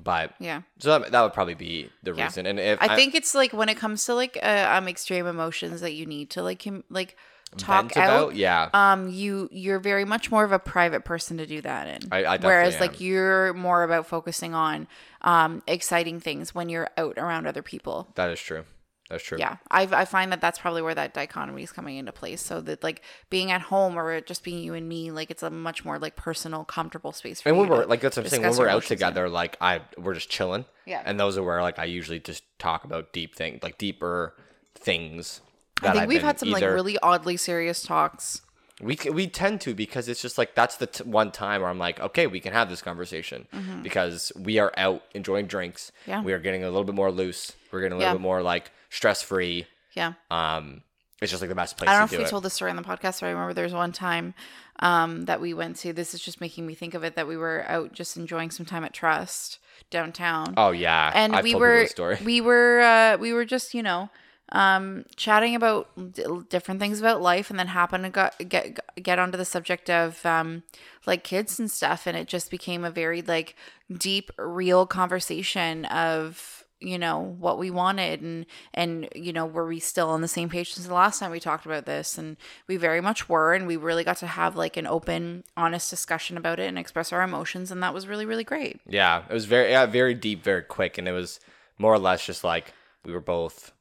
But 0.01 0.33
yeah. 0.39 0.61
so 0.79 0.99
that, 0.99 1.11
that 1.11 1.21
would 1.21 1.33
probably 1.33 1.53
be 1.53 1.89
the 2.01 2.13
Yeah. 2.13 2.25
reason. 2.25 2.45
And 2.45 2.59
if 2.59 2.81
I 2.81 2.95
think 2.95 3.13
it's 3.15 3.35
like 3.35 3.53
when 3.53 3.69
it 3.69 3.75
comes 3.77 4.05
to 4.05 4.15
like 4.15 4.37
uh, 4.41 4.67
um 4.71 4.87
extreme 4.87 5.27
emotions 5.27 5.81
that 5.81 5.93
you 5.93 6.05
need 6.05 6.29
to 6.31 6.41
like 6.43 6.63
com- 6.63 6.83
like 6.89 7.15
talk 7.57 7.95
out. 7.95 8.03
about, 8.29 8.35
yeah. 8.35 8.69
um 8.73 9.09
you 9.09 9.47
you're 9.51 9.77
very 9.79 10.05
much 10.05 10.31
more 10.31 10.43
of 10.43 10.51
a 10.51 10.57
private 10.57 11.05
person 11.05 11.37
to 11.37 11.45
do 11.45 11.61
that 11.61 11.87
in 11.87 12.09
I- 12.11 12.17
I 12.17 12.21
definitely 12.37 12.47
whereas 12.47 12.75
am. 12.75 12.81
like 12.81 12.99
you're 12.99 13.53
more 13.53 13.83
about 13.83 14.07
focusing 14.07 14.55
on 14.55 14.87
um 15.21 15.61
exciting 15.67 16.19
things 16.19 16.55
when 16.55 16.69
you're 16.69 16.89
out 16.97 17.17
around 17.19 17.45
other 17.45 17.61
people 17.61 18.07
that 18.15 18.31
is 18.31 18.39
true. 18.39 18.63
That's 19.09 19.23
true. 19.23 19.37
yeah 19.37 19.57
I, 19.69 19.83
I 19.83 20.05
find 20.05 20.31
that 20.31 20.41
that's 20.41 20.57
probably 20.57 20.81
where 20.81 20.95
that 20.95 21.13
dichotomy 21.13 21.63
is 21.63 21.71
coming 21.71 21.97
into 21.97 22.11
place 22.11 22.41
so 22.41 22.61
that 22.61 22.83
like 22.83 23.01
being 23.29 23.51
at 23.51 23.61
home 23.61 23.97
or 23.97 24.21
just 24.21 24.43
being 24.43 24.63
you 24.63 24.73
and 24.73 24.87
me 24.87 25.11
like 25.11 25.29
it's 25.29 25.43
a 25.43 25.49
much 25.49 25.83
more 25.83 25.99
like 25.99 26.15
personal 26.15 26.63
comfortable 26.63 27.11
space 27.11 27.41
for 27.41 27.49
And 27.49 27.57
when 27.57 27.69
we're 27.69 27.85
like 27.85 28.01
that's 28.01 28.17
what 28.17 28.25
I'm 28.25 28.29
saying. 28.29 28.43
When 28.43 28.57
we're 28.57 28.67
out 28.69 28.83
emotions 28.83 28.91
in. 28.91 28.97
together, 28.97 29.29
like 29.29 29.57
I 29.61 29.81
we're 29.97 30.13
just 30.13 30.29
chilling. 30.29 30.65
Yeah. 30.85 31.01
And 31.05 31.19
those 31.19 31.37
are 31.37 31.43
where 31.43 31.61
like 31.61 31.79
I 31.79 31.85
usually 31.85 32.19
just 32.19 32.43
talk 32.59 32.83
about 32.83 33.13
deep 33.13 33.35
things, 33.35 33.61
like 33.63 33.77
deeper 33.77 34.35
things. 34.75 35.41
i 35.81 35.91
think 35.91 36.03
I've 36.03 36.07
we've 36.07 36.21
had 36.21 36.39
some 36.39 36.49
like 36.49 36.63
really 36.63 36.97
oddly 36.99 37.37
serious 37.37 37.83
talks 37.83 38.41
We 38.83 38.97
we 39.11 39.27
tend 39.27 39.61
to 39.61 39.73
because 39.73 40.07
it's 40.09 40.21
just 40.21 40.37
like 40.37 40.55
that's 40.55 40.77
the 40.77 40.87
t- 40.87 41.03
one 41.03 41.31
time 41.31 41.61
where 41.61 41.69
I'm 41.69 41.79
like, 41.79 41.99
okay, 41.99 42.27
we 42.27 42.39
can 42.39 42.53
have 42.53 42.69
this 42.69 42.81
conversation 42.81 43.47
because 43.81 44.31
we 44.35 44.59
are 44.59 44.71
out 44.77 45.03
enjoying 45.13 45.47
drinks. 45.47 45.91
Mm-hmm. 46.01 46.09
Yeah. 46.11 46.21
We 46.23 46.33
are 46.33 46.39
getting 46.39 46.63
a 46.63 46.67
little 46.67 46.83
bit 46.83 46.95
more 46.95 47.11
loose. 47.11 47.53
We're 47.71 47.81
getting 47.81 47.97
a 47.97 48.01
Yeah. 48.01 48.07
little 48.07 48.19
bit 48.19 48.23
more 48.23 48.41
like 48.41 48.71
stress 48.89 49.21
free. 49.21 49.67
yeah 49.93 50.13
Um, 50.31 50.81
it's 51.21 51.31
just 51.31 51.41
like 51.41 51.49
the 51.49 51.55
best 51.55 51.77
place 51.77 51.89
I 51.89 51.93
don't 51.93 52.01
know 52.01 52.07
to 52.07 52.13
if 52.13 52.17
do 52.19 52.23
we 52.23 52.25
it. 52.25 52.29
told 52.29 52.43
this 52.43 52.53
story 52.53 52.69
on 52.71 52.75
the 52.75 52.83
podcast, 52.83 53.21
but 53.21 53.27
I 53.27 53.29
remember 53.29 53.53
there 53.53 53.63
was 53.63 53.73
one 53.73 53.91
time 53.93 54.33
um, 54.79 55.25
that 55.25 55.39
we 55.39 55.53
went 55.53 55.77
to. 55.77 55.93
This 55.93 56.13
is 56.13 56.19
just 56.19 56.41
making 56.41 56.65
me 56.67 56.73
think 56.75 56.93
of 56.93 57.03
it. 57.03 57.15
That 57.15 57.27
we 57.27 57.37
were 57.37 57.63
out 57.67 57.93
just 57.93 58.17
enjoying 58.17 58.51
some 58.51 58.65
time 58.65 58.83
at 58.83 58.91
Trust 58.93 59.59
downtown, 59.89 60.53
oh 60.57 60.71
yeah, 60.71 61.11
and 61.13 61.35
I've 61.35 61.43
we 61.43 61.53
were 61.55 61.85
story. 61.87 62.17
we 62.25 62.41
were 62.41 62.81
uh, 62.81 63.17
we 63.17 63.31
were 63.31 63.45
just 63.45 63.73
you 63.73 63.83
know 63.83 64.09
um, 64.51 65.05
chatting 65.15 65.55
about 65.55 65.87
d- 66.13 66.25
different 66.49 66.79
things 66.79 66.99
about 66.99 67.21
life, 67.21 67.49
and 67.49 67.57
then 67.57 67.67
happened 67.67 68.03
to 68.03 68.09
got, 68.09 68.35
get 68.49 68.79
get 69.01 69.19
onto 69.19 69.37
the 69.37 69.45
subject 69.45 69.89
of 69.89 70.23
um, 70.25 70.63
like 71.05 71.23
kids 71.23 71.59
and 71.59 71.71
stuff, 71.71 72.05
and 72.05 72.17
it 72.17 72.27
just 72.27 72.51
became 72.51 72.83
a 72.83 72.91
very 72.91 73.21
like 73.21 73.55
deep, 73.91 74.31
real 74.37 74.85
conversation 74.85 75.85
of 75.85 76.65
you 76.79 76.99
know 76.99 77.19
what 77.39 77.57
we 77.57 77.71
wanted. 77.71 78.21
And 78.21 78.45
and 78.73 79.07
you 79.15 79.31
know 79.33 79.45
were 79.45 79.65
we 79.65 79.79
still 79.79 80.09
on 80.09 80.21
the 80.21 80.27
same 80.27 80.49
page 80.49 80.73
since 80.73 80.85
the 80.85 80.93
last 80.93 81.19
time 81.19 81.31
we 81.31 81.39
talked 81.39 81.65
about 81.65 81.85
this? 81.85 82.17
And 82.17 82.37
we 82.67 82.75
very 82.75 83.01
much 83.01 83.29
were. 83.29 83.53
And 83.53 83.65
we 83.65 83.77
really 83.77 84.03
got 84.03 84.17
to 84.17 84.27
have 84.27 84.55
like 84.55 84.77
an 84.77 84.85
open 84.85 85.45
honest 85.55 85.89
discussion 85.89 86.37
about 86.37 86.59
it 86.59 86.67
and 86.67 86.77
express 86.77 87.13
our 87.13 87.23
emotions. 87.23 87.71
And 87.71 87.81
that 87.81 87.93
was 87.93 88.07
really 88.07 88.25
really 88.25 88.43
great. 88.43 88.81
Yeah, 88.87 89.23
it 89.27 89.33
was 89.33 89.45
very 89.45 89.71
yeah, 89.71 89.85
very 89.85 90.13
deep, 90.13 90.43
very 90.43 90.63
quick, 90.63 90.97
and 90.97 91.07
it 91.07 91.13
was 91.13 91.39
more 91.79 91.93
or 91.93 91.99
less 91.99 92.25
just 92.25 92.43
like 92.43 92.73
we 93.05 93.13
were 93.13 93.21
both 93.21 93.71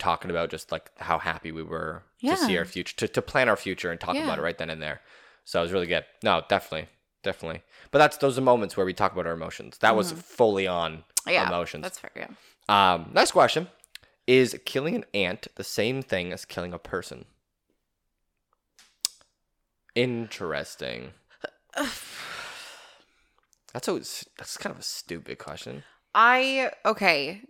talking 0.00 0.30
about 0.30 0.50
just 0.50 0.72
like 0.72 0.90
how 0.98 1.18
happy 1.18 1.52
we 1.52 1.62
were 1.62 2.02
to 2.20 2.36
see 2.36 2.58
our 2.58 2.64
future, 2.64 2.96
to, 2.96 3.06
to 3.08 3.22
plan 3.22 3.48
our 3.48 3.56
future 3.56 3.90
and 3.90 4.00
talk 4.00 4.16
Yeah. 4.16 4.24
about 4.24 4.38
it 4.38 4.42
right 4.42 4.58
then 4.58 4.70
and 4.70 4.82
there. 4.82 5.00
So 5.44 5.60
it 5.60 5.62
was 5.62 5.72
really 5.72 5.86
good. 5.86 6.04
No, 6.24 6.42
definitely, 6.48 6.88
definitely. 7.22 7.62
But 7.92 7.98
that's 8.00 8.16
those 8.16 8.36
are 8.38 8.42
moments 8.42 8.76
where 8.76 8.84
we 8.86 8.92
talk 8.94 9.12
about 9.12 9.26
our 9.26 9.32
emotions. 9.34 9.78
That 9.78 9.94
was 9.96 10.10
fully 10.12 10.66
on 10.66 11.04
Mm-hmm. 11.26 11.30
yeah 11.30 11.46
emotions. 11.48 11.82
that's 11.82 11.98
fair 11.98 12.10
yeah 12.16 12.28
Um, 12.68 13.10
next 13.12 13.32
question: 13.32 13.68
Is 14.26 14.58
killing 14.64 14.94
an 14.96 15.04
ant 15.12 15.48
the 15.56 15.64
same 15.64 16.02
thing 16.02 16.32
as 16.32 16.44
killing 16.46 16.72
a 16.72 16.78
person? 16.78 17.26
Interesting. 19.94 21.10
That's 23.72 23.86
a 23.88 23.92
that's 24.36 24.56
kind 24.56 24.72
of 24.74 24.80
a 24.80 24.82
stupid 24.82 25.38
question. 25.38 25.84
i 26.14 26.72
okay 26.84 27.42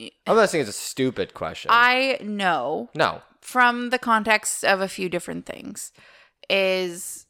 I'm 0.00 0.36
not 0.36 0.50
saying 0.50 0.62
it's 0.62 0.70
a 0.70 0.72
stupid 0.72 1.34
question. 1.34 1.70
i 1.72 2.18
know 2.22 2.90
no. 2.94 3.22
from 3.40 3.90
the 3.90 3.98
context 3.98 4.64
of 4.64 4.80
a 4.80 4.88
few 4.88 5.08
different 5.08 5.46
things 5.46 5.92
is 6.50 7.26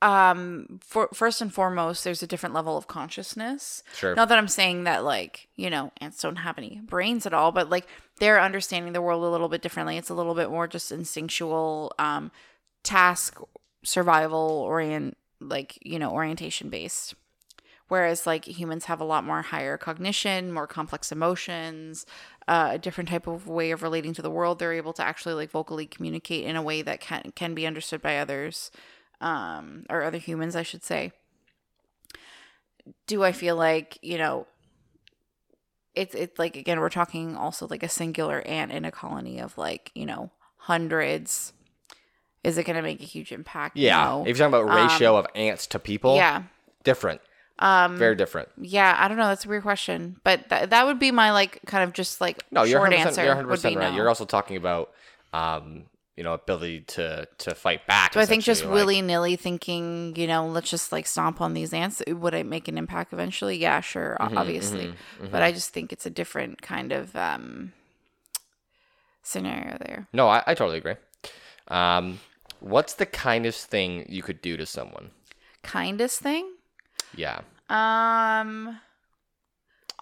um 0.00 0.78
for 0.80 1.08
first 1.12 1.40
and 1.40 1.52
foremost 1.52 2.04
there's 2.04 2.22
a 2.22 2.26
different 2.26 2.54
level 2.54 2.76
of 2.76 2.86
consciousness 2.86 3.82
Sure. 3.94 4.14
not 4.14 4.28
that 4.28 4.38
i'm 4.38 4.46
saying 4.46 4.84
that 4.84 5.02
like 5.02 5.48
you 5.56 5.68
know 5.70 5.90
ants 6.00 6.20
don't 6.22 6.36
have 6.36 6.56
any 6.56 6.80
brains 6.84 7.26
at 7.26 7.34
all 7.34 7.50
but 7.50 7.68
like 7.68 7.86
they're 8.20 8.40
understanding 8.40 8.92
the 8.92 9.02
world 9.02 9.24
a 9.24 9.28
little 9.28 9.48
bit 9.48 9.60
differently 9.60 9.96
it's 9.96 10.10
a 10.10 10.14
little 10.14 10.34
bit 10.34 10.50
more 10.50 10.68
just 10.68 10.92
instinctual 10.92 11.92
um 11.98 12.30
task 12.84 13.40
survival 13.84 14.62
orient 14.64 15.16
like 15.40 15.76
you 15.82 15.98
know 15.98 16.12
orientation 16.12 16.68
based 16.70 17.14
whereas 17.88 18.26
like 18.26 18.44
humans 18.44 18.84
have 18.86 19.00
a 19.00 19.04
lot 19.04 19.24
more 19.24 19.42
higher 19.42 19.76
cognition 19.76 20.52
more 20.52 20.66
complex 20.66 21.10
emotions 21.10 22.06
uh, 22.46 22.70
a 22.72 22.78
different 22.78 23.08
type 23.08 23.26
of 23.26 23.46
way 23.46 23.70
of 23.70 23.82
relating 23.82 24.14
to 24.14 24.22
the 24.22 24.30
world 24.30 24.58
they're 24.58 24.72
able 24.72 24.92
to 24.92 25.02
actually 25.02 25.34
like 25.34 25.50
vocally 25.50 25.86
communicate 25.86 26.44
in 26.44 26.56
a 26.56 26.62
way 26.62 26.82
that 26.82 27.00
can 27.00 27.32
can 27.34 27.54
be 27.54 27.66
understood 27.66 28.00
by 28.00 28.18
others 28.18 28.70
um 29.20 29.84
or 29.90 30.02
other 30.02 30.18
humans 30.18 30.54
i 30.54 30.62
should 30.62 30.84
say 30.84 31.12
do 33.06 33.24
i 33.24 33.32
feel 33.32 33.56
like 33.56 33.98
you 34.02 34.16
know 34.16 34.46
it's 35.94 36.14
it's 36.14 36.38
like 36.38 36.56
again 36.56 36.78
we're 36.78 36.88
talking 36.88 37.36
also 37.36 37.66
like 37.66 37.82
a 37.82 37.88
singular 37.88 38.40
ant 38.46 38.70
in 38.70 38.84
a 38.84 38.90
colony 38.90 39.40
of 39.40 39.58
like 39.58 39.90
you 39.94 40.06
know 40.06 40.30
hundreds 40.58 41.52
is 42.44 42.56
it 42.56 42.64
going 42.64 42.76
to 42.76 42.82
make 42.82 43.00
a 43.00 43.04
huge 43.04 43.32
impact 43.32 43.76
Yeah. 43.76 44.04
No. 44.04 44.20
If 44.22 44.38
you're 44.38 44.48
talking 44.48 44.66
about 44.66 44.74
ratio 44.74 45.16
of 45.16 45.26
ants 45.34 45.66
to 45.68 45.78
people, 45.78 46.16
yeah 46.16 46.44
different. 46.84 47.20
Um 47.60 47.96
Very 47.98 48.14
different. 48.14 48.48
yeah, 48.60 48.96
I 48.98 49.08
don't 49.08 49.16
know. 49.16 49.26
That's 49.28 49.44
a 49.44 49.48
weird 49.48 49.62
question, 49.62 50.16
but 50.24 50.48
th- 50.48 50.70
that 50.70 50.86
would 50.86 50.98
be 50.98 51.10
my 51.10 51.32
like 51.32 51.60
kind 51.66 51.84
of 51.84 51.92
just 51.92 52.20
like 52.20 52.44
No, 52.50 52.62
you're 52.62 52.80
short 52.80 52.92
100%, 52.92 52.98
answer. 53.06 53.24
you're 53.24 53.36
would 53.46 53.58
100% 53.58 53.68
be 53.70 53.76
right. 53.76 53.90
no. 53.90 53.96
You're 53.96 54.08
also 54.08 54.24
talking 54.24 54.56
about 54.56 54.92
um, 55.32 55.84
you 56.16 56.24
know, 56.24 56.34
ability 56.34 56.80
to 56.80 57.28
to 57.38 57.54
fight 57.54 57.86
back. 57.86 58.12
Do 58.12 58.18
I 58.20 58.26
think 58.26 58.42
just 58.42 58.64
like- 58.64 58.74
willy 58.74 59.02
nilly 59.02 59.36
thinking, 59.36 60.14
you 60.16 60.26
know, 60.26 60.46
let's 60.46 60.68
just 60.70 60.90
like 60.90 61.06
stomp 61.06 61.40
on 61.40 61.54
these 61.54 61.72
ants? 61.72 62.02
Would 62.08 62.34
it 62.34 62.44
make 62.46 62.66
an 62.68 62.76
impact 62.78 63.12
eventually? 63.12 63.56
Yeah, 63.56 63.80
sure, 63.80 64.16
Mm-hmm, 64.20 64.36
obviously. 64.38 64.94
But 65.30 65.42
I 65.42 65.52
just 65.52 65.70
think 65.70 65.92
it's 65.92 66.06
a 66.06 66.10
different 66.10 66.60
kind 66.62 66.90
of 66.92 67.14
um, 67.14 67.72
scenario 69.22 69.76
there. 69.78 70.08
No, 70.12 70.28
I, 70.28 70.42
I 70.46 70.54
totally 70.54 70.78
agree. 70.78 70.94
Um, 71.68 72.20
what's 72.60 72.94
the 72.94 73.06
kindest 73.06 73.66
thing 73.66 74.06
you 74.08 74.22
could 74.22 74.40
do 74.42 74.56
to 74.56 74.66
someone? 74.66 75.10
Kindest 75.62 76.20
thing? 76.20 76.50
Yeah. 77.14 77.40
Um, 77.68 78.78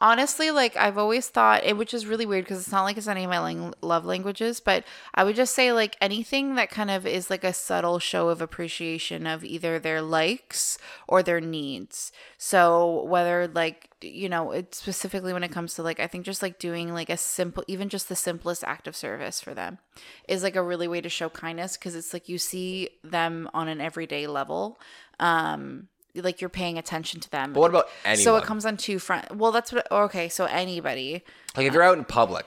honestly 0.00 0.50
like 0.50 0.76
i've 0.76 0.98
always 0.98 1.28
thought 1.28 1.64
it 1.64 1.76
which 1.76 1.94
is 1.94 2.04
really 2.04 2.26
weird 2.26 2.44
because 2.44 2.58
it's 2.58 2.72
not 2.72 2.82
like 2.82 2.98
it's 2.98 3.08
any 3.08 3.24
of 3.24 3.30
my 3.30 3.38
lang- 3.38 3.72
love 3.80 4.04
languages 4.04 4.60
but 4.60 4.84
i 5.14 5.24
would 5.24 5.34
just 5.34 5.54
say 5.54 5.72
like 5.72 5.96
anything 6.02 6.54
that 6.54 6.70
kind 6.70 6.90
of 6.90 7.06
is 7.06 7.30
like 7.30 7.44
a 7.44 7.52
subtle 7.52 7.98
show 7.98 8.28
of 8.28 8.42
appreciation 8.42 9.26
of 9.26 9.42
either 9.42 9.78
their 9.78 10.02
likes 10.02 10.76
or 11.08 11.22
their 11.22 11.40
needs 11.40 12.12
so 12.36 13.04
whether 13.04 13.48
like 13.48 13.88
you 14.02 14.28
know 14.28 14.50
it 14.50 14.74
specifically 14.74 15.32
when 15.32 15.44
it 15.44 15.50
comes 15.50 15.72
to 15.72 15.82
like 15.82 15.98
i 15.98 16.06
think 16.06 16.26
just 16.26 16.42
like 16.42 16.58
doing 16.58 16.92
like 16.92 17.08
a 17.08 17.16
simple 17.16 17.64
even 17.66 17.88
just 17.88 18.10
the 18.10 18.16
simplest 18.16 18.62
act 18.64 18.86
of 18.86 18.94
service 18.94 19.40
for 19.40 19.54
them 19.54 19.78
is 20.28 20.42
like 20.42 20.56
a 20.56 20.62
really 20.62 20.86
way 20.86 21.00
to 21.00 21.08
show 21.08 21.30
kindness 21.30 21.78
because 21.78 21.94
it's 21.94 22.12
like 22.12 22.28
you 22.28 22.36
see 22.36 22.90
them 23.02 23.48
on 23.54 23.66
an 23.66 23.80
everyday 23.80 24.26
level 24.26 24.78
um 25.20 25.88
like 26.22 26.40
you're 26.40 26.50
paying 26.50 26.78
attention 26.78 27.20
to 27.20 27.30
them 27.30 27.52
But 27.52 27.60
what 27.60 27.70
about 27.70 27.88
anyone? 28.04 28.24
so 28.24 28.36
it 28.36 28.44
comes 28.44 28.64
on 28.66 28.76
two 28.76 28.98
front. 28.98 29.36
Well, 29.36 29.52
that's 29.52 29.72
what. 29.72 29.90
Okay, 29.90 30.28
so 30.28 30.44
anybody. 30.46 31.22
like 31.56 31.66
if 31.66 31.74
you're 31.74 31.82
out 31.82 31.98
in 31.98 32.04
public, 32.04 32.46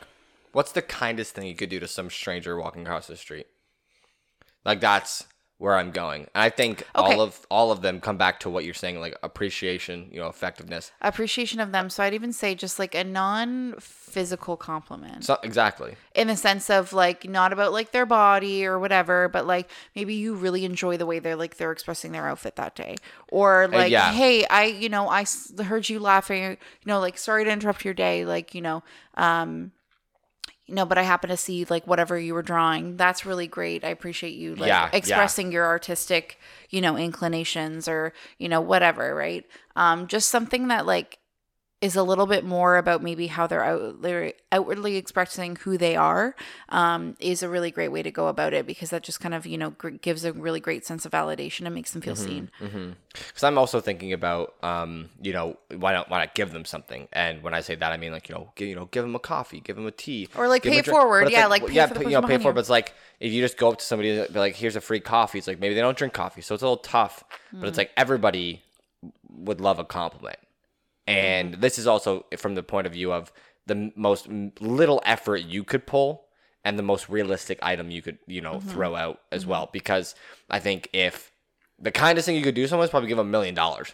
what's 0.51 0.71
the 0.71 0.81
kindest 0.81 1.33
thing 1.35 1.47
you 1.47 1.55
could 1.55 1.69
do 1.69 1.79
to 1.79 1.87
some 1.87 2.09
stranger 2.09 2.57
walking 2.59 2.83
across 2.83 3.07
the 3.07 3.15
street? 3.17 3.47
Like 4.65 4.79
that's 4.81 5.25
where 5.59 5.75
I'm 5.75 5.91
going. 5.91 6.21
And 6.33 6.41
I 6.41 6.49
think 6.49 6.83
Okay. 6.95 7.13
all 7.13 7.21
of 7.21 7.45
all 7.51 7.71
of 7.71 7.81
them 7.81 7.99
come 8.01 8.17
back 8.17 8.39
to 8.41 8.49
what 8.49 8.63
you're 8.65 8.73
saying, 8.73 8.99
like 9.01 9.15
appreciation, 9.21 10.07
you 10.11 10.19
know, 10.19 10.27
effectiveness. 10.27 10.91
appreciation 11.01 11.59
of 11.59 11.71
them. 11.71 11.89
So 11.89 12.01
I'd 12.03 12.13
even 12.13 12.33
say 12.33 12.55
just 12.55 12.79
like 12.79 12.95
a 12.95 13.03
non-physical 13.03 14.57
compliment 14.57 15.25
So 15.25 15.37
exactly. 15.43 15.95
in 16.15 16.27
the 16.27 16.35
sense 16.35 16.69
of 16.69 16.93
like 16.93 17.29
not 17.29 17.53
about 17.53 17.73
like 17.73 17.91
their 17.91 18.05
body 18.05 18.65
or 18.65 18.79
whatever, 18.79 19.27
but 19.29 19.45
like 19.45 19.69
maybe 19.95 20.13
you 20.15 20.33
really 20.35 20.65
enjoy 20.65 20.97
the 20.97 21.05
way 21.05 21.19
they're 21.19 21.35
like 21.35 21.57
they're 21.57 21.71
expressing 21.71 22.11
their 22.13 22.27
outfit 22.27 22.55
that 22.55 22.75
day, 22.75 22.95
or 23.29 23.67
like 23.67 23.87
Uh, 23.87 23.95
yeah. 23.99 24.11
hey, 24.13 24.45
I 24.45 24.65
you 24.65 24.89
know 24.89 25.09
I 25.09 25.25
heard 25.63 25.89
you 25.89 25.99
laughing, 25.99 26.43
you 26.51 26.57
know 26.85 26.99
like 26.99 27.17
sorry 27.17 27.43
to 27.45 27.51
interrupt 27.51 27.83
your 27.85 27.93
day, 27.93 28.25
like 28.25 28.55
you 28.55 28.61
know 28.61 28.83
um. 29.15 29.71
You 30.69 30.75
know, 30.75 30.85
but 30.85 30.97
I 30.97 31.03
happen 31.03 31.29
to 31.29 31.37
see 31.37 31.65
like 31.69 31.85
whatever 31.85 32.17
you 32.17 32.33
were 32.33 32.41
drawing. 32.41 32.95
That's 32.97 33.25
really 33.25 33.47
great. 33.47 33.83
I 33.83 33.89
appreciate 33.89 34.35
you 34.35 34.55
like 34.55 34.67
Yeah, 34.67 34.83
yeah. 34.85 34.97
expressing 34.97 35.51
your 35.51 35.65
artistic, 35.65 36.39
you 36.69 36.81
know, 36.81 36.95
inclinations 36.95 37.87
or, 37.87 38.13
you 38.37 38.49
know, 38.49 38.61
whatever, 38.61 39.13
right? 39.15 39.45
Um, 39.75 40.07
just 40.07 40.29
something 40.29 40.69
that 40.69 40.85
like 40.85 41.18
is 41.81 41.95
a 41.95 42.03
little 42.03 42.25
bit 42.25 42.43
more 42.43 42.75
about 42.75 43.01
maybe 43.01 43.27
how 43.27 43.47
they're 43.47 43.63
out 43.63 44.33
outwardly 44.51 44.97
expressing 44.97 45.55
who 45.55 45.77
they 45.77 45.95
are 45.95 46.35
um, 46.69 47.15
is 47.21 47.41
a 47.41 47.47
really 47.47 47.71
great 47.71 47.87
way 47.87 48.03
to 48.03 48.11
go 48.11 48.27
about 48.27 48.53
it 48.53 48.65
because 48.67 48.89
that 48.89 49.01
just 49.01 49.21
kind 49.21 49.33
of 49.33 49.45
you 49.45 49.57
know 49.57 49.69
gr- 49.71 49.89
gives 49.89 50.25
a 50.25 50.33
really 50.33 50.59
great 50.59 50.85
sense 50.85 51.05
of 51.05 51.11
validation 51.13 51.65
and 51.65 51.73
makes 51.73 51.91
them 51.93 52.01
feel 52.01 52.15
seen 52.17 52.49
Because 52.59 53.43
I'm 53.43 53.57
also 53.57 53.79
thinking 53.79 54.11
about, 54.13 54.55
um, 54.61 55.09
you 55.21 55.31
know, 55.33 55.57
why 55.75 55.93
not 55.93 56.09
why 56.09 56.19
not 56.19 56.35
give 56.35 56.51
them 56.51 56.65
something? 56.65 57.07
And 57.13 57.41
when 57.43 57.53
I 57.53 57.61
say 57.61 57.75
that, 57.75 57.91
I 57.91 57.97
mean 57.97 58.11
like 58.11 58.27
you 58.29 58.35
know, 58.35 58.51
give, 58.55 58.67
you 58.67 58.75
know, 58.75 58.85
give 58.85 59.03
them 59.03 59.15
a 59.15 59.19
coffee, 59.19 59.59
give 59.61 59.75
them 59.77 59.87
a 59.87 59.91
tea, 59.91 60.27
Or, 60.35 60.47
like, 60.47 60.63
pay 60.63 60.75
a 60.75 60.79
it 60.79 60.85
drink. 60.85 60.99
forward. 60.99 61.31
Yeah, 61.31 61.47
like, 61.47 61.65
pay 61.65 61.73
yeah, 61.73 61.87
you 61.99 62.09
know, 62.09 62.21
pay 62.21 62.35
it 62.35 62.41
forward. 62.41 62.51
you. 62.51 62.53
But 62.55 62.59
it's 62.59 62.69
like 62.69 62.93
if 63.19 63.31
you 63.31 63.41
just 63.41 63.57
go 63.57 63.71
up 63.71 63.77
to 63.79 63.85
somebody 63.85 64.17
and 64.19 64.33
be 64.33 64.39
like, 64.39 64.55
here's 64.55 64.75
a 64.75 64.81
free 64.81 64.99
coffee. 64.99 65.37
It's 65.37 65.47
like 65.47 65.59
maybe 65.59 65.75
they 65.75 65.81
don't 65.81 65.97
drink 65.97 66.13
coffee, 66.13 66.41
so 66.41 66.53
it's 66.55 66.61
a 66.61 66.65
little 66.65 66.77
tough. 66.83 67.23
But 67.53 67.61
Mm. 67.61 67.67
it's 67.69 67.77
like 67.77 67.91
everybody 67.97 68.63
would 69.29 69.61
love 69.61 69.79
a 69.79 69.85
compliment, 69.85 70.37
and 71.09 71.51
Mm-hmm. 71.53 71.61
this 71.61 71.77
is 71.79 71.87
also 71.87 72.25
from 72.37 72.55
the 72.55 72.63
point 72.63 72.87
of 72.87 72.93
view 72.93 73.11
of 73.11 73.31
the 73.65 73.91
most 73.95 74.27
little 74.59 75.01
effort 75.05 75.37
you 75.37 75.63
could 75.63 75.85
pull 75.85 76.25
and 76.65 76.77
the 76.77 76.83
most 76.83 77.09
realistic 77.09 77.57
item 77.61 77.89
you 77.91 78.01
could 78.01 78.17
you 78.27 78.41
know 78.41 78.55
Mm-hmm. 78.55 78.69
throw 78.69 78.95
out 78.95 79.19
as 79.31 79.45
well. 79.45 79.69
Because 79.71 80.15
i 80.49 80.59
think 80.59 80.89
if 80.93 81.31
the 81.87 81.91
kindest 81.91 82.25
thing 82.25 82.35
you 82.35 82.43
could 82.43 82.55
do 82.55 82.63
to 82.63 82.67
someone 82.67 82.85
is 82.85 82.89
probably 82.89 83.07
give 83.09 83.17
them 83.17 83.27
a 83.27 83.31
million 83.37 83.55
dollars. 83.55 83.93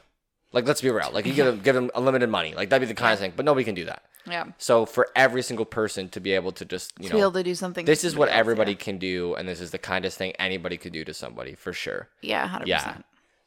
Like 0.51 0.65
let's 0.67 0.81
be 0.81 0.89
real. 0.89 1.11
Like 1.13 1.25
you 1.25 1.33
give 1.33 1.45
them, 1.45 1.59
give 1.59 1.75
them 1.75 1.91
unlimited 1.95 2.29
money. 2.29 2.53
Like 2.55 2.69
that'd 2.69 2.87
be 2.87 2.91
the 2.93 2.99
kindest 2.99 3.21
thing 3.21 3.33
but 3.35 3.45
nobody 3.45 3.63
can 3.65 3.75
do 3.75 3.85
that. 3.85 4.01
Yeah. 4.27 4.45
So 4.57 4.85
for 4.87 5.09
every 5.15 5.43
single 5.43 5.65
person 5.65 6.09
to 6.09 6.19
be 6.19 6.31
able 6.31 6.51
to 6.53 6.65
just 6.65 6.93
you 6.99 7.09
to 7.09 7.13
be 7.13 7.19
know 7.19 7.25
able 7.25 7.33
to 7.33 7.43
do 7.43 7.53
something 7.55 7.85
this 7.85 8.03
is 8.03 8.15
what 8.15 8.29
else, 8.29 8.37
everybody 8.39 8.73
can 8.73 8.97
do 8.97 9.35
and 9.35 9.47
this 9.47 9.61
is 9.61 9.69
the 9.71 9.77
kindest 9.77 10.17
thing 10.17 10.31
anybody 10.39 10.77
could 10.77 10.93
do 10.93 11.03
to 11.05 11.13
somebody 11.13 11.53
for 11.53 11.73
sure. 11.73 12.09
Yeah 12.21 12.43
yeah 12.65 12.79
100% 12.79 12.85
yeah 12.85 12.97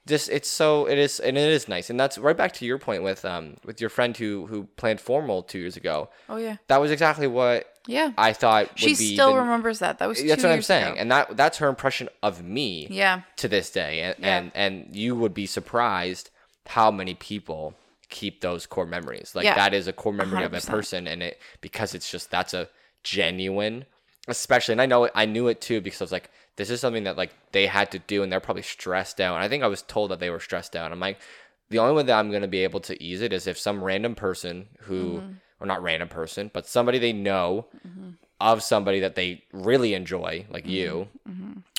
just 0.09 0.29
it's 0.31 0.49
so 0.49 0.87
it 0.87 0.99
is 0.99 1.21
and 1.21 1.38
it 1.38 1.51
is 1.53 1.68
nice. 1.68 1.90
And 1.90 2.01
that's 2.01 2.18
right 2.18 2.37
back 2.37 2.53
to 2.55 2.64
your 2.64 2.79
point 2.79 3.03
with 3.03 3.25
um 3.25 3.57
with 3.64 3.81
your 3.81 3.90
friend 3.90 4.16
who 4.16 4.47
who 4.47 4.64
planned 4.77 5.01
formal 5.01 5.42
two 5.42 5.59
years 5.61 5.77
ago. 5.77 6.09
Oh 6.29 6.37
yeah. 6.38 6.57
That 6.66 6.81
was 6.81 6.90
exactly 6.90 7.27
what 7.29 7.66
yeah. 7.87 8.12
I 8.18 8.33
thought 8.33 8.71
would 8.71 8.79
she 8.79 8.94
still 8.94 9.35
the- 9.35 9.40
remembers 9.40 9.79
that. 9.79 9.99
That 9.99 10.09
was 10.09 10.23
that's 10.25 10.42
what 10.42 10.53
i'm 10.53 10.62
saying 10.62 10.92
ago. 10.92 10.97
and 11.01 11.11
that 11.12 11.37
that's 11.37 11.59
her 11.59 11.68
impression 11.68 12.09
of 12.23 12.42
me 12.42 12.88
yeah. 12.90 13.23
to 13.37 13.47
this 13.49 13.71
day. 13.71 14.01
And 14.01 14.16
Yeah. 14.18 14.38
and 14.38 14.53
and 14.55 14.97
you 14.97 15.14
would 15.14 15.35
be 15.35 15.47
surprised 15.47 16.31
how 16.66 16.90
many 16.90 17.14
people 17.14 17.75
keep 18.09 18.40
those 18.40 18.66
core 18.66 18.87
memories. 18.87 19.33
Like 19.35 19.44
Yeah. 19.44 19.55
that 19.55 19.75
is 19.75 19.87
a 19.87 19.92
core 19.92 20.12
memory 20.12 20.42
of 20.44 20.55
a 20.55 20.61
person 20.61 21.07
and 21.07 21.23
it 21.23 21.38
because 21.61 21.94
it's 21.94 22.11
just 22.11 22.31
that's 22.31 22.55
a 22.55 22.68
genuine 23.05 23.85
especially 24.29 24.73
and 24.73 24.83
i 24.83 24.87
know 24.87 25.05
it, 25.05 25.12
i 25.14 25.25
knew 25.25 25.49
it 25.49 25.61
too 25.61 25.81
because 25.81 26.01
i 26.01 26.05
was 26.05 26.12
like 26.12 26.31
this 26.57 26.71
is 26.71 26.81
something 26.81 27.05
that 27.05 27.17
like 27.17 27.31
they 27.53 27.67
had 27.67 27.91
to 27.91 27.99
do 28.01 28.23
and 28.23 28.31
they're 28.31 28.41
probably 28.41 28.62
stressed 28.62 29.21
out 29.21 29.35
and 29.35 29.45
i 29.45 29.49
think 29.49 29.62
i 29.62 29.69
was 29.69 29.83
told 29.83 30.11
that 30.11 30.21
they 30.21 30.31
were 30.31 30.41
stressed 30.41 30.77
out 30.77 30.93
i'm 30.93 31.01
like 31.01 31.19
the 31.71 31.79
only 31.79 31.95
way 31.95 32.03
that 32.03 32.19
i'm 32.19 32.31
going 32.31 32.43
to 32.43 32.49
be 32.49 32.64
able 32.64 32.81
to 32.81 33.03
ease 33.03 33.21
it 33.21 33.33
is 33.33 33.47
if 33.47 33.59
some 33.59 33.83
random 33.83 34.14
person 34.14 34.69
who 34.81 35.19
mm-hmm. 35.19 35.33
or 35.61 35.67
not 35.67 35.83
random 35.83 36.09
person 36.09 36.51
but 36.53 36.67
somebody 36.67 36.99
they 36.99 37.12
know 37.12 37.67
mm-hmm. 37.87 38.11
of 38.41 38.62
somebody 38.62 39.01
that 39.01 39.14
they 39.14 39.43
really 39.53 39.95
enjoy 39.95 40.45
like 40.51 40.64
mm-hmm. 40.64 40.73
you 40.73 41.09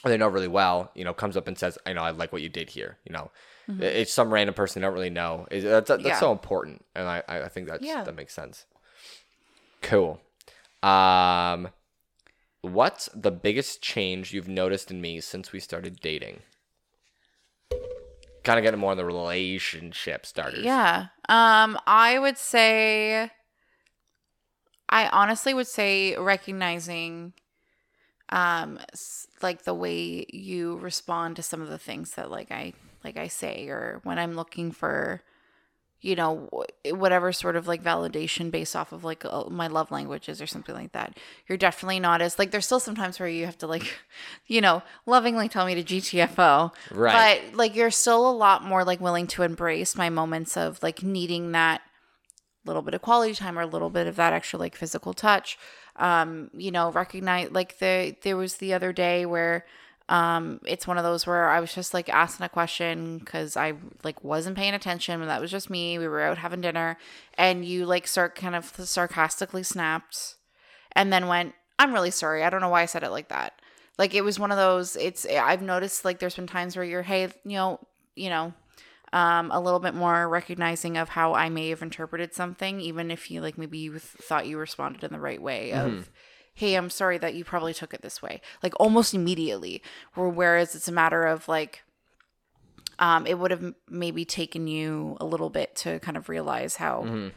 or 0.03 0.09
they 0.09 0.17
know 0.17 0.27
really 0.27 0.47
well, 0.47 0.91
you 0.95 1.03
know, 1.03 1.13
comes 1.13 1.35
up 1.35 1.47
and 1.47 1.57
says, 1.57 1.77
"I 1.85 1.93
know 1.93 2.01
I 2.01 2.11
like 2.11 2.31
what 2.31 2.41
you 2.41 2.49
did 2.49 2.69
here." 2.69 2.97
You 3.05 3.13
know, 3.13 3.31
it's 3.79 4.13
some 4.13 4.33
random 4.33 4.55
person 4.55 4.81
they 4.81 4.85
don't 4.85 4.93
really 4.93 5.09
know. 5.09 5.47
Is 5.51 5.63
that's 5.63 5.89
that's 5.89 6.03
Yeah. 6.03 6.19
so 6.19 6.31
important, 6.31 6.85
and 6.95 7.07
I 7.07 7.23
I 7.27 7.49
think 7.49 7.67
that's 7.67 7.83
Yeah. 7.83 8.03
that 8.03 8.15
makes 8.15 8.33
sense. 8.33 8.65
Cool. 9.81 10.21
Um, 10.81 11.69
what's 12.61 13.09
the 13.13 13.31
biggest 13.31 13.81
change 13.81 14.33
you've 14.33 14.47
noticed 14.47 14.91
in 14.91 15.01
me 15.01 15.21
since 15.21 15.51
we 15.51 15.59
started 15.59 15.99
dating? 15.99 16.41
Kind 18.43 18.57
of 18.59 18.63
getting 18.63 18.79
more 18.79 18.91
on 18.91 18.97
the 18.97 19.05
relationship 19.05 20.25
starters. 20.25 20.63
Yeah. 20.63 21.07
Um, 21.27 21.77
I 21.85 22.17
would 22.19 22.37
say 22.37 23.31
I 24.89 25.07
honestly 25.09 25.53
would 25.53 25.67
say 25.67 26.15
recognizing 26.17 27.33
um 28.31 28.79
like 29.41 29.63
the 29.63 29.73
way 29.73 30.25
you 30.29 30.77
respond 30.77 31.35
to 31.35 31.43
some 31.43 31.61
of 31.61 31.69
the 31.69 31.79
things 31.79 32.11
that 32.11 32.29
like 32.29 32.51
I 32.51 32.73
like 33.03 33.17
I 33.17 33.27
say 33.27 33.67
or 33.69 34.01
when 34.03 34.19
I'm 34.19 34.33
looking 34.33 34.71
for 34.71 35.21
you 36.01 36.15
know 36.15 36.49
whatever 36.91 37.31
sort 37.33 37.55
of 37.55 37.67
like 37.67 37.83
validation 37.83 38.49
based 38.51 38.75
off 38.75 38.91
of 38.93 39.03
like 39.03 39.25
uh, 39.25 39.43
my 39.49 39.67
love 39.67 39.91
languages 39.91 40.41
or 40.41 40.47
something 40.47 40.73
like 40.75 40.93
that. 40.93 41.17
You're 41.47 41.57
definitely 41.57 41.99
not 41.99 42.21
as 42.21 42.39
like 42.39 42.51
there's 42.51 42.65
still 42.65 42.79
sometimes 42.79 43.19
where 43.19 43.27
you 43.27 43.45
have 43.45 43.57
to 43.57 43.67
like 43.67 43.83
you 44.47 44.61
know 44.61 44.81
lovingly 45.05 45.49
tell 45.49 45.65
me 45.65 45.75
to 45.75 45.83
gtfo 45.83 46.71
Right. 46.91 47.41
but 47.49 47.55
like 47.57 47.75
you're 47.75 47.91
still 47.91 48.29
a 48.29 48.31
lot 48.31 48.63
more 48.63 48.83
like 48.83 49.01
willing 49.01 49.27
to 49.27 49.43
embrace 49.43 49.95
my 49.95 50.09
moments 50.09 50.55
of 50.55 50.81
like 50.81 51.03
needing 51.03 51.51
that 51.51 51.81
little 52.65 52.81
bit 52.81 52.93
of 52.93 53.01
quality 53.01 53.33
time 53.33 53.57
or 53.57 53.63
a 53.63 53.67
little 53.67 53.89
bit 53.89 54.07
of 54.07 54.15
that 54.17 54.33
extra 54.33 54.59
like 54.59 54.75
physical 54.75 55.13
touch. 55.13 55.57
Um 55.95 56.49
you 56.53 56.71
know 56.71 56.91
recognize 56.91 57.51
like 57.51 57.79
the 57.79 58.15
there 58.21 58.37
was 58.37 58.57
the 58.57 58.73
other 58.73 58.93
day 58.93 59.25
where 59.25 59.65
um 60.09 60.59
it's 60.65 60.87
one 60.87 60.97
of 60.97 61.03
those 61.03 61.25
where 61.25 61.49
i 61.49 61.59
was 61.59 61.73
just 61.73 61.93
like 61.93 62.09
asking 62.09 62.45
a 62.45 62.49
question 62.49 63.19
because 63.19 63.55
i 63.55 63.73
like 64.03 64.23
wasn't 64.23 64.57
paying 64.57 64.73
attention 64.73 65.21
and 65.21 65.29
that 65.29 65.39
was 65.39 65.51
just 65.51 65.69
me. 65.69 65.97
We 65.97 66.07
were 66.07 66.21
out 66.21 66.37
having 66.39 66.61
dinner 66.61 66.97
and 67.35 67.63
you 67.63 67.85
like 67.85 68.07
start 68.07 68.35
kind 68.35 68.55
of 68.55 68.65
sarcastically 68.65 69.63
snapped 69.63 70.35
and 70.93 71.13
then 71.13 71.27
went 71.27 71.53
i'm 71.77 71.93
really 71.93 72.11
sorry. 72.11 72.43
I 72.43 72.49
don't 72.49 72.61
know 72.61 72.69
why 72.69 72.81
i 72.81 72.85
said 72.85 73.03
it 73.03 73.11
like 73.11 73.29
that. 73.29 73.53
Like 73.97 74.13
it 74.13 74.23
was 74.23 74.39
one 74.39 74.51
of 74.51 74.57
those 74.57 74.95
it's 74.95 75.25
i've 75.25 75.61
noticed 75.61 76.03
like 76.03 76.19
there's 76.19 76.35
been 76.35 76.47
times 76.47 76.75
where 76.75 76.85
you're 76.85 77.03
hey 77.03 77.29
you 77.45 77.57
know 77.57 77.79
you 78.15 78.29
know 78.29 78.53
um, 79.11 79.49
a 79.51 79.59
little 79.59 79.79
bit 79.79 79.95
more 79.95 80.29
recognizing 80.29 80.97
of 80.97 81.09
how 81.09 81.33
I 81.33 81.49
may 81.49 81.69
have 81.69 81.81
interpreted 81.81 82.33
something, 82.33 82.79
even 82.79 83.09
if 83.09 83.31
you 83.31 83.41
like 83.41 83.57
maybe 83.57 83.79
you 83.79 83.91
th- 83.91 84.03
thought 84.03 84.45
you 84.45 84.57
responded 84.57 85.03
in 85.03 85.11
the 85.11 85.19
right 85.19 85.41
way. 85.41 85.71
Of, 85.71 86.11
hey, 86.59 86.75
I'm 86.75 86.89
sorry 86.89 87.17
that 87.17 87.33
you 87.35 87.43
probably 87.45 87.73
took 87.73 87.93
it 87.93 88.01
this 88.01 88.21
way, 88.21 88.41
like 88.61 88.73
almost 88.79 89.13
immediately. 89.13 89.81
Whereas 90.15 90.75
it's 90.75 90.87
a 90.87 90.91
matter 90.91 91.23
of 91.25 91.47
like, 91.47 91.83
um, 92.99 93.25
it 93.25 93.39
would 93.39 93.51
have 93.51 93.73
maybe 93.89 94.25
taken 94.25 94.67
you 94.67 95.15
a 95.21 95.25
little 95.25 95.49
bit 95.49 95.75
to 95.77 95.99
kind 95.99 96.17
of 96.17 96.27
realize 96.29 96.75
how 96.75 97.29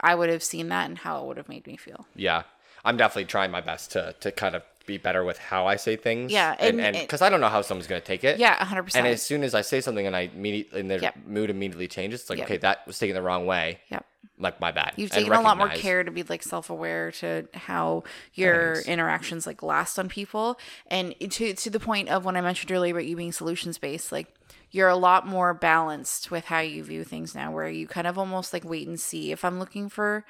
I 0.00 0.14
would 0.14 0.30
have 0.30 0.42
seen 0.42 0.68
that 0.70 0.88
and 0.88 0.98
how 0.98 1.20
it 1.22 1.26
would 1.26 1.36
have 1.36 1.48
made 1.48 1.66
me 1.66 1.76
feel. 1.76 2.06
yeah 2.16 2.42
i'm 2.82 2.96
definitely 2.96 3.26
trying 3.26 3.50
my 3.50 3.60
best 3.60 3.92
to 3.92 4.14
to 4.20 4.32
kind 4.32 4.54
of 4.54 4.62
be 4.86 4.96
better 4.96 5.22
with 5.22 5.36
how 5.36 5.66
i 5.66 5.76
say 5.76 5.94
things 5.96 6.32
Yeah, 6.32 6.56
and 6.58 6.96
because 6.96 7.20
i 7.20 7.28
don't 7.28 7.42
know 7.42 7.50
how 7.50 7.60
someone's 7.60 7.86
going 7.86 8.00
to 8.00 8.06
take 8.06 8.24
it 8.24 8.38
Yeah, 8.38 8.56
100%. 8.64 8.96
and 8.96 9.06
as 9.06 9.20
soon 9.20 9.42
as 9.44 9.54
i 9.54 9.60
say 9.60 9.82
something 9.82 10.06
and 10.06 10.16
i 10.16 10.22
immediately 10.34 10.80
and 10.80 10.90
their 10.90 11.00
Yep. 11.02 11.14
mood 11.26 11.50
immediately 11.50 11.88
changes 11.88 12.22
it's 12.22 12.30
like 12.30 12.38
Yep. 12.38 12.46
okay 12.48 12.56
that 12.56 12.86
was 12.86 12.98
taken 12.98 13.14
the 13.14 13.20
wrong 13.20 13.44
way 13.44 13.80
yep. 13.90 14.06
Like 14.38 14.60
my 14.60 14.72
bad 14.72 14.94
You've 14.96 15.10
taken 15.10 15.32
a 15.32 15.40
lot 15.40 15.58
more 15.58 15.68
care 15.68 16.02
to 16.02 16.10
be 16.10 16.22
like 16.22 16.42
self-aware 16.42 17.12
to 17.12 17.46
how 17.54 18.04
your 18.34 18.76
Thanks. 18.76 18.88
interactions 18.88 19.46
like 19.46 19.62
last 19.62 19.98
on 19.98 20.08
people, 20.08 20.58
and 20.86 21.14
to 21.18 21.54
to 21.54 21.70
the 21.70 21.80
point 21.80 22.08
of 22.08 22.24
when 22.24 22.36
I 22.36 22.40
mentioned 22.40 22.72
earlier 22.72 22.94
about 22.94 23.06
you 23.06 23.16
being 23.16 23.32
solutions 23.32 23.78
based, 23.78 24.12
like 24.12 24.34
you're 24.70 24.88
a 24.88 24.96
lot 24.96 25.26
more 25.26 25.52
balanced 25.52 26.30
with 26.30 26.46
how 26.46 26.60
you 26.60 26.82
view 26.84 27.04
things 27.04 27.34
now, 27.34 27.52
where 27.52 27.68
you 27.68 27.86
kind 27.86 28.06
of 28.06 28.18
almost 28.18 28.52
like 28.52 28.64
wait 28.64 28.88
and 28.88 28.98
see. 28.98 29.32
If 29.32 29.44
I'm 29.44 29.58
looking 29.58 29.88
for 29.88 30.24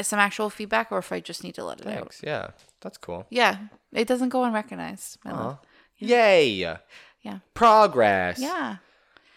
some 0.00 0.18
actual 0.18 0.48
feedback 0.48 0.90
or 0.90 0.98
if 0.98 1.12
I 1.12 1.20
just 1.20 1.44
need 1.44 1.54
to 1.56 1.64
let 1.64 1.80
it 1.80 1.86
out. 1.86 1.94
Thanks. 1.94 2.20
Yeah, 2.24 2.50
that's 2.80 2.96
cool. 2.98 3.26
Yeah, 3.28 3.58
it 3.92 4.08
doesn't 4.08 4.30
go 4.30 4.44
unrecognized. 4.44 5.18
my. 5.24 5.32
Aw. 5.32 5.58
Yay! 5.98 6.78
Yeah. 7.22 7.38
Progress. 7.54 8.38
Yeah. 8.40 8.76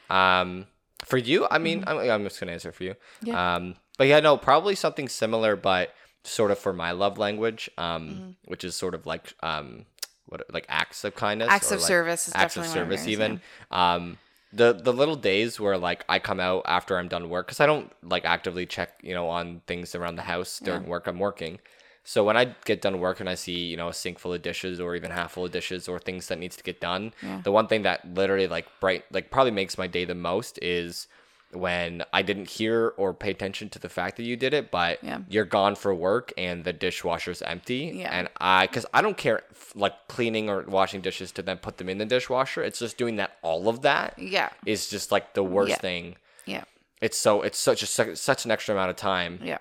Um, 0.10 0.68
for 1.04 1.18
you, 1.18 1.48
I 1.50 1.60
mean, 1.60 1.84
I'm, 1.86 1.98
I'm 1.98 2.24
just 2.24 2.40
gonna 2.40 2.52
answer 2.52 2.72
for 2.72 2.84
you. 2.84 2.94
Mm-hmm. 2.94 3.28
Yeah. 3.28 3.56
Um, 3.56 3.76
but 3.98 4.08
yeah, 4.08 4.20
no, 4.20 4.38
probably 4.38 4.76
something 4.76 5.08
similar, 5.10 5.56
but 5.56 5.94
sort 6.24 6.52
of 6.52 6.58
for 6.60 6.74
my 6.74 6.92
love 6.92 7.18
language, 7.18 7.70
um, 7.78 8.10
Mm-hmm. 8.10 8.30
which 8.46 8.64
is 8.64 8.76
sort 8.76 8.96
of 8.96 9.06
like 9.06 9.34
um, 9.44 9.86
what 10.28 10.42
like 10.54 10.66
acts 10.70 11.04
of 11.04 11.16
kindness, 11.16 11.50
Acts 11.50 11.72
or, 11.72 11.76
of 11.76 11.82
like, 11.82 11.88
service 11.88 12.32
acts 12.34 12.58
of 12.58 12.66
service, 12.68 13.08
even. 13.08 13.42
Um, 13.72 14.18
the 14.54 14.74
the 14.74 14.94
little 14.94 15.16
days 15.18 15.60
where 15.60 15.78
like 15.78 16.06
I 16.08 16.20
come 16.20 16.40
out 16.40 16.64
after 16.66 16.98
I'm 16.98 17.08
done 17.10 17.30
work, 17.30 17.48
because 17.48 17.60
I 17.60 17.66
don't 17.66 17.92
like 18.02 18.24
actively 18.26 18.66
check, 18.66 18.90
you 19.04 19.14
know, 19.14 19.28
on 19.30 19.62
things 19.68 19.94
around 19.96 20.16
the 20.16 20.22
house 20.24 20.60
during 20.60 20.86
work. 20.88 21.08
I'm 21.08 21.20
working. 21.20 21.60
So 22.08 22.24
when 22.24 22.38
I 22.38 22.56
get 22.66 22.82
done 22.82 23.00
work 23.00 23.20
and 23.20 23.28
I 23.28 23.34
see, 23.36 23.66
you 23.66 23.76
know, 23.76 23.90
a 23.90 23.94
sink 23.94 24.20
full 24.20 24.32
of 24.34 24.42
dishes 24.44 24.80
or 24.80 24.96
even 24.96 25.10
half 25.12 25.32
full 25.34 25.46
of 25.46 25.52
dishes 25.52 25.88
or 25.90 26.00
things 26.00 26.28
that 26.28 26.38
needs 26.40 26.56
to 26.56 26.64
get 26.64 26.80
done, 26.80 27.14
the 27.44 27.52
one 27.52 27.68
thing 27.68 27.82
that 27.82 28.14
literally 28.14 28.48
like 28.48 28.68
bright 28.80 29.04
like 29.12 29.30
probably 29.32 29.52
makes 29.52 29.78
my 29.78 29.88
day 29.88 30.06
the 30.06 30.16
most 30.16 30.58
is 30.62 31.08
when 31.56 32.04
I 32.14 32.22
didn't 32.22 32.50
hear 32.50 32.94
or 32.98 33.14
pay 33.14 33.32
attention 33.32 33.70
to 33.70 33.80
the 33.80 33.90
fact 33.90 34.18
that 34.18 34.24
you 34.24 34.36
did 34.36 34.54
it, 34.54 34.72
but 34.72 35.04
Yeah. 35.04 35.20
you're 35.30 35.46
gone 35.46 35.76
for 35.76 35.94
work 35.94 36.34
and 36.38 36.64
the 36.64 36.74
dishwasher's 36.74 37.42
empty. 37.42 37.92
Yeah. 37.96 38.10
And 38.12 38.30
I, 38.40 38.68
because 38.68 38.86
I 38.94 39.02
don't 39.02 39.18
care 39.18 39.44
like 39.76 39.94
cleaning 40.08 40.50
or 40.50 40.64
washing 40.64 41.02
dishes 41.02 41.32
to 41.34 41.42
then 41.42 41.58
put 41.58 41.78
them 41.78 41.90
in 41.90 41.98
the 41.98 42.06
dishwasher. 42.06 42.64
It's 42.64 42.80
just 42.80 42.98
doing 42.98 43.16
that. 43.18 43.38
All 43.42 43.68
of 43.70 43.82
that 43.82 44.18
Yeah. 44.20 44.50
is 44.66 44.90
just 44.90 45.12
like 45.12 45.34
the 45.34 45.44
worst 45.44 45.70
Yeah. 45.72 45.78
thing. 45.78 46.16
Yeah. 46.46 46.64
It's 47.02 47.18
so 47.18 47.42
it's 47.42 47.58
such 47.60 47.84
a 47.84 47.86
such- 48.16 48.46
an 48.46 48.52
extra 48.52 48.74
amount 48.76 48.90
of 48.90 48.96
time. 48.96 49.40
Yeah. 49.44 49.58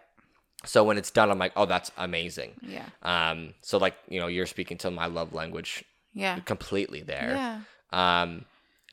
So 0.64 0.82
when 0.84 0.96
it's 0.96 1.10
done, 1.10 1.30
I'm 1.30 1.38
like, 1.38 1.52
oh, 1.56 1.66
that's 1.66 1.90
amazing. 1.98 2.54
Yeah. 2.62 2.86
Um. 3.02 3.54
So 3.60 3.78
like 3.78 3.96
you 4.08 4.20
know, 4.20 4.28
you're 4.28 4.46
speaking 4.46 4.78
to 4.78 4.90
my 4.90 5.06
love 5.06 5.32
language 5.34 5.84
Yeah. 6.14 6.38
completely 6.40 7.02
there 7.02 7.32
Yeah. 7.34 7.60
um 7.92 8.44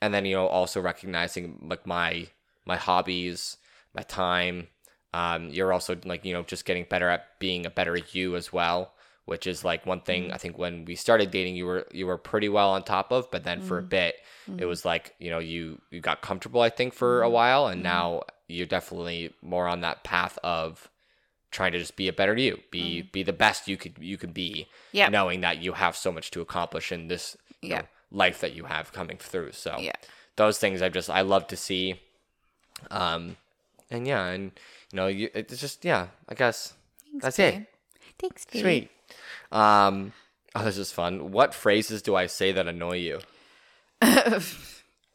and 0.02 0.12
then 0.12 0.24
you 0.26 0.34
know 0.34 0.46
also 0.48 0.80
recognizing 0.80 1.58
like 1.70 1.86
my 1.86 2.26
my 2.64 2.76
hobbies 2.76 3.56
my 3.94 4.02
time. 4.02 4.68
Um 5.14 5.50
you're 5.50 5.72
also 5.72 5.96
like 6.04 6.24
you 6.24 6.32
know 6.32 6.42
just 6.42 6.64
getting 6.64 6.86
better 6.88 7.08
at 7.08 7.38
being 7.38 7.66
a 7.66 7.70
better 7.70 7.98
you 8.12 8.36
as 8.36 8.52
well 8.52 8.94
which 9.24 9.46
is 9.46 9.64
like 9.64 9.86
one 9.86 10.00
thing 10.00 10.24
mm-hmm. 10.24 10.34
i 10.34 10.38
think 10.38 10.58
when 10.58 10.84
we 10.84 10.96
started 10.96 11.30
dating 11.30 11.54
you 11.54 11.64
were 11.66 11.86
you 11.92 12.06
were 12.06 12.18
pretty 12.18 12.48
well 12.48 12.70
on 12.70 12.82
top 12.82 13.12
of 13.12 13.30
but 13.30 13.44
then 13.44 13.60
for 13.60 13.78
a 13.78 13.80
mm-hmm. 13.80 13.88
bit 13.88 14.14
it 14.46 14.50
mm-hmm. 14.50 14.66
was 14.66 14.84
like 14.84 15.14
you 15.18 15.30
know 15.30 15.38
you 15.38 15.80
you 15.90 16.00
got 16.00 16.22
comfortable 16.22 16.60
i 16.60 16.68
think 16.68 16.92
for 16.92 17.22
a 17.22 17.30
while 17.30 17.66
and 17.66 17.82
now 17.82 18.22
you're 18.48 18.66
definitely 18.66 19.32
more 19.42 19.66
on 19.68 19.82
that 19.82 20.02
path 20.02 20.38
of 20.42 20.88
trying 21.50 21.72
to 21.72 21.78
just 21.78 21.96
be 21.96 22.08
a 22.08 22.12
better 22.12 22.36
you 22.36 22.58
be 22.70 23.02
be 23.02 23.22
the 23.22 23.32
best 23.32 23.68
you 23.68 23.76
could 23.76 23.96
you 24.00 24.16
could 24.16 24.34
be 24.34 24.66
Yep. 24.92 25.12
knowing 25.12 25.42
that 25.42 25.58
you 25.62 25.74
have 25.74 25.96
so 25.96 26.10
much 26.10 26.30
to 26.32 26.40
accomplish 26.40 26.90
in 26.90 27.08
this 27.08 27.36
Yeah. 27.60 27.82
know, 27.82 27.86
life 28.10 28.40
that 28.40 28.54
you 28.54 28.64
have 28.64 28.92
coming 28.92 29.18
through. 29.18 29.52
So 29.52 29.76
Yeah. 29.78 29.92
those 30.36 30.58
things 30.58 30.82
i 30.82 30.88
just 30.88 31.10
i 31.10 31.20
love 31.20 31.46
to 31.48 31.56
see 31.56 32.00
um 32.90 33.36
and 33.90 34.06
yeah 34.06 34.26
and 34.26 34.52
you 34.92 34.96
know 34.96 35.06
you 35.06 35.28
it's 35.34 35.60
just 35.60 35.84
yeah 35.84 36.08
i 36.28 36.34
guess 36.34 36.74
that's 37.20 37.38
it. 37.38 37.66
Thanks, 38.18 38.44
babe. 38.46 38.62
sweet 38.62 38.90
um 39.50 40.12
oh 40.54 40.64
this 40.64 40.78
is 40.78 40.92
fun 40.92 41.32
what 41.32 41.54
phrases 41.54 42.02
do 42.02 42.14
i 42.16 42.26
say 42.26 42.52
that 42.52 42.66
annoy 42.66 42.96
you 42.98 43.20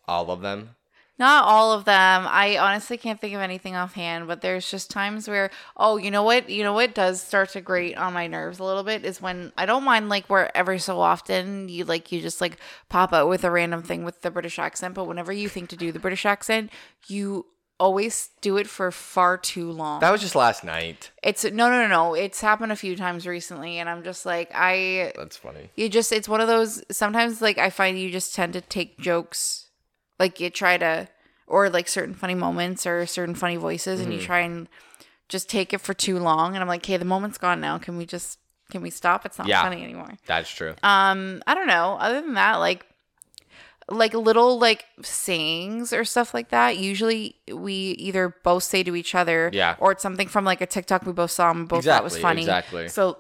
all 0.08 0.32
of 0.32 0.42
them 0.42 0.76
Not 1.20 1.46
all 1.46 1.74
of 1.74 1.86
them. 1.86 2.28
I 2.30 2.58
honestly 2.60 2.96
can't 2.96 3.20
think 3.20 3.34
of 3.34 3.42
anything 3.42 3.76
offhand, 3.76 4.28
but 4.28 4.42
there's 4.42 4.70
just 4.70 4.92
times 4.92 5.28
where, 5.28 5.50
oh, 5.76 5.98
you 5.98 6.12
know 6.12 6.22
what? 6.22 6.48
You 6.48 6.62
know 6.64 6.74
what 6.74 6.94
does 6.94 7.20
start 7.20 7.50
to 7.54 7.62
grate 7.62 7.98
on 7.98 8.14
my 8.14 8.28
nerves 8.28 8.60
a 8.60 8.64
little 8.64 8.84
bit 8.84 9.04
is 9.04 9.20
when 9.20 9.52
I 9.58 9.66
don't 9.66 9.84
mind 9.84 10.10
like 10.10 10.30
where 10.30 10.56
every 10.56 10.78
so 10.78 11.00
often 11.02 11.70
you 11.70 11.86
like 11.86 12.12
you 12.12 12.22
just 12.22 12.40
like 12.40 12.58
pop 12.88 13.14
out 13.14 13.28
with 13.28 13.44
a 13.44 13.50
random 13.50 13.82
thing 13.82 14.04
with 14.06 14.22
the 14.22 14.30
British 14.30 14.60
accent, 14.60 14.94
but 14.94 15.06
whenever 15.08 15.34
you 15.34 15.50
think 15.50 15.70
to 15.70 15.76
do 15.76 15.92
the 15.92 15.98
British 16.00 16.24
accent, 16.24 16.70
you 17.08 17.48
always 17.80 18.30
do 18.42 18.58
it 18.58 18.68
for 18.68 18.92
far 18.92 19.38
too 19.38 19.72
long. 19.72 20.00
that 20.00 20.10
was 20.12 20.20
just 20.22 20.36
last 20.36 20.64
night 20.64 21.12
it's 21.22 21.44
no 21.44 21.70
no 21.70 21.82
no 21.82 21.88
no. 21.88 22.14
It's 22.16 22.42
happened 22.42 22.72
a 22.72 22.76
few 22.76 22.96
times 22.96 23.28
recently 23.28 23.78
and 23.78 23.88
I'm 23.88 24.04
just 24.04 24.26
like 24.26 24.50
I 24.54 25.12
that's 25.16 25.38
funny 25.38 25.70
you 25.76 25.88
just 25.90 26.12
it's 26.12 26.28
one 26.28 26.42
of 26.42 26.48
those 26.48 26.84
sometimes 26.90 27.42
like 27.42 27.58
i 27.60 27.70
find 27.70 28.00
you 28.00 28.10
just 28.12 28.34
tend 28.34 28.54
to 28.54 28.62
take 28.62 28.98
jokes 29.00 29.70
like 30.20 30.40
you 30.40 30.50
try 30.50 30.78
to 30.78 31.08
or 31.46 31.70
like 31.70 31.88
certain 31.88 32.16
funny 32.16 32.34
moments 32.36 32.86
or 32.88 33.06
certain 33.06 33.36
funny 33.36 33.58
voices 33.58 34.00
Mm-hmm. 34.00 34.12
and 34.12 34.20
you 34.20 34.26
try 34.26 34.40
and 34.40 34.68
just 35.30 35.48
take 35.50 35.72
it 35.74 35.80
for 35.82 35.94
too 35.94 36.18
long 36.18 36.56
and 36.56 36.62
i'm 36.64 36.68
like 36.68 36.82
okay 36.84 36.98
the 36.98 37.06
moment's 37.06 37.38
gone 37.38 37.62
now 37.62 37.78
can 37.78 37.96
we 37.98 38.06
just 38.08 38.40
can 38.72 38.82
we 38.82 38.90
stop 38.90 39.26
it's 39.26 39.38
not 39.38 39.48
Yeah. 39.48 39.62
funny 39.62 39.84
anymore 39.84 40.14
that's 40.26 40.50
true 40.50 40.74
um 40.84 41.44
i 41.46 41.54
don't 41.54 41.68
know 41.68 41.98
other 42.00 42.22
than 42.22 42.34
that 42.34 42.56
like 42.56 42.86
like 43.90 44.14
little 44.14 44.60
like 44.60 44.86
sayings 45.02 45.94
or 45.94 46.04
stuff 46.04 46.34
like 46.34 46.50
that 46.50 46.78
usually 46.78 47.36
we 47.54 47.74
either 47.74 48.36
both 48.44 48.64
say 48.64 48.84
to 48.84 48.96
each 48.96 49.16
other 49.16 49.50
Yeah. 49.54 49.76
or 49.80 49.94
it's 49.94 50.04
something 50.04 50.28
from 50.28 50.44
like 50.46 50.60
a 50.62 50.66
tiktok 50.66 51.06
we 51.06 51.14
both 51.14 51.32
saw 51.32 51.52
and 51.52 51.68
both 51.68 51.86
thought 51.86 52.04
was 52.04 52.18
funny 52.18 52.42
exactly. 52.42 52.90
so 52.90 53.18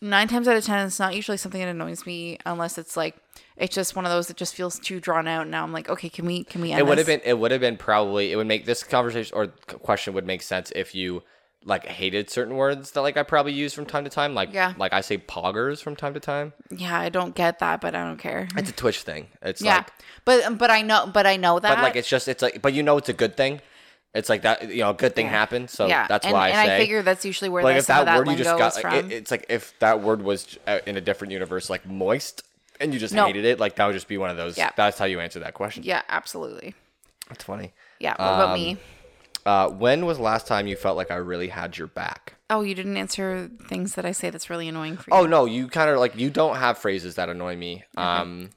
nine 0.00 0.28
times 0.28 0.48
out 0.48 0.56
of 0.56 0.64
ten 0.64 0.86
it's 0.86 0.98
not 0.98 1.14
usually 1.14 1.36
something 1.36 1.60
that 1.60 1.68
annoys 1.68 2.06
me 2.06 2.38
unless 2.46 2.78
it's 2.78 2.96
like 2.96 3.16
it's 3.56 3.74
just 3.74 3.94
one 3.94 4.04
of 4.04 4.10
those 4.10 4.26
that 4.28 4.36
just 4.36 4.54
feels 4.54 4.78
too 4.78 5.00
drawn 5.00 5.28
out 5.28 5.46
now 5.48 5.62
i'm 5.62 5.72
like 5.72 5.88
okay 5.88 6.08
can 6.08 6.24
we 6.26 6.44
can 6.44 6.60
we 6.60 6.72
end 6.72 6.80
it 6.80 6.86
would 6.86 6.98
have 6.98 7.06
been 7.06 7.20
it 7.24 7.38
would 7.38 7.50
have 7.50 7.60
been 7.60 7.76
probably 7.76 8.32
it 8.32 8.36
would 8.36 8.46
make 8.46 8.64
this 8.66 8.82
conversation 8.82 9.34
or 9.36 9.48
question 9.82 10.12
would 10.14 10.26
make 10.26 10.42
sense 10.42 10.72
if 10.74 10.94
you 10.94 11.22
like 11.66 11.86
hated 11.86 12.28
certain 12.30 12.56
words 12.56 12.90
that 12.92 13.00
like 13.00 13.16
I 13.16 13.22
probably 13.22 13.52
use 13.52 13.72
from 13.72 13.86
time 13.86 14.04
to 14.04 14.10
time 14.10 14.34
like 14.34 14.52
Yeah. 14.52 14.74
like 14.76 14.92
I 14.92 15.00
say 15.00 15.18
poggers 15.18 15.82
from 15.82 15.96
time 15.96 16.14
to 16.14 16.20
time. 16.20 16.52
Yeah 16.70 16.98
i 16.98 17.08
don't 17.08 17.34
get 17.34 17.58
that 17.60 17.80
but 17.80 17.94
i 17.94 18.04
don't 18.04 18.18
care. 18.18 18.48
It's 18.56 18.70
a 18.70 18.72
twitch 18.72 19.02
thing. 19.02 19.28
It's 19.42 19.62
yeah. 19.62 19.76
like 19.78 19.88
but 20.24 20.58
but 20.58 20.70
i 20.70 20.82
know 20.82 21.06
but 21.06 21.26
i 21.26 21.36
know 21.36 21.58
that 21.58 21.76
but 21.76 21.82
like 21.82 21.96
it's 21.96 22.08
just 22.08 22.28
it's 22.28 22.42
like 22.42 22.60
but 22.62 22.72
you 22.74 22.82
know 22.82 22.98
it's 22.98 23.08
a 23.08 23.14
good 23.14 23.36
thing. 23.36 23.60
It's 24.14 24.28
like 24.28 24.42
that 24.42 24.68
you 24.70 24.82
know 24.82 24.90
a 24.90 24.94
good 24.94 25.16
thing 25.16 25.26
happened 25.26 25.70
so 25.70 25.86
yeah. 25.86 26.06
that's 26.06 26.24
and, 26.24 26.34
why 26.34 26.50
and 26.50 26.58
I 26.58 26.66
say 26.66 26.76
i 26.76 26.78
figure 26.78 27.02
that's 27.02 27.24
usually 27.24 27.48
where 27.48 27.64
like 27.64 27.76
if 27.76 27.86
that 27.88 28.04
that 28.04 28.18
word 28.18 28.28
you 28.28 28.36
just 28.36 28.56
got 28.58 28.84
like, 28.84 29.04
it, 29.06 29.12
it's 29.12 29.30
like 29.32 29.46
if 29.48 29.76
that 29.80 30.02
word 30.02 30.22
was 30.22 30.56
uh, 30.68 30.78
in 30.86 30.96
a 30.96 31.00
different 31.00 31.32
universe 31.32 31.68
like 31.68 31.84
moist 31.84 32.42
and 32.78 32.92
you 32.92 33.00
just 33.00 33.12
No. 33.14 33.26
hated 33.26 33.44
it 33.44 33.58
like 33.58 33.74
that 33.76 33.86
would 33.86 33.92
just 33.94 34.06
be 34.06 34.18
one 34.18 34.30
of 34.30 34.36
those 34.36 34.56
Yeah. 34.56 34.70
that's 34.76 34.98
how 34.98 35.04
you 35.06 35.18
answer 35.20 35.40
that 35.40 35.54
question. 35.54 35.82
Yeah 35.82 36.02
absolutely. 36.08 36.74
That's 37.28 37.42
funny. 37.42 37.72
Yeah 37.98 38.10
what 38.10 38.20
about 38.34 38.48
Um, 38.50 38.54
me 38.54 38.76
uh 39.46 39.68
when 39.68 40.06
was 40.06 40.16
the 40.18 40.22
last 40.22 40.46
time 40.46 40.66
you 40.66 40.76
felt 40.76 40.96
like 40.96 41.10
I 41.10 41.16
really 41.16 41.48
had 41.48 41.76
your 41.78 41.86
back 41.88 42.34
oh 42.50 42.62
you 42.62 42.74
didn't 42.74 42.96
answer 42.96 43.50
things 43.68 43.94
that 43.94 44.04
i 44.04 44.12
say 44.12 44.30
that's 44.30 44.50
really 44.50 44.68
annoying 44.68 44.96
for 44.96 45.10
you 45.10 45.16
Oh 45.16 45.26
no, 45.26 45.44
you 45.44 45.68
kind 45.68 45.90
of 45.90 45.98
like 45.98 46.16
you 46.16 46.30
don't 46.30 46.56
have 46.56 46.78
phrases 46.78 47.14
that 47.16 47.28
annoy 47.28 47.56
me. 47.56 47.84
Um, 47.96 48.50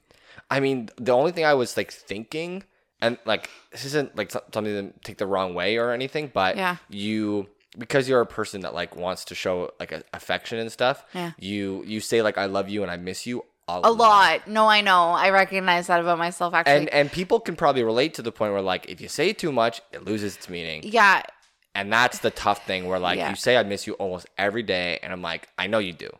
I 0.50 0.60
mean, 0.60 0.88
the 0.96 1.12
only 1.12 1.32
thing 1.32 1.44
I 1.44 1.54
was 1.54 1.76
like 1.76 1.90
thinking, 1.92 2.62
and 3.00 3.18
like 3.24 3.50
this 3.72 3.84
isn't 3.84 4.16
like 4.16 4.30
something 4.30 4.64
to 4.64 4.92
take 5.04 5.18
the 5.18 5.26
wrong 5.26 5.54
way 5.54 5.76
or 5.78 5.90
anything, 5.92 6.30
but 6.32 6.56
Yeah. 6.56 6.76
you 6.88 7.48
because 7.78 8.08
you're 8.08 8.20
a 8.22 8.26
person 8.26 8.62
that 8.62 8.74
like 8.74 8.96
wants 8.96 9.24
to 9.26 9.34
show 9.34 9.70
like 9.78 9.92
a, 9.92 10.02
affection 10.14 10.58
and 10.58 10.70
stuff. 10.72 11.04
Yeah. 11.14 11.32
You 11.38 11.82
you 11.86 12.00
say 12.00 12.22
like 12.22 12.38
I 12.38 12.46
love 12.46 12.68
you 12.68 12.82
and 12.82 12.90
I 12.90 12.96
miss 12.96 13.26
you 13.26 13.44
a, 13.68 13.80
a 13.84 13.90
lot 13.90 14.48
no 14.48 14.66
i 14.66 14.80
know 14.80 15.10
i 15.10 15.28
recognize 15.30 15.86
that 15.88 16.00
about 16.00 16.18
myself 16.18 16.54
actually 16.54 16.74
And 16.76 16.88
and 16.88 17.12
people 17.12 17.38
can 17.40 17.54
probably 17.56 17.82
relate 17.84 18.14
to 18.14 18.22
the 18.22 18.32
point 18.32 18.52
where 18.52 18.62
like 18.62 18.86
if 18.88 19.00
you 19.00 19.08
say 19.08 19.32
too 19.32 19.52
much, 19.52 19.80
it 19.92 20.04
loses 20.04 20.36
its 20.36 20.48
meaning. 20.48 20.80
yeah 20.84 21.22
And 21.74 21.92
that's 21.92 22.18
the 22.20 22.30
tough 22.30 22.66
thing 22.66 22.86
where 22.88 22.98
like 22.98 23.18
Yeah. 23.18 23.30
you 23.30 23.36
say 23.36 23.56
I 23.56 23.62
miss 23.62 23.86
you 23.86 23.92
almost 23.94 24.26
every 24.36 24.62
day, 24.64 24.98
and 25.02 25.12
I'm 25.12 25.22
like, 25.22 25.48
I 25.58 25.66
know 25.68 25.78
you 25.78 25.92
do. 25.92 26.10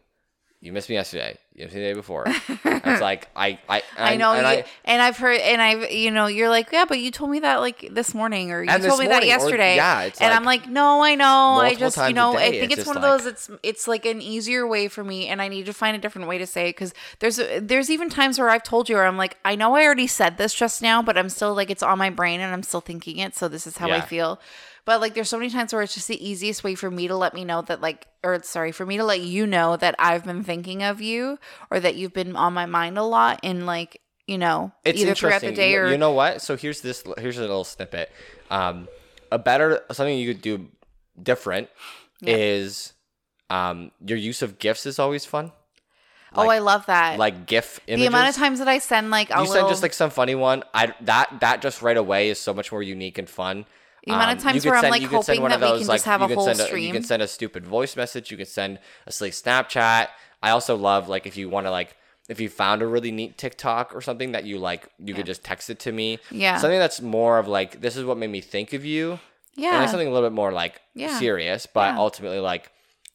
You 0.61 0.73
missed 0.73 0.89
me 0.89 0.97
yesterday. 0.97 1.39
You 1.55 1.65
missed 1.65 1.77
me 1.77 1.83
the 1.83 1.87
day 1.89 1.95
before. 1.95 2.25
it's 2.65 3.01
like 3.01 3.29
I 3.37 3.61
I 3.69 3.83
I 3.97 4.17
know, 4.17 4.33
and 4.33 4.43
you, 4.43 4.49
I, 4.49 4.65
and 4.85 5.01
I've 5.01 5.17
heard, 5.17 5.41
and 5.41 5.63
I've, 5.63 5.93
you 5.93 6.11
know, 6.11 6.27
you're 6.27 6.49
like, 6.49 6.73
yeah, 6.73 6.85
but 6.85 6.99
you 6.99 7.13
told 7.13 7.31
me 7.31 7.41
that 7.41 7.57
like 7.61 7.89
this 7.93 8.13
morning, 8.13 8.51
or 8.51 8.65
you 8.65 8.69
told 8.69 8.99
me 8.99 9.07
that 9.07 9.13
morning, 9.13 9.29
or- 9.29 9.33
yesterday. 9.33 9.77
yeah, 9.77 10.03
it's 10.03 10.21
and 10.21 10.31
like 10.31 10.37
I'm 10.37 10.45
like, 10.45 10.69
no, 10.69 11.05
I 11.05 11.15
know, 11.15 11.61
I 11.61 11.75
just, 11.77 11.97
you 11.97 12.13
know, 12.13 12.37
I 12.37 12.51
think 12.51 12.73
it's 12.73 12.81
it's, 12.81 12.87
one 12.89 12.97
just 12.97 13.07
of 13.07 13.23
those. 13.23 13.27
It's, 13.27 13.51
it's 13.63 13.87
like 13.87 14.05
an 14.05 14.21
easier 14.21 14.67
way 14.67 14.89
for 14.89 15.05
me, 15.05 15.29
and 15.29 15.41
I 15.41 15.47
need 15.47 15.67
to 15.67 15.73
find 15.73 15.97
a 15.97 16.01
different 16.01 16.27
way 16.27 16.39
to 16.39 16.47
say 16.47 16.71
it 16.71 16.73
because 16.75 16.93
there's, 17.21 17.41
there's 17.61 17.89
even 17.89 18.11
times 18.11 18.41
where 18.41 18.51
I've 18.51 18.65
told 18.65 18.89
you, 18.89 18.97
where 18.97 19.07
I'm 19.07 19.17
like, 19.17 19.37
I 19.45 19.55
know 19.55 19.77
I 19.77 19.85
already 19.85 20.09
said 20.09 20.39
this 20.39 20.53
just 20.55 20.83
now, 20.83 21.03
but 21.03 21.17
I'm 21.17 21.29
still 21.29 21.55
like, 21.55 21.71
it's 21.71 21.85
on 21.85 21.99
my 21.99 22.11
brain, 22.11 22.41
and 22.41 22.53
I'm 22.53 22.65
still 22.65 22.81
thinking 22.81 23.19
it, 23.19 23.37
so 23.37 23.47
this 23.47 23.65
is 23.67 23.77
how 23.77 23.91
I 23.91 24.01
feel. 24.01 24.41
But 24.89 25.03
like, 25.03 25.13
there's 25.13 25.29
so 25.29 25.37
many 25.37 25.51
times 25.51 25.75
where 25.75 25.83
it's 25.83 25.93
just 25.93 26.09
the 26.09 26.27
easiest 26.27 26.65
way 26.65 26.75
for 26.75 26.91
me 26.91 27.09
to 27.09 27.15
let 27.15 27.35
me 27.35 27.45
know 27.45 27.61
that, 27.61 27.83
like, 27.83 28.07
or 28.25 28.43
sorry, 28.43 28.73
for 28.73 28.87
me 28.87 28.97
to 28.97 29.05
let 29.05 29.21
you 29.21 29.47
know 29.47 29.77
that 29.77 29.95
I've 29.99 30.25
been 30.25 30.43
thinking 30.43 30.83
of 30.83 31.03
you, 31.03 31.39
or 31.71 31.79
that 31.79 31.97
you've 31.97 32.15
been 32.15 32.35
on 32.37 32.55
my 32.55 32.65
mind 32.65 32.97
a 32.97 33.03
lot, 33.03 33.39
and 33.43 33.67
like, 33.67 34.01
you 34.27 34.39
know, 34.39 34.73
it's 34.87 34.99
either 34.99 35.15
throughout 35.15 35.43
the 35.43 35.53
day 35.53 35.75
or 35.75 35.91
you 35.91 35.99
know 35.99 36.13
what? 36.13 36.41
So 36.41 36.57
here's 36.57 36.81
this. 36.81 37.05
Here's 37.19 37.37
a 37.37 37.43
little 37.43 37.65
snippet. 37.65 38.11
Um, 38.51 38.89
a 39.31 39.39
better 39.39 39.83
something 39.93 40.17
you 40.17 40.33
could 40.33 40.41
do 40.41 40.69
different 41.23 41.69
is 42.23 42.95
um 43.51 43.91
your 44.07 44.17
use 44.17 44.41
of 44.41 44.59
gifs 44.59 44.87
is 44.87 44.99
always 44.99 45.27
fun. 45.27 45.53
oh, 46.35 46.49
I 46.49 46.61
love 46.61 46.87
that. 46.87 47.19
Like 47.19 47.45
GIF 47.45 47.79
images. 47.89 48.05
the 48.05 48.07
amount 48.07 48.31
of 48.31 48.37
times 48.37 48.59
that 48.59 48.69
I 48.69 48.79
send 48.79 49.11
like 49.11 49.29
a 49.29 49.35
you 49.35 49.41
little, 49.41 49.55
send 49.55 49.69
just 49.69 49.83
like 49.83 49.93
some 49.93 50.09
funny 50.09 50.35
one. 50.35 50.65
I 50.73 50.95
that 51.03 51.41
that 51.41 51.61
just 51.61 51.83
right 51.83 51.99
away 51.99 52.31
is 52.31 52.41
so 52.41 52.55
much 52.55 52.73
more 52.73 52.83
unique 52.83 53.19
and 53.19 53.29
fun. 53.29 53.67
The 54.07 54.13
amount 54.15 54.31
of 54.33 54.39
Um, 54.39 54.53
times 54.53 54.65
where 54.65 54.75
I'm 54.77 54.91
like 54.91 55.01
send 55.03 55.13
hoping 55.13 55.43
that 55.43 55.53
of 55.55 55.61
we 55.61 55.67
those, 55.67 55.79
can 55.87 55.95
just 55.97 56.05
have 56.07 56.23
a 56.23 56.29
whole 56.35 56.45
send 56.45 56.59
stream. 56.61 56.85
you 56.85 56.93
can 56.93 57.03
send 57.03 57.21
a 57.23 57.29
stupid 57.29 57.67
voice 57.67 57.97
message. 57.97 58.31
You 58.31 58.37
can 58.37 58.47
send 58.47 58.79
a 59.07 59.13
silly 59.13 59.31
Snapchat. 59.31 60.09
I 60.43 60.51
also 60.51 60.77
love 60.77 61.09
like 61.09 61.27
if 61.27 61.37
you 61.37 61.49
want 61.49 61.67
to 61.67 61.71
like 61.71 61.97
if 62.29 62.41
you 62.41 62.49
found 62.49 62.83
a 62.83 62.87
really 62.87 63.11
neat 63.11 63.39
TikTok 63.39 63.95
or 63.95 64.01
something 64.03 64.33
that 64.33 64.45
you 64.45 64.59
like, 64.59 64.89
you 64.99 65.15
could 65.15 65.25
just 65.27 65.43
text 65.43 65.69
it 65.71 65.79
to 65.81 65.93
me. 65.93 66.19
Yeah. 66.31 66.59
something 66.59 66.79
that's 66.79 67.01
more 67.01 67.39
of 67.39 67.49
like 67.49 67.81
this 67.81 67.97
is 67.97 68.05
what 68.05 68.19
made 68.19 68.31
me 68.31 68.41
think 68.41 68.73
of 68.73 68.85
you. 68.85 69.19
yeah. 69.57 69.79
like 69.81 69.89
something 69.89 70.07
a 70.07 70.13
little 70.13 70.29
bit 70.29 70.35
more 70.35 70.53
like 70.53 70.81
Yeah. 70.95 71.19
serious, 71.19 71.67
but 71.67 71.95
Yeah. 71.95 71.99
ultimately 71.99 72.39
like 72.39 72.71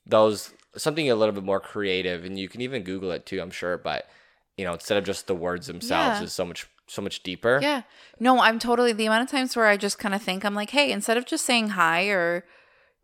those 0.06 0.52
something 0.76 1.10
a 1.10 1.16
little 1.16 1.34
bit 1.34 1.44
more 1.44 1.60
creative, 1.60 2.26
and 2.26 2.38
you 2.38 2.50
can 2.50 2.60
even 2.62 2.82
Google 2.84 3.12
it 3.12 3.26
too. 3.26 3.40
I'm 3.42 3.52
sure, 3.52 3.78
but 3.78 4.10
you 4.58 4.66
know 4.66 4.74
instead 4.74 4.98
of 4.98 5.04
just 5.06 5.28
the 5.28 5.36
words 5.36 5.68
themselves 5.68 6.20
Yeah. 6.20 6.26
is 6.26 6.34
so 6.34 6.44
much 6.46 6.68
so 6.94 7.02
much 7.02 7.24
deeper. 7.24 7.60
Yeah. 7.62 7.82
No, 8.20 8.40
I'm 8.40 8.60
totally 8.60 8.94
the 8.94 9.06
amount 9.08 9.24
of 9.24 9.30
times 9.32 9.56
where 9.56 9.66
I 9.68 9.78
just 9.78 9.98
kind 10.00 10.14
of 10.16 10.22
think 10.22 10.44
I'm 10.46 10.56
like, 10.56 10.70
hey, 10.70 10.92
instead 10.92 11.18
of 11.18 11.26
just 11.26 11.46
saying 11.46 11.70
hi 11.70 12.06
or 12.08 12.46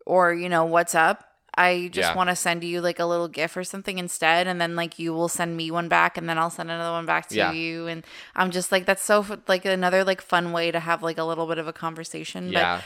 or 0.06 0.32
you 0.32 0.48
know 0.48 0.64
what's 0.64 0.94
up, 0.94 1.24
I 1.56 1.88
just 1.92 2.10
Yeah. 2.10 2.14
want 2.14 2.30
to 2.30 2.36
send 2.36 2.64
you 2.64 2.80
like 2.80 2.98
a 2.98 3.04
little 3.04 3.28
gif 3.28 3.56
or 3.56 3.64
something 3.64 3.98
instead, 3.98 4.46
and 4.46 4.60
then 4.60 4.76
like 4.76 4.98
you 4.98 5.12
will 5.12 5.28
send 5.28 5.56
me 5.56 5.70
one 5.70 5.88
back, 5.88 6.16
and 6.16 6.28
then 6.28 6.38
I'll 6.38 6.48
send 6.50 6.70
another 6.70 6.92
one 6.92 7.06
back 7.06 7.28
to 7.28 7.34
Yeah. 7.36 7.52
you, 7.52 7.86
and 7.86 8.04
I'm 8.34 8.50
just 8.50 8.72
like 8.72 8.86
that's 8.86 9.02
so 9.04 9.24
like 9.48 9.64
another 9.64 10.04
like 10.04 10.22
fun 10.22 10.52
way 10.52 10.70
to 10.70 10.80
have 10.80 11.02
like 11.02 11.18
a 11.18 11.24
little 11.24 11.46
bit 11.46 11.58
of 11.58 11.66
a 11.68 11.72
conversation. 11.72 12.50
yeah. 12.52 12.80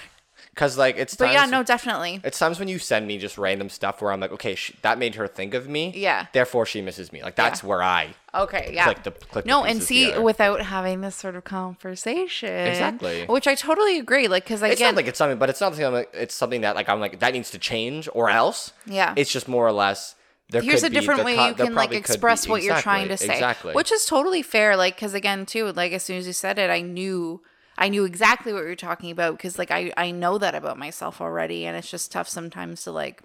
Because 0.55 0.78
like 0.78 0.96
it's 0.96 1.16
But, 1.16 1.26
but 1.26 1.32
yeah, 1.32 1.46
no, 1.46 1.64
definitely. 1.64 2.20
It's 2.22 2.38
times 2.38 2.61
when 2.61 2.68
you 2.68 2.78
send 2.78 3.09
me 3.09 3.18
just 3.18 3.36
random 3.38 3.68
stuff 3.68 4.00
where 4.00 4.12
I'm 4.12 4.20
like, 4.20 4.30
okay, 4.32 4.55
sh- 4.55 4.72
that 4.82 4.98
made 4.98 5.16
her 5.16 5.26
think 5.26 5.52
of 5.52 5.68
me. 5.68 5.92
Yeah. 5.96 6.26
Therefore, 6.32 6.64
she 6.64 6.80
misses 6.80 7.12
me. 7.12 7.22
Like 7.24 7.34
that's 7.34 7.64
where 7.64 7.82
I 7.82 8.14
Okay, 8.32 8.70
yeah. 8.72 8.84
click 8.84 9.02
the 9.02 9.11
click. 9.11 9.44
the 9.44 9.48
no, 9.48 9.64
and 9.64 9.82
see, 9.82 10.05
together. 10.07 10.22
without 10.22 10.61
having 10.62 11.00
this 11.00 11.16
sort 11.16 11.34
of 11.36 11.42
conversation, 11.44 12.48
Exactly. 12.68 13.24
which 13.26 13.46
I 13.46 13.55
totally 13.55 13.98
agree. 13.98 14.28
Like, 14.28 14.44
because 14.44 14.62
it's 14.62 14.74
again, 14.76 14.94
not 14.94 14.96
like 14.96 15.07
it's 15.09 15.18
something, 15.18 15.38
but 15.38 15.50
it's 15.50 15.61
not 15.61 15.70
something. 15.72 15.86
I'm 15.86 15.92
like, 15.92 16.11
it's 16.12 16.34
something 16.34 16.61
that 16.62 16.74
like 16.76 16.88
I'm 16.88 17.00
like 17.00 17.18
that 17.20 17.32
needs 17.32 17.50
to 17.50 17.59
change 17.59 18.09
or 18.12 18.30
else. 18.30 18.72
Yeah. 18.86 19.14
It's 19.16 19.30
just 19.32 19.48
more 19.48 19.66
or 19.66 19.72
less. 19.72 20.14
There 20.50 20.61
here's 20.62 20.82
a 20.82 20.90
different 20.90 21.18
there 21.18 21.24
way 21.26 21.36
co- 21.36 21.48
you 21.48 21.55
can 21.55 21.74
like 21.74 21.90
be- 21.90 21.96
express 21.96 22.46
what 22.46 22.62
you're 22.62 22.78
trying 22.80 23.09
to 23.09 23.16
say 23.16 23.32
Exactly. 23.32 23.72
which 23.72 23.90
is 23.90 24.05
totally 24.05 24.42
fair 24.42 24.76
like 24.76 24.94
because 24.94 25.14
again 25.14 25.46
too 25.46 25.72
like 25.72 25.92
as 25.92 26.02
soon 26.02 26.18
as 26.18 26.26
you 26.26 26.34
said 26.34 26.59
it 26.59 26.68
i 26.68 26.82
knew 26.82 27.40
i 27.78 27.88
knew 27.88 28.04
exactly 28.04 28.52
what 28.52 28.60
you 28.62 28.68
were 28.68 28.76
talking 28.76 29.10
about 29.10 29.36
because 29.36 29.58
like 29.58 29.70
I, 29.70 29.92
I 29.96 30.10
know 30.10 30.38
that 30.38 30.54
about 30.54 30.78
myself 30.78 31.20
already 31.20 31.66
and 31.66 31.76
it's 31.76 31.90
just 31.90 32.12
tough 32.12 32.28
sometimes 32.28 32.84
to 32.84 32.92
like 32.92 33.22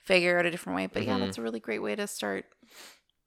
figure 0.00 0.38
out 0.38 0.46
a 0.46 0.50
different 0.50 0.76
way 0.76 0.86
but 0.86 1.02
Mm-hmm. 1.02 1.10
yeah 1.10 1.18
that's 1.18 1.38
a 1.38 1.42
really 1.42 1.60
great 1.60 1.82
way 1.82 1.94
to 1.96 2.06
start 2.06 2.46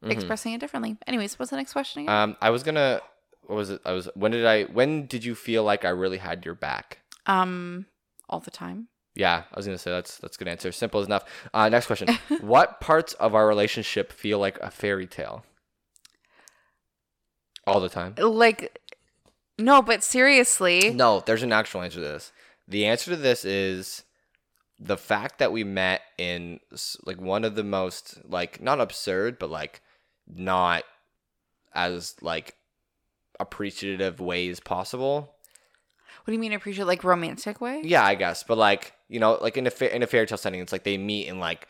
expressing 0.04 0.54
it 0.54 0.60
differently 0.60 0.96
anyways 1.08 1.38
what's 1.40 1.50
the 1.52 1.58
next 1.58 1.74
question 1.74 2.04
again 2.04 2.14
Um, 2.14 2.38
I 2.42 2.50
was 2.52 2.64
gonna. 2.64 3.02
What 3.48 3.56
was 3.56 3.70
it? 3.72 3.82
I 3.86 3.94
was. 3.94 4.10
When 4.14 4.32
did 4.32 4.46
I? 4.46 4.64
When 4.66 5.06
did 5.08 5.24
you 5.24 5.34
feel 5.36 5.64
like 5.64 5.86
I 5.86 5.90
really 5.90 6.18
had 6.18 6.46
your 6.46 6.54
back? 6.54 7.00
um 7.26 7.86
all 8.30 8.40
the 8.40 8.52
time 8.52 8.90
Yeah, 9.16 9.44
I 9.52 9.56
was 9.58 9.66
gonna 9.66 9.78
say 9.78 9.90
that's 9.92 10.18
that's 10.18 10.36
a 10.36 10.40
good 10.40 10.48
answer. 10.50 10.72
Simple 10.72 11.02
enough. 11.04 11.24
Uh, 11.54 11.68
next 11.70 11.88
question. 11.88 12.10
what 12.42 12.80
parts 12.80 13.14
of 13.16 13.34
our 13.34 13.48
relationship 13.48 14.12
feel 14.12 14.38
like 14.38 14.60
a 14.60 14.70
fairy 14.70 15.08
tale? 15.08 15.44
All 17.66 17.80
the 17.82 17.90
time. 17.90 18.16
like 18.18 18.80
no 19.58 19.82
but 19.82 20.04
seriously 20.04 20.92
No, 20.92 21.22
there's 21.26 21.44
an 21.44 21.54
actual 21.54 21.82
answer 21.82 21.96
to 22.00 22.02
this. 22.02 22.32
The 22.68 22.86
answer 22.86 23.12
to 23.12 23.18
this 23.18 23.46
is 23.46 24.04
the 24.80 24.98
fact 24.98 25.40
that 25.40 25.52
we 25.52 25.64
met 25.64 26.02
in 26.18 26.60
like 27.06 27.20
one 27.20 27.44
of 27.44 27.56
the 27.56 27.64
most 27.64 28.20
like 28.28 28.62
not 28.62 28.80
absurd, 28.80 29.40
but 29.40 29.50
like 29.50 29.82
not 30.28 30.84
as 31.74 32.16
like 32.22 32.56
appreciative 33.40 34.20
ways 34.20 34.60
possible. 34.60 35.36
what 36.24 36.26
do 36.28 36.34
you 36.34 36.40
mean 36.40 36.54
appreciate 36.54 36.86
like 36.86 37.04
romantic 37.04 37.62
way 37.62 37.82
Yeah, 37.84 38.04
I 38.04 38.16
guess, 38.16 38.44
but 38.44 38.58
like 38.58 38.94
you 39.10 39.20
know, 39.20 39.38
like 39.42 39.58
in 39.58 39.66
a 39.68 39.72
fa- 39.72 39.96
in 39.96 40.04
a 40.04 40.08
fairy 40.08 40.28
tale 40.28 40.38
setting, 40.38 40.60
it's 40.60 40.72
like 40.72 40.84
they 40.84 40.98
meet 40.98 41.28
and 41.28 41.40
like 41.40 41.68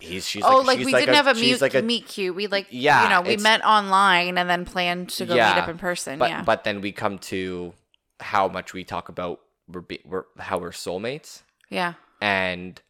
he's 0.00 0.26
she's 0.26 0.42
oh, 0.44 0.58
like, 0.58 0.66
like 0.66 0.78
she's 0.78 0.86
we 0.86 0.92
like 0.92 1.02
didn't 1.06 1.16
have 1.16 1.26
a 1.26 1.34
meet, 1.40 1.60
like 1.60 1.74
a 1.74 1.82
meet 1.82 2.06
cute. 2.06 2.34
We 2.34 2.46
like, 2.46 2.66
Yeah, 2.70 3.02
you 3.04 3.08
know, 3.10 3.20
we 3.22 3.36
met 3.36 3.64
online 3.64 4.38
and 4.38 4.48
then 4.48 4.64
planned 4.64 5.10
to 5.10 5.26
go 5.26 5.34
meet 5.34 5.40
up 5.40 5.68
in 5.68 5.78
person. 5.78 6.18
But 6.18 6.30
yeah, 6.30 6.42
but 6.42 6.64
then 6.64 6.80
we 6.80 6.92
come 6.92 7.18
to 7.18 7.74
how 8.20 8.48
much 8.48 8.72
we 8.72 8.84
talk 8.84 9.08
about 9.08 9.40
we're, 9.68 9.80
be, 9.80 10.00
we're 10.04 10.24
how 10.38 10.58
we're 10.58 10.70
soulmates, 10.70 11.42
yeah, 11.68 11.94
and 12.20 12.80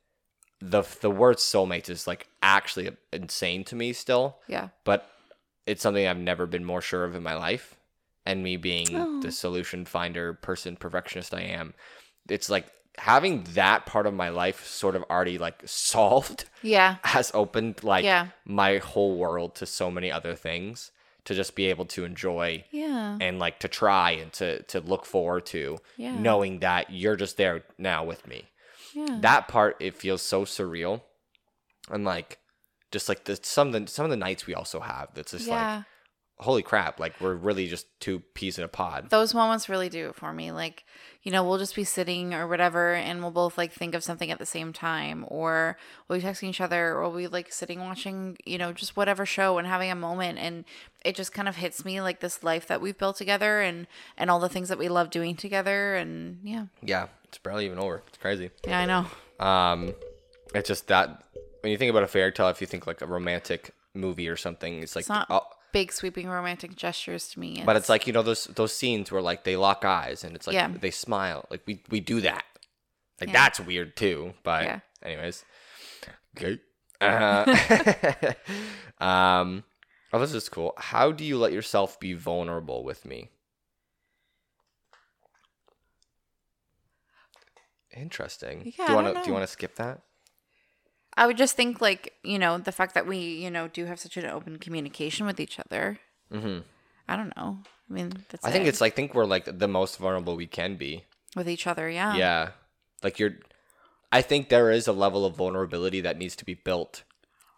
the 0.61 0.83
the 1.01 1.11
word 1.11 1.37
soulmates 1.37 1.89
is 1.91 2.07
like 2.07 2.27
actually 2.43 2.91
insane 3.13 3.65
to 3.65 3.77
me 3.77 3.93
still. 3.93 4.39
yeah, 4.49 4.69
But 4.85 5.09
it's 5.67 5.83
something 5.83 6.07
I've 6.07 6.19
never 6.19 6.47
been 6.47 6.65
more 6.65 6.81
sure 6.81 7.05
of 7.05 7.15
in 7.15 7.23
my 7.23 7.35
life, 7.35 7.77
and 8.27 8.43
me 8.43 8.57
being 8.57 8.89
Oh. 8.95 9.21
the 9.21 9.31
solution 9.33 9.85
finder 9.85 10.35
person 10.35 10.77
perfectionist 10.77 11.35
I 11.35 11.43
am, 11.43 11.75
it's 12.29 12.49
like 12.51 12.67
having 13.01 13.45
that 13.55 13.87
part 13.87 14.07
of 14.07 14.13
my 14.15 14.29
life 14.29 14.67
sort 14.67 14.95
of 14.95 15.03
already 15.11 15.39
like 15.39 15.63
solved 15.67 16.45
yeah, 16.63 16.97
has 17.05 17.31
opened 17.35 17.83
like 17.83 18.05
Yeah. 18.05 18.29
my 18.45 18.79
whole 18.79 19.17
world 19.17 19.55
to 19.57 19.67
so 19.67 19.91
many 19.91 20.11
other 20.13 20.35
things 20.35 20.91
to 21.25 21.35
just 21.35 21.55
be 21.55 21.67
able 21.67 21.85
to 21.87 22.05
enjoy 22.05 22.65
yeah, 22.71 23.17
and 23.21 23.39
like 23.39 23.59
to 23.61 23.69
try 23.69 24.11
and 24.13 24.33
to 24.35 24.63
to 24.65 24.81
look 24.81 25.05
forward 25.07 25.47
to 25.47 25.79
Yeah. 25.97 26.15
knowing 26.19 26.61
that 26.61 26.91
you're 26.91 27.17
just 27.17 27.37
there 27.37 27.63
now 27.79 28.05
with 28.05 28.27
me 28.27 28.49
yeah. 28.95 29.19
that 29.21 29.49
part 29.49 29.77
it 29.81 29.95
feels 29.95 30.23
so 30.23 30.45
surreal 30.45 31.01
and 31.91 32.05
like 32.05 32.39
just 32.93 33.09
like 33.09 33.25
the 33.25 33.39
some 33.43 33.69
of 33.69 33.73
the 33.75 33.87
some 33.91 34.05
of 34.05 34.11
the 34.11 34.17
nights 34.17 34.47
we 34.47 34.55
also 34.55 34.81
have 34.81 35.09
that's 35.15 35.33
just 35.33 35.47
yeah. 35.47 35.77
like 35.77 35.85
holy 36.41 36.63
crap 36.63 36.99
like 36.99 37.13
we're 37.21 37.35
really 37.35 37.69
just 37.69 37.87
two 38.01 38.21
peas 38.35 38.59
in 38.59 38.65
a 38.65 38.69
pod 38.69 39.11
Those 39.11 39.35
moments 39.35 39.69
really 39.69 39.89
do 39.89 40.09
it 40.09 40.15
for 40.15 40.33
me. 40.33 40.51
Like, 40.53 40.85
you 41.23 41.31
know, 41.31 41.45
we'll 41.45 41.59
just 41.59 41.77
be 41.77 41.85
sitting 41.85 42.33
or 42.33 42.49
whatever, 42.49 42.95
and 42.95 43.21
we'll 43.21 43.31
both 43.31 43.59
like 43.59 43.73
think 43.73 43.95
of 43.95 44.03
something 44.03 44.31
at 44.31 44.39
the 44.39 44.47
same 44.47 44.73
time, 44.73 45.25
or 45.29 45.77
we'll 46.09 46.19
be 46.19 46.25
texting 46.25 46.49
each 46.49 46.61
other, 46.61 46.95
or 46.95 47.03
we'll 47.03 47.19
be 47.19 47.27
like 47.27 47.53
sitting 47.53 47.81
watching, 47.81 48.39
you 48.47 48.57
know, 48.57 48.73
just 48.73 48.97
whatever 48.97 49.27
show 49.27 49.59
and 49.59 49.69
having 49.69 49.91
a 49.91 49.95
moment, 49.95 50.39
and 50.39 50.65
it 51.05 51.15
just 51.15 51.33
kind 51.33 51.47
of 51.47 51.57
hits 51.57 51.85
me 51.85 52.01
like 52.01 52.21
this 52.21 52.43
life 52.43 52.67
that 52.69 52.81
we've 52.81 52.97
built 52.97 53.17
together, 53.17 53.61
and 53.61 53.87
and 54.17 54.31
all 54.31 54.41
the 54.41 54.49
things 54.49 54.71
that 54.71 54.79
we 54.79 54.89
love 54.89 55.11
doing 55.11 55.37
together, 55.37 55.95
and 55.95 56.39
yeah, 56.43 56.67
yeah 56.83 57.09
it's 57.31 57.39
barely 57.39 57.65
even 57.65 57.79
over 57.79 58.03
it's 58.09 58.19
crazy 58.19 58.51
yeah, 58.67 58.81
I 58.81 58.87
know. 58.87 59.07
um 59.45 59.95
it's 60.53 60.67
just 60.67 60.89
that 60.89 61.23
when 61.61 61.71
you 61.71 61.79
think 61.79 61.91
about 61.91 62.03
a 62.03 62.09
fairy 62.09 62.33
tale 62.33 62.49
if 62.49 62.61
you 62.61 62.67
think 62.67 62.89
like 62.89 63.01
a 63.03 63.07
romantic 63.07 63.73
movie 63.95 64.29
or 64.29 64.37
something 64.37 64.83
it's 64.83 64.97
like 64.97 65.03
It's 65.03 65.09
not 65.09 65.29
oh, 65.31 65.43
big 65.73 65.93
sweeping 65.93 66.29
romantic 66.29 66.75
gestures 66.77 67.29
to 67.29 67.41
me. 67.41 67.63
but 67.65 67.77
it's 67.77 67.89
like 67.89 68.07
you 68.07 68.13
know 68.13 68.23
those 68.23 68.45
those 68.57 68.75
scenes 68.75 69.11
where 69.13 69.23
like 69.23 69.45
they 69.45 69.57
lock 69.57 69.85
eyes 69.85 70.25
and 70.25 70.35
it's 70.37 70.47
like 70.47 70.55
Yeah. 70.55 70.69
they 70.69 70.91
smile 70.91 71.47
like 71.51 71.63
we 71.67 71.83
we 71.91 72.01
do 72.01 72.21
that 72.23 72.45
like 73.21 73.29
Yeah. 73.29 73.35
that's 73.35 73.61
weird 73.61 73.97
too 73.97 74.35
but 74.43 74.65
Yeah. 74.65 74.81
anyways 75.03 75.45
okay 76.37 76.59
uh, 77.01 77.45
um 79.05 79.65
oh 80.13 80.19
this 80.19 80.35
is 80.35 80.49
cool 80.49 80.75
how 80.77 81.13
do 81.13 81.25
you 81.25 81.39
let 81.39 81.53
yourself 81.53 81.99
be 82.01 82.13
vulnerable 82.13 82.85
with 82.85 83.05
me 83.05 83.29
interesting 87.97 88.63
Yeah, 88.79 88.85
do 88.87 88.93
you 88.93 88.95
want 88.95 89.07
to 89.09 89.13
don't 89.15 89.27
you 89.27 89.33
want 89.33 89.43
to 89.45 89.53
skip 89.53 89.77
that 89.77 90.01
I 91.21 91.27
would 91.27 91.37
just 91.37 91.55
think 91.55 91.81
like 91.83 92.15
you 92.25 92.39
know 92.39 92.57
the 92.57 92.73
fact 92.73 92.95
that 92.95 93.07
we 93.07 93.19
you 93.19 93.51
know 93.51 93.69
do 93.69 93.85
have 93.85 94.01
such 94.01 94.17
an 94.17 94.25
open 94.25 94.57
communication 94.59 95.27
with 95.27 95.39
each 95.39 95.61
other. 95.61 96.01
Mhm. 96.33 96.65
I 97.07 97.17
don't 97.17 97.37
know. 97.37 97.59
I 97.89 97.93
mean, 97.93 98.25
that's 98.29 98.45
i 98.45 98.51
think 98.53 98.65
it. 98.65 98.69
it's 98.69 98.81
i 98.81 98.89
think 98.89 99.15
we're 99.15 99.27
like 99.27 99.45
the 99.59 99.67
most 99.69 99.99
vulnerable 99.99 100.37
we 100.37 100.47
can 100.47 100.77
be 100.77 101.05
with 101.37 101.49
each 101.49 101.67
other. 101.67 101.91
Yeah. 101.91 102.15
Yeah. 102.17 102.43
Like 103.03 103.19
you're 103.19 103.37
I 104.11 104.23
think 104.23 104.49
there 104.49 104.71
is 104.71 104.89
a 104.89 104.93
level 104.93 105.25
of 105.27 105.37
vulnerability 105.37 106.01
that 106.01 106.17
needs 106.17 106.35
to 106.37 106.45
be 106.45 106.55
built 106.55 107.05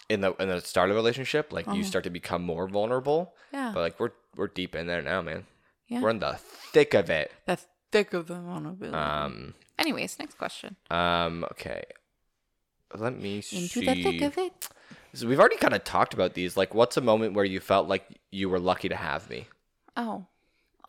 in 0.09 0.23
the 0.23 0.35
in 0.43 0.49
the 0.49 0.61
start 0.61 0.91
of 0.91 0.97
a 0.97 0.99
relationship. 0.99 1.53
Like 1.53 1.67
you 1.73 1.85
start 1.85 2.05
to 2.05 2.11
become 2.11 2.43
more 2.43 2.67
vulnerable. 2.67 3.21
Uh-huh. 3.23 3.59
Yeah. 3.59 3.71
But 3.75 3.81
like 3.87 4.01
we're 4.01 4.13
we're 4.37 4.49
deep 4.49 4.75
in 4.75 4.87
there 4.91 5.03
now, 5.03 5.23
man. 5.23 5.47
Yeah. 5.89 6.01
We're 6.01 6.11
in 6.11 6.19
the 6.19 6.35
thick 6.75 6.95
of 6.95 7.11
it. 7.11 7.31
the 7.47 7.59
thick 7.93 8.13
of 8.13 8.27
the 8.27 8.41
vulnerability. 8.41 8.97
Um 8.97 9.55
Anyways, 9.79 10.19
next 10.19 10.37
question. 10.37 10.77
um 10.91 11.45
okay. 11.53 11.85
Let 12.97 13.18
me 13.18 13.36
Into 13.36 13.68
see. 13.68 13.84
the 13.86 14.03
thick 14.03 14.22
of 14.22 14.38
it. 14.38 14.68
So 15.14 15.26
we've 15.26 15.38
already 15.38 15.57
kind 15.57 15.74
of 15.74 15.84
talked 15.84 16.14
about 16.14 16.34
these. 16.34 16.57
Like 16.57 16.74
what's 16.74 16.97
a 16.97 17.01
moment 17.01 17.34
where 17.34 17.45
you 17.45 17.61
felt 17.61 17.88
like 17.88 18.07
you 18.30 18.49
were 18.49 18.59
lucky 18.59 18.88
to 18.88 18.97
have 18.97 19.28
me? 19.28 19.47
Oh, 19.97 20.26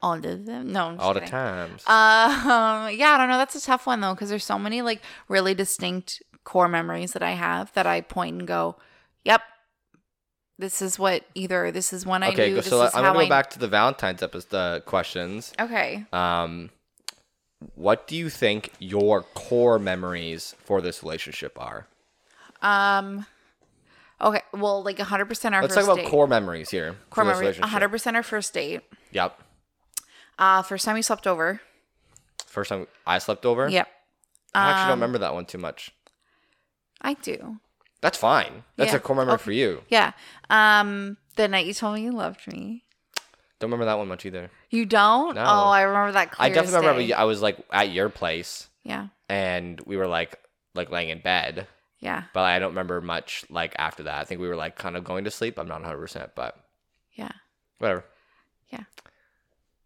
all 0.01 0.13
of 0.15 0.45
them. 0.45 0.71
No, 0.71 0.87
I'm 0.87 0.95
just 0.95 1.03
All 1.05 1.13
the 1.13 1.19
kidding. 1.21 1.31
times. 1.31 1.83
Um, 1.87 2.89
yeah, 2.97 3.11
I 3.11 3.17
don't 3.17 3.29
know. 3.29 3.37
That's 3.37 3.55
a 3.55 3.61
tough 3.61 3.85
one 3.87 3.99
though, 4.01 4.13
because 4.13 4.29
there's 4.29 4.45
so 4.45 4.57
many 4.59 4.81
like 4.81 5.01
really 5.27 5.53
distinct 5.53 6.21
core 6.43 6.67
memories 6.67 7.13
that 7.13 7.23
I 7.23 7.31
have 7.31 7.71
that 7.73 7.85
I 7.87 8.01
point 8.01 8.37
and 8.39 8.47
go, 8.47 8.75
"Yep, 9.25 9.41
this 10.59 10.81
is 10.81 10.99
what 10.99 11.23
either 11.35 11.71
this 11.71 11.93
is 11.93 12.05
when 12.05 12.23
I 12.23 12.29
okay, 12.29 12.49
knew 12.49 12.55
this 12.55 12.67
so 12.69 12.81
I'm 12.81 12.91
gonna 13.03 13.13
go 13.13 13.19
I." 13.25 13.29
back 13.29 13.49
to 13.51 13.59
the 13.59 13.67
Valentine's 13.67 14.21
episode 14.23 14.55
uh, 14.55 14.79
questions. 14.81 15.53
Okay. 15.59 16.05
Um, 16.13 16.69
what 17.75 18.07
do 18.07 18.15
you 18.17 18.29
think 18.29 18.71
your 18.79 19.21
core 19.23 19.79
memories 19.79 20.53
for 20.63 20.81
this 20.81 21.01
relationship 21.01 21.59
are? 21.59 21.87
Um. 22.63 23.25
Okay. 24.21 24.41
Well, 24.53 24.83
like 24.83 24.97
100 24.99 25.25
percent 25.25 25.53
our 25.53 25.61
Let's 25.61 25.75
first 25.75 25.85
talk 25.87 25.95
about 25.97 26.03
date. 26.03 26.09
core 26.11 26.27
memories 26.27 26.69
here. 26.69 26.95
core 27.09 27.25
this 27.25 27.59
100 27.59 27.89
percent 27.89 28.15
our 28.15 28.23
first 28.23 28.53
date. 28.53 28.81
Yep. 29.11 29.37
Uh, 30.39 30.61
first 30.63 30.85
time 30.85 30.95
you 30.97 31.03
slept 31.03 31.27
over. 31.27 31.61
First 32.47 32.69
time 32.69 32.87
I 33.05 33.19
slept 33.19 33.45
over. 33.45 33.67
Yep. 33.69 33.87
I 34.55 34.69
actually 34.69 34.81
don't 34.83 34.91
Um, 34.93 34.99
remember 34.99 35.17
that 35.19 35.33
one 35.33 35.45
too 35.45 35.57
much. 35.57 35.91
I 37.01 37.15
do. 37.15 37.57
That's 38.01 38.17
fine. 38.17 38.63
That's 38.77 38.91
Yeah, 38.91 38.97
a 38.97 38.99
core 38.99 39.15
memory 39.15 39.33
okay. 39.35 39.43
for 39.43 39.51
you. 39.51 39.81
Yeah. 39.89 40.11
Um, 40.49 41.17
the 41.35 41.47
night 41.47 41.65
you 41.65 41.73
told 41.73 41.95
me 41.95 42.01
you 42.03 42.11
loved 42.11 42.47
me. 42.47 42.83
Don't 43.59 43.69
remember 43.69 43.85
that 43.85 43.97
one 43.97 44.07
much 44.07 44.25
either. 44.25 44.51
You 44.69 44.85
don't? 44.85 45.35
No. 45.35 45.41
Oh, 45.43 45.69
I 45.69 45.81
remember 45.83 46.11
that. 46.13 46.33
I 46.37 46.49
definitely 46.49 46.87
remember. 46.87 47.15
I 47.15 47.23
was 47.23 47.41
like 47.41 47.57
at 47.71 47.91
your 47.91 48.09
place 48.09 48.67
Yeah. 48.83 49.07
and 49.29 49.79
we 49.85 49.95
were 49.97 50.07
like 50.07 50.37
like 50.75 50.89
laying 50.91 51.09
in 51.09 51.19
bed, 51.19 51.67
Yeah. 52.03 52.23
but 52.33 52.41
I 52.43 52.59
don't 52.59 52.71
remember 52.71 52.99
much 52.99 53.45
like 53.49 53.73
after 53.79 54.03
that. 54.03 54.19
I 54.19 54.23
think 54.25 54.41
we 54.41 54.47
were 54.47 54.57
like 54.57 54.75
kind 54.75 54.97
of 54.97 55.03
going 55.05 55.23
to 55.23 55.31
sleep. 55.31 55.57
I'm 55.57 55.67
not 55.67 55.81
100, 55.81 55.97
percent 55.97 56.31
but 56.35 56.57
Yeah. 57.13 57.31
whatever. 57.79 58.03
Yeah. 58.69 58.83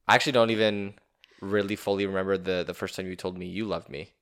I 0.07 0.15
actually 0.15 0.32
don't 0.32 0.49
even 0.49 0.95
really 1.41 1.76
fully 1.76 2.05
remember 2.07 2.38
the 2.38 2.63
the 2.65 2.74
first 2.74 2.95
time 2.95 3.05
you 3.07 3.15
told 3.15 3.38
me 3.38 3.45
you 3.45 3.65
loved 3.65 3.89
me. 3.89 4.13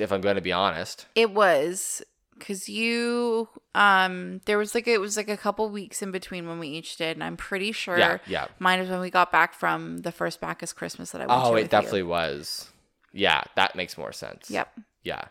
If 0.00 0.10
I'm 0.10 0.22
going 0.22 0.36
to 0.36 0.40
be 0.42 0.52
honest. 0.52 1.04
It 1.14 1.32
was 1.32 2.02
because 2.38 2.68
you 2.68 3.48
um 3.74 4.40
there 4.46 4.56
was 4.58 4.74
like 4.74 4.88
it 4.88 5.00
was 5.00 5.16
like 5.18 5.28
a 5.28 5.36
couple 5.36 5.68
weeks 5.68 6.00
in 6.02 6.10
between 6.12 6.48
when 6.48 6.58
we 6.58 6.68
each 6.68 6.96
did, 6.96 7.16
and 7.16 7.22
I'm 7.22 7.36
pretty 7.36 7.72
sure 7.72 7.98
Yeah, 7.98 8.18
yeah. 8.26 8.46
mine 8.58 8.80
was 8.80 8.88
when 8.88 9.00
we 9.00 9.10
got 9.10 9.30
back 9.30 9.52
from 9.52 9.98
the 9.98 10.12
first 10.12 10.40
back 10.40 10.58
Bacchus 10.58 10.72
Christmas 10.72 11.10
that 11.10 11.20
I 11.20 11.26
went 11.26 11.42
to. 11.44 11.48
Oh, 11.50 11.54
it 11.56 11.62
you. 11.62 11.68
definitely 11.68 12.02
was. 12.04 12.70
Yeah, 13.12 13.42
that 13.56 13.76
makes 13.76 13.98
more 13.98 14.12
sense. 14.12 14.50
Yep. 14.50 14.68
Yeah. 15.02 15.24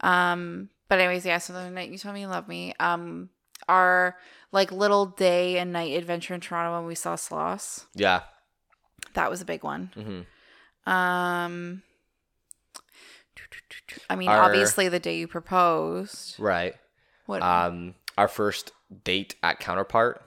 Um, 0.00 0.70
but 0.88 0.98
anyways, 1.00 1.24
yeah. 1.26 1.38
So 1.38 1.52
the 1.52 1.70
night 1.70 1.90
you 1.90 1.98
told 1.98 2.14
me 2.14 2.22
you 2.22 2.26
love 2.28 2.48
me, 2.48 2.74
um, 2.80 3.28
our 3.68 4.16
like 4.52 4.72
little 4.72 5.06
day 5.06 5.58
and 5.58 5.72
night 5.72 5.96
adventure 5.96 6.34
in 6.34 6.40
Toronto 6.40 6.76
when 6.78 6.86
we 6.86 6.94
saw 6.94 7.14
Sloss, 7.16 7.84
Yeah. 7.94 8.22
that 9.14 9.30
was 9.30 9.40
a 9.40 9.44
big 9.44 9.62
one. 9.62 9.90
hmm 9.94 10.90
Um, 10.90 11.82
I 14.08 14.16
mean, 14.16 14.28
Our- 14.28 14.42
obviously 14.44 14.88
the 14.88 14.98
day 15.00 15.16
you 15.18 15.28
proposed. 15.28 16.38
Right. 16.38 16.74
What? 17.26 17.42
Um, 17.42 17.94
our 18.18 18.28
first 18.28 18.72
date 19.04 19.34
at 19.42 19.60
Counterpart. 19.60 20.22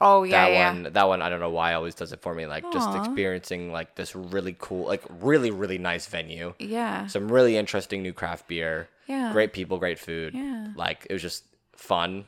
Oh 0.00 0.22
yeah, 0.24 0.44
that 0.46 0.52
yeah. 0.52 0.72
one 0.72 0.92
that 0.92 1.08
one 1.08 1.22
I 1.22 1.28
don't 1.28 1.40
know 1.40 1.50
why 1.50 1.74
always 1.74 1.94
does 1.94 2.12
it 2.12 2.20
for 2.22 2.34
me 2.34 2.46
like 2.46 2.64
just 2.72 2.94
experiencing 2.96 3.72
like 3.72 3.94
this 3.94 4.14
really 4.16 4.56
cool 4.58 4.86
like 4.86 5.02
really 5.08 5.50
really 5.50 5.78
nice 5.78 6.06
venue 6.06 6.54
Yeah. 6.58 7.06
some 7.06 7.30
really 7.30 7.56
interesting 7.56 8.02
new 8.02 8.12
craft 8.12 8.48
beer 8.48 8.88
Yeah. 9.06 9.32
great 9.32 9.52
people 9.52 9.78
great 9.78 9.98
food 9.98 10.34
Yeah. 10.34 10.68
like 10.76 11.06
it 11.08 11.12
was 11.12 11.22
just 11.22 11.44
fun 11.76 12.24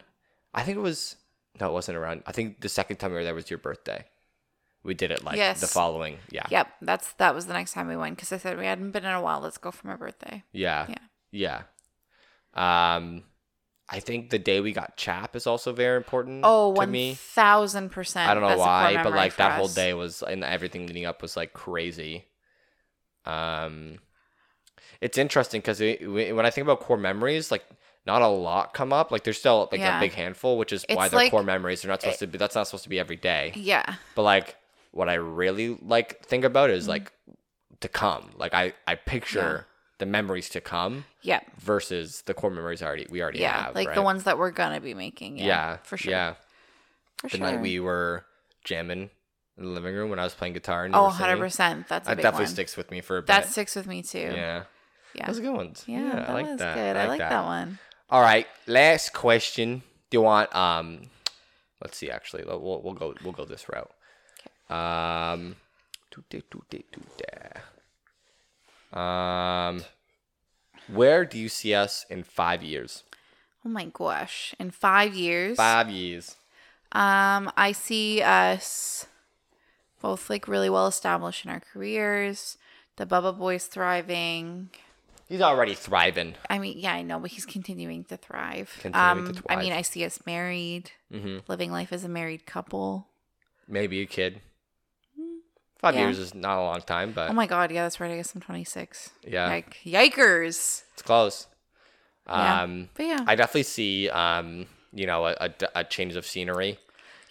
I 0.54 0.62
think 0.62 0.78
it 0.78 0.82
was 0.82 1.16
no 1.60 1.68
it 1.70 1.72
wasn't 1.72 1.98
around 1.98 2.22
I 2.26 2.32
think 2.32 2.60
the 2.60 2.68
second 2.68 2.96
time 2.96 3.10
we 3.10 3.16
were 3.18 3.24
there 3.24 3.34
was 3.34 3.50
your 3.50 3.58
birthday 3.58 4.04
we 4.84 4.94
did 4.94 5.10
it 5.10 5.24
like 5.24 5.36
the 5.58 5.66
following 5.66 6.18
yeah 6.30 6.46
Yep. 6.50 6.68
That's 6.82 7.12
that 7.14 7.34
was 7.34 7.46
the 7.46 7.52
next 7.54 7.72
time 7.72 7.88
we 7.88 7.96
went 7.96 8.14
because 8.16 8.30
I 8.32 8.38
said 8.38 8.56
we 8.58 8.66
hadn't 8.66 8.92
been 8.92 9.04
in 9.04 9.10
a 9.12 9.20
while. 9.20 9.40
Let's 9.40 9.58
go 9.58 9.72
for 9.72 9.88
my 9.88 9.96
birthday. 9.96 10.44
yeah 10.52 10.86
Yeah. 10.88 11.62
yeah 12.54 12.96
um 12.96 13.24
I 13.88 14.00
think 14.00 14.30
the 14.30 14.38
day 14.38 14.60
we 14.60 14.72
got 14.72 14.96
chap 14.96 15.36
is 15.36 15.46
also 15.46 15.72
very 15.72 15.96
important 15.96 16.40
Oh, 16.44 16.72
to 16.72 16.78
one 16.78 16.90
me 16.90 17.14
thousand 17.14 17.90
percent. 17.90 18.28
I 18.28 18.34
don't 18.34 18.42
know 18.42 18.58
why, 18.58 19.00
but 19.02 19.12
like 19.12 19.36
that 19.36 19.58
whole 19.58 19.68
day 19.68 19.94
was 19.94 20.22
and 20.22 20.42
everything 20.42 20.86
leading 20.86 21.06
up 21.06 21.22
was 21.22 21.36
like 21.36 21.52
crazy. 21.52 22.24
Um, 23.24 23.98
it's 25.00 25.18
interesting 25.18 25.60
because 25.60 25.80
when 25.80 26.44
I 26.46 26.50
think 26.50 26.64
about 26.64 26.80
core 26.80 26.96
memories, 26.96 27.50
like 27.50 27.64
not 28.06 28.22
a 28.22 28.28
lot 28.28 28.72
come 28.74 28.92
up. 28.92 29.10
Like 29.10 29.24
there's 29.24 29.38
still 29.38 29.68
like 29.70 29.80
Yeah. 29.80 29.98
a 29.98 30.00
big 30.00 30.12
handful, 30.14 30.58
which 30.58 30.72
is 30.72 30.84
why 30.88 31.04
It's 31.04 31.10
they're 31.12 31.20
like- 31.20 31.30
core 31.30 31.42
memories. 31.42 31.82
They're 31.82 31.90
not 31.90 32.00
supposed 32.02 32.20
to 32.20 32.26
be. 32.26 32.38
That's 32.38 32.54
not 32.54 32.66
supposed 32.66 32.84
to 32.84 32.90
be 32.90 32.98
every 32.98 33.16
day. 33.16 33.52
Yeah. 33.54 33.94
But 34.14 34.22
like 34.22 34.56
what 34.92 35.08
I 35.08 35.14
really 35.14 35.76
like 35.82 36.24
think 36.24 36.44
about 36.44 36.70
Mm-hmm. 36.70 36.78
is 36.78 36.88
like 36.88 37.12
to 37.80 37.88
come. 37.88 38.30
Like 38.36 38.54
I 38.54 38.72
I 38.86 38.94
picture 38.94 39.66
the 39.98 40.06
memories 40.06 40.48
to 40.50 40.60
come 40.60 41.04
Yeah. 41.22 41.40
versus 41.58 42.22
the 42.22 42.34
core 42.34 42.50
memories 42.50 42.82
already 42.82 43.06
we 43.08 43.22
already 43.22 43.38
Yeah. 43.40 43.64
have. 43.64 43.74
like 43.74 43.94
the 43.94 44.02
ones 44.02 44.24
that 44.24 44.36
we're 44.38 44.50
gonna 44.50 44.80
be 44.80 44.94
making. 44.94 45.38
Yeah. 45.38 45.44
Yeah, 45.46 45.76
For 45.78 45.96
sure. 45.96 46.10
Yeah, 46.12 46.34
For 47.18 47.28
the 47.28 47.36
sure. 47.38 47.46
night 47.46 47.60
we 47.60 47.80
were 47.80 48.26
jamming 48.64 49.10
in 49.56 49.64
the 49.64 49.70
living 49.70 49.94
room 49.94 50.10
when 50.10 50.18
I 50.18 50.24
was 50.24 50.34
playing 50.34 50.52
guitar. 50.54 50.84
And 50.84 50.94
Oh, 50.94 51.08
100%. 51.08 51.88
That's 51.88 52.06
a 52.06 52.10
That 52.14 52.16
definitely 52.22 52.44
one. 52.44 52.52
sticks 52.52 52.76
with 52.76 52.90
me 52.90 53.00
for 53.00 53.16
a 53.16 53.22
bit. 53.22 53.26
That 53.28 53.46
sticks 53.48 53.74
with 53.74 53.86
me 53.86 54.02
too. 54.02 54.18
yeah. 54.34 54.64
Yeah. 55.14 55.26
Those 55.28 55.38
are 55.38 55.42
good 55.42 55.54
ones. 55.56 55.84
Yeah, 55.86 56.10
that 56.12 56.28
I 56.28 56.32
like 56.34 56.46
was 56.46 56.58
that. 56.58 56.74
good. 56.74 56.96
I 56.96 57.06
like 57.06 57.18
that. 57.20 57.44
one. 57.44 57.78
All 58.10 58.20
right, 58.20 58.46
last 58.66 59.14
question. 59.14 59.82
Do 60.10 60.18
you 60.18 60.22
want 60.22 60.54
um? 60.54 61.08
Let's 61.80 61.96
see. 61.96 62.10
Actually, 62.10 62.44
we'll 62.44 62.60
we'll 62.60 62.82
we'll 62.82 62.92
go 62.94 63.14
we'll 63.24 63.32
go 63.32 63.44
this 63.46 63.66
route. 63.68 63.90
Um, 64.68 65.56
toot-toot, 66.10 66.50
toot-toot, 66.50 66.92
toot-toot. 66.92 67.62
Um, 68.92 69.82
where 70.88 71.24
do 71.24 71.38
you 71.38 71.48
see 71.48 71.74
us 71.74 72.04
in 72.08 72.22
five 72.22 72.62
years? 72.62 73.02
Oh 73.64 73.68
my 73.68 73.86
gosh. 73.86 74.54
In 74.58 74.70
five 74.70 75.14
years, 75.14 75.56
Five 75.56 75.90
years. 75.90 76.36
um, 76.92 77.50
I 77.56 77.72
see 77.72 78.22
us 78.22 79.06
both 80.00 80.30
like 80.30 80.46
really 80.46 80.70
well 80.70 80.86
established 80.86 81.44
in 81.44 81.50
our 81.50 81.60
careers. 81.60 82.58
The 82.96 83.06
Bubba 83.06 83.36
Boy's 83.36 83.66
thriving. 83.66 84.70
He's 85.28 85.40
already 85.42 85.74
thriving. 85.74 86.36
I 86.48 86.60
mean, 86.60 86.78
yeah, 86.78 86.92
I 86.92 87.02
know, 87.02 87.18
but 87.18 87.32
he's 87.32 87.44
continuing 87.44 88.04
to 88.04 88.16
thrive. 88.16 88.70
Continuing 88.80 89.26
um, 89.26 89.34
to 89.34 89.42
I 89.48 89.56
mean. 89.56 89.72
I 89.72 89.82
see 89.82 90.04
us 90.04 90.20
married, 90.24 90.92
Mm-hmm. 91.12 91.38
living 91.48 91.72
life 91.72 91.92
as 91.92 92.04
a 92.04 92.08
married 92.08 92.46
couple. 92.46 93.08
Maybe 93.68 94.00
a 94.00 94.06
kid. 94.06 94.40
Five 95.78 95.94
yeah. 95.94 96.02
years 96.02 96.18
is 96.18 96.34
not 96.34 96.58
a 96.58 96.62
long 96.62 96.80
time, 96.80 97.12
but 97.12 97.30
Oh 97.30 97.34
my 97.34 97.46
god, 97.46 97.70
yeah, 97.70 97.82
that's 97.82 98.00
right. 98.00 98.10
I 98.10 98.16
guess 98.16 98.34
I'm 98.34 98.40
26. 98.40 99.10
yeah, 99.26 99.46
Like, 99.48 99.76
yikers. 99.84 100.82
it's 100.94 101.02
close. 101.02 101.46
Yeah. 102.26 102.62
Um, 102.62 102.88
But 102.94 103.06
yeah, 103.06 103.24
I 103.26 103.34
definitely 103.36 103.62
see, 103.64 104.08
um, 104.10 104.66
you 104.92 105.06
know, 105.06 105.26
a, 105.26 105.34
a, 105.40 105.50
a 105.76 105.84
change 105.84 106.16
of 106.16 106.26
scenery. 106.26 106.78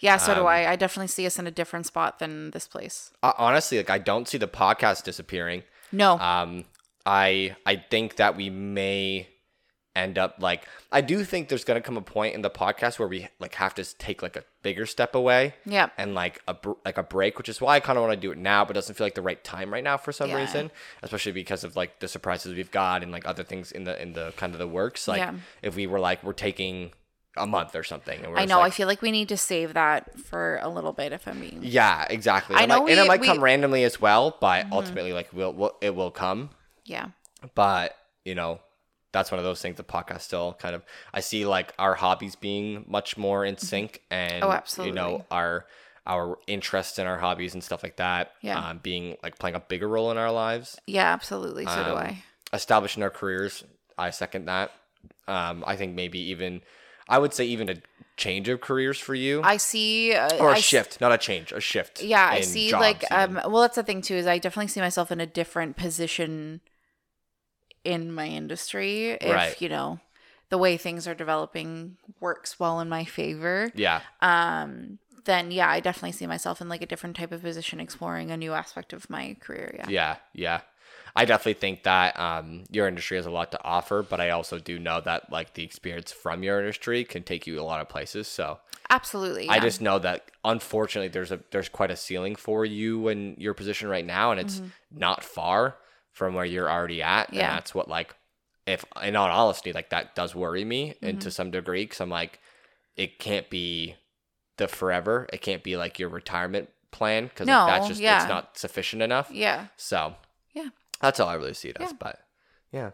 yeah. 0.00 0.16
So 0.16 0.34
do 0.34 0.40
um, 0.42 0.46
I. 0.46 0.68
I 0.68 0.76
definitely 0.76 1.08
see 1.08 1.26
us 1.26 1.38
in 1.38 1.46
a 1.46 1.50
different 1.50 1.86
spot 1.86 2.18
than 2.18 2.50
this 2.52 2.66
place. 2.68 3.10
Uh, 3.22 3.32
honestly, 3.36 3.76
like 3.78 3.90
I 3.90 3.98
don't 3.98 4.26
see 4.28 4.38
the 4.38 4.48
podcast 4.48 5.02
disappearing. 5.04 5.64
No, 5.92 6.18
Um, 6.18 6.64
I 7.04 7.56
I 7.66 7.76
think 7.76 8.16
that 8.16 8.36
we 8.36 8.48
may 8.50 9.28
end 9.96 10.18
up 10.18 10.36
like 10.38 10.62
I 10.92 11.00
do 11.00 11.24
think 11.24 11.48
there's 11.48 11.64
gonna 11.64 11.80
come 11.80 11.96
a 11.96 12.02
point 12.02 12.34
in 12.34 12.42
the 12.42 12.50
podcast 12.50 12.98
where 12.98 13.08
we 13.08 13.28
like 13.40 13.54
have 13.56 13.74
to 13.76 13.84
take 13.98 14.22
like 14.22 14.36
a 14.36 14.44
bigger 14.62 14.86
step 14.86 15.14
away 15.14 15.54
Yeah. 15.64 15.88
and 15.98 16.14
like 16.14 16.40
a 16.46 16.54
br- 16.54 16.72
like 16.84 16.98
a 16.98 17.02
break, 17.02 17.38
which 17.38 17.48
is 17.48 17.60
why 17.60 17.76
I 17.76 17.80
kind 17.80 17.98
of 17.98 18.02
want 18.04 18.14
to 18.14 18.20
do 18.20 18.30
it 18.32 18.38
now, 18.38 18.64
but 18.64 18.74
doesn't 18.74 18.94
feel 18.94 19.06
like 19.06 19.14
the 19.14 19.22
right 19.22 19.42
time 19.42 19.72
right 19.72 19.82
now 19.84 19.96
for 19.96 20.12
some 20.12 20.30
Yeah. 20.30 20.36
reason, 20.40 20.70
especially 21.02 21.32
because 21.32 21.64
of 21.64 21.74
like 21.76 21.98
the 22.00 22.08
surprises 22.08 22.54
we've 22.54 22.70
got 22.70 23.02
and 23.02 23.10
like 23.10 23.26
other 23.26 23.42
things 23.42 23.72
in 23.72 23.84
the 23.84 24.00
in 24.00 24.12
the 24.12 24.32
kind 24.36 24.52
of 24.52 24.58
the 24.58 24.68
works. 24.68 25.08
Like 25.08 25.18
Yeah. 25.18 25.32
if 25.62 25.74
we 25.74 25.86
were 25.86 25.98
like 26.00 26.22
we're 26.22 26.32
taking 26.32 26.92
a 27.38 27.46
month 27.46 27.74
or 27.76 27.82
something, 27.84 28.18
and 28.24 28.32
we're 28.32 28.38
I 28.38 28.46
know. 28.46 28.60
like, 28.60 28.68
I 28.68 28.70
feel 28.76 28.86
like 28.88 29.02
we 29.02 29.10
need 29.10 29.28
to 29.28 29.36
save 29.36 29.74
that 29.74 30.18
for 30.18 30.58
a 30.62 30.68
little 30.70 30.94
bit. 30.94 31.12
If 31.12 31.28
I'm 31.28 31.38
being 31.40 31.60
Yeah, 31.62 32.06
exactly. 32.08 32.56
I 32.56 32.62
It 32.62 32.66
know 32.68 32.82
might- 32.84 32.90
and 32.92 33.00
it 33.00 33.06
might 33.06 33.20
we- 33.20 33.26
Mm-hmm. 33.26 33.36
come 33.36 33.44
randomly 33.44 33.84
as 33.84 34.00
well, 34.00 34.36
but 34.40 34.66
ultimately, 34.72 35.12
like, 35.12 35.32
will 35.34 35.52
will 35.52 35.76
it 35.82 35.94
will 35.94 36.10
come. 36.10 36.48
yeah, 36.84 37.08
But 37.54 37.94
you 38.24 38.34
know, 38.34 38.60
that's 39.12 39.30
one 39.30 39.38
of 39.38 39.44
those 39.44 39.60
things. 39.62 39.76
The 39.76 39.84
podcast 39.84 40.20
still 40.22 40.56
kind 40.58 40.74
of. 40.74 40.82
I 41.14 41.20
see 41.20 41.46
like 41.46 41.72
our 41.78 41.94
hobbies 41.94 42.36
being 42.36 42.84
much 42.86 43.16
more 43.16 43.44
in 43.44 43.56
sync, 43.58 44.02
and 44.10 44.44
Oh, 44.44 44.60
You 44.84 44.92
know, 44.92 45.24
our 45.30 45.66
our 46.06 46.38
interests 46.46 46.98
and 46.98 47.08
our 47.08 47.18
hobbies 47.18 47.54
and 47.54 47.64
stuff 47.64 47.82
like 47.82 47.96
that. 47.96 48.32
Yeah. 48.40 48.58
Um, 48.70 48.78
being 48.82 49.16
like 49.22 49.38
playing 49.38 49.56
a 49.56 49.60
bigger 49.60 49.88
role 49.88 50.10
in 50.12 50.18
our 50.18 50.30
lives, 50.30 50.78
yeah, 50.86 51.12
absolutely. 51.12 51.66
So 51.66 51.74
do 51.84 51.90
Um, 51.90 51.96
I. 51.98 52.22
establishing 52.52 53.02
our 53.02 53.10
careers. 53.10 53.64
I 53.98 54.10
second 54.10 54.44
that. 54.44 54.70
Um, 55.26 55.64
I 55.66 55.74
think 55.76 55.94
maybe 55.94 56.18
even, 56.30 56.62
I 57.08 57.18
would 57.18 57.34
say 57.34 57.44
even 57.46 57.68
a 57.68 57.76
change 58.16 58.48
of 58.48 58.60
careers 58.60 58.98
for 59.00 59.14
you, 59.16 59.40
I 59.42 59.56
see. 59.56 60.14
Uh, 60.14 60.28
or 60.38 60.50
a 60.50 60.54
I 60.54 60.58
s- 60.58 60.64
shift, 60.64 61.00
not 61.00 61.10
a 61.12 61.18
change, 61.18 61.50
a 61.50 61.60
shift. 61.60 62.02
Yeah, 62.02 62.24
I 62.24 62.40
see. 62.42 62.72
Like, 62.72 63.02
even. 63.10 63.36
um, 63.38 63.52
well, 63.52 63.62
that's 63.62 63.74
the 63.76 63.82
thing 63.82 64.00
too. 64.02 64.14
Is 64.14 64.26
I 64.28 64.38
definitely 64.38 64.68
see 64.68 64.80
myself 64.80 65.10
in 65.10 65.20
a 65.20 65.26
different 65.26 65.76
position 65.76 66.60
in 67.86 68.12
my 68.12 68.26
industry 68.26 69.10
if 69.10 69.34
Right. 69.34 69.60
you 69.62 69.68
know 69.68 70.00
the 70.48 70.58
way 70.58 70.76
things 70.76 71.08
are 71.08 71.14
developing 71.14 71.96
works 72.20 72.58
well 72.60 72.80
in 72.80 72.88
my 72.88 73.04
favor. 73.04 73.70
yeah. 73.74 74.00
Um, 74.20 74.98
then 75.24 75.50
yeah, 75.50 75.68
I 75.68 75.80
definitely 75.80 76.12
see 76.12 76.26
myself 76.26 76.60
in 76.60 76.68
like 76.68 76.82
a 76.82 76.86
different 76.86 77.16
type 77.16 77.32
of 77.32 77.42
position, 77.42 77.80
exploring 77.80 78.30
a 78.30 78.36
new 78.36 78.52
aspect 78.52 78.92
of 78.92 79.10
my 79.10 79.36
career. 79.40 79.74
Yeah. 79.74 79.86
Yeah, 79.88 80.16
yeah. 80.32 80.60
I 81.16 81.24
definitely 81.24 81.54
think 81.54 81.82
that 81.82 82.16
um, 82.20 82.64
your 82.70 82.86
industry 82.86 83.16
has 83.16 83.26
a 83.26 83.30
lot 83.30 83.50
to 83.52 83.64
offer, 83.64 84.02
but 84.02 84.20
I 84.20 84.30
also 84.30 84.58
do 84.60 84.78
know 84.78 85.00
that 85.00 85.32
like 85.32 85.54
the 85.54 85.64
experience 85.64 86.12
from 86.12 86.42
your 86.44 86.60
industry 86.60 87.02
can 87.04 87.22
take 87.24 87.46
you 87.46 87.58
a 87.58 87.64
lot 87.64 87.80
of 87.80 87.88
places. 87.88 88.28
So 88.28 88.58
Absolutely. 88.90 89.48
I 89.48 89.58
just 89.58 89.80
know 89.80 89.98
that 89.98 90.30
unfortunately 90.44 91.08
there's 91.08 91.32
a 91.32 91.40
there's 91.50 91.68
quite 91.68 91.90
a 91.90 91.96
ceiling 91.96 92.36
for 92.36 92.64
you 92.64 93.08
in 93.08 93.34
your 93.38 93.54
position 93.54 93.88
right 93.88 94.06
now, 94.06 94.30
and 94.30 94.38
it's 94.38 94.62
not 94.94 95.24
far 95.24 95.76
from 96.16 96.32
where 96.34 96.46
you're 96.46 96.70
already 96.70 97.02
at. 97.02 97.28
And 97.28 97.36
Mm-hmm. 97.36 97.40
Yeah. 97.40 97.54
that's 97.54 97.74
what 97.74 97.88
like 97.88 98.14
if 98.66 98.84
in 99.02 99.14
all 99.16 99.28
honesty, 99.28 99.72
like 99.72 99.90
that 99.90 100.14
does 100.14 100.34
worry 100.34 100.64
me 100.64 100.94
and 101.02 101.12
Mm-hmm. 101.18 101.18
to 101.20 101.30
some 101.30 101.50
degree 101.50 101.84
because 101.84 102.00
I'm 102.00 102.08
like, 102.10 102.40
it 102.96 103.18
can't 103.18 103.48
be 103.50 103.94
the 104.56 104.66
forever. 104.66 105.26
It 105.32 105.42
can't 105.42 105.62
be 105.62 105.76
like 105.76 105.98
your 105.98 106.08
retirement 106.08 106.70
plan 106.90 107.26
because 107.26 107.46
No, 107.46 107.66
that's 107.66 107.86
just 107.88 108.00
yeah. 108.00 108.22
it's 108.22 108.28
not 108.28 108.56
sufficient 108.56 109.02
enough. 109.02 109.30
Yeah. 109.30 109.66
So 109.76 110.14
Yeah. 110.54 110.68
That's 111.00 111.20
all 111.20 111.28
I 111.28 111.34
really 111.34 111.52
see 111.54 111.68
it 111.68 111.76
as. 111.78 111.90
Yeah. 111.90 111.96
But 112.00 112.18
yeah, 112.72 112.90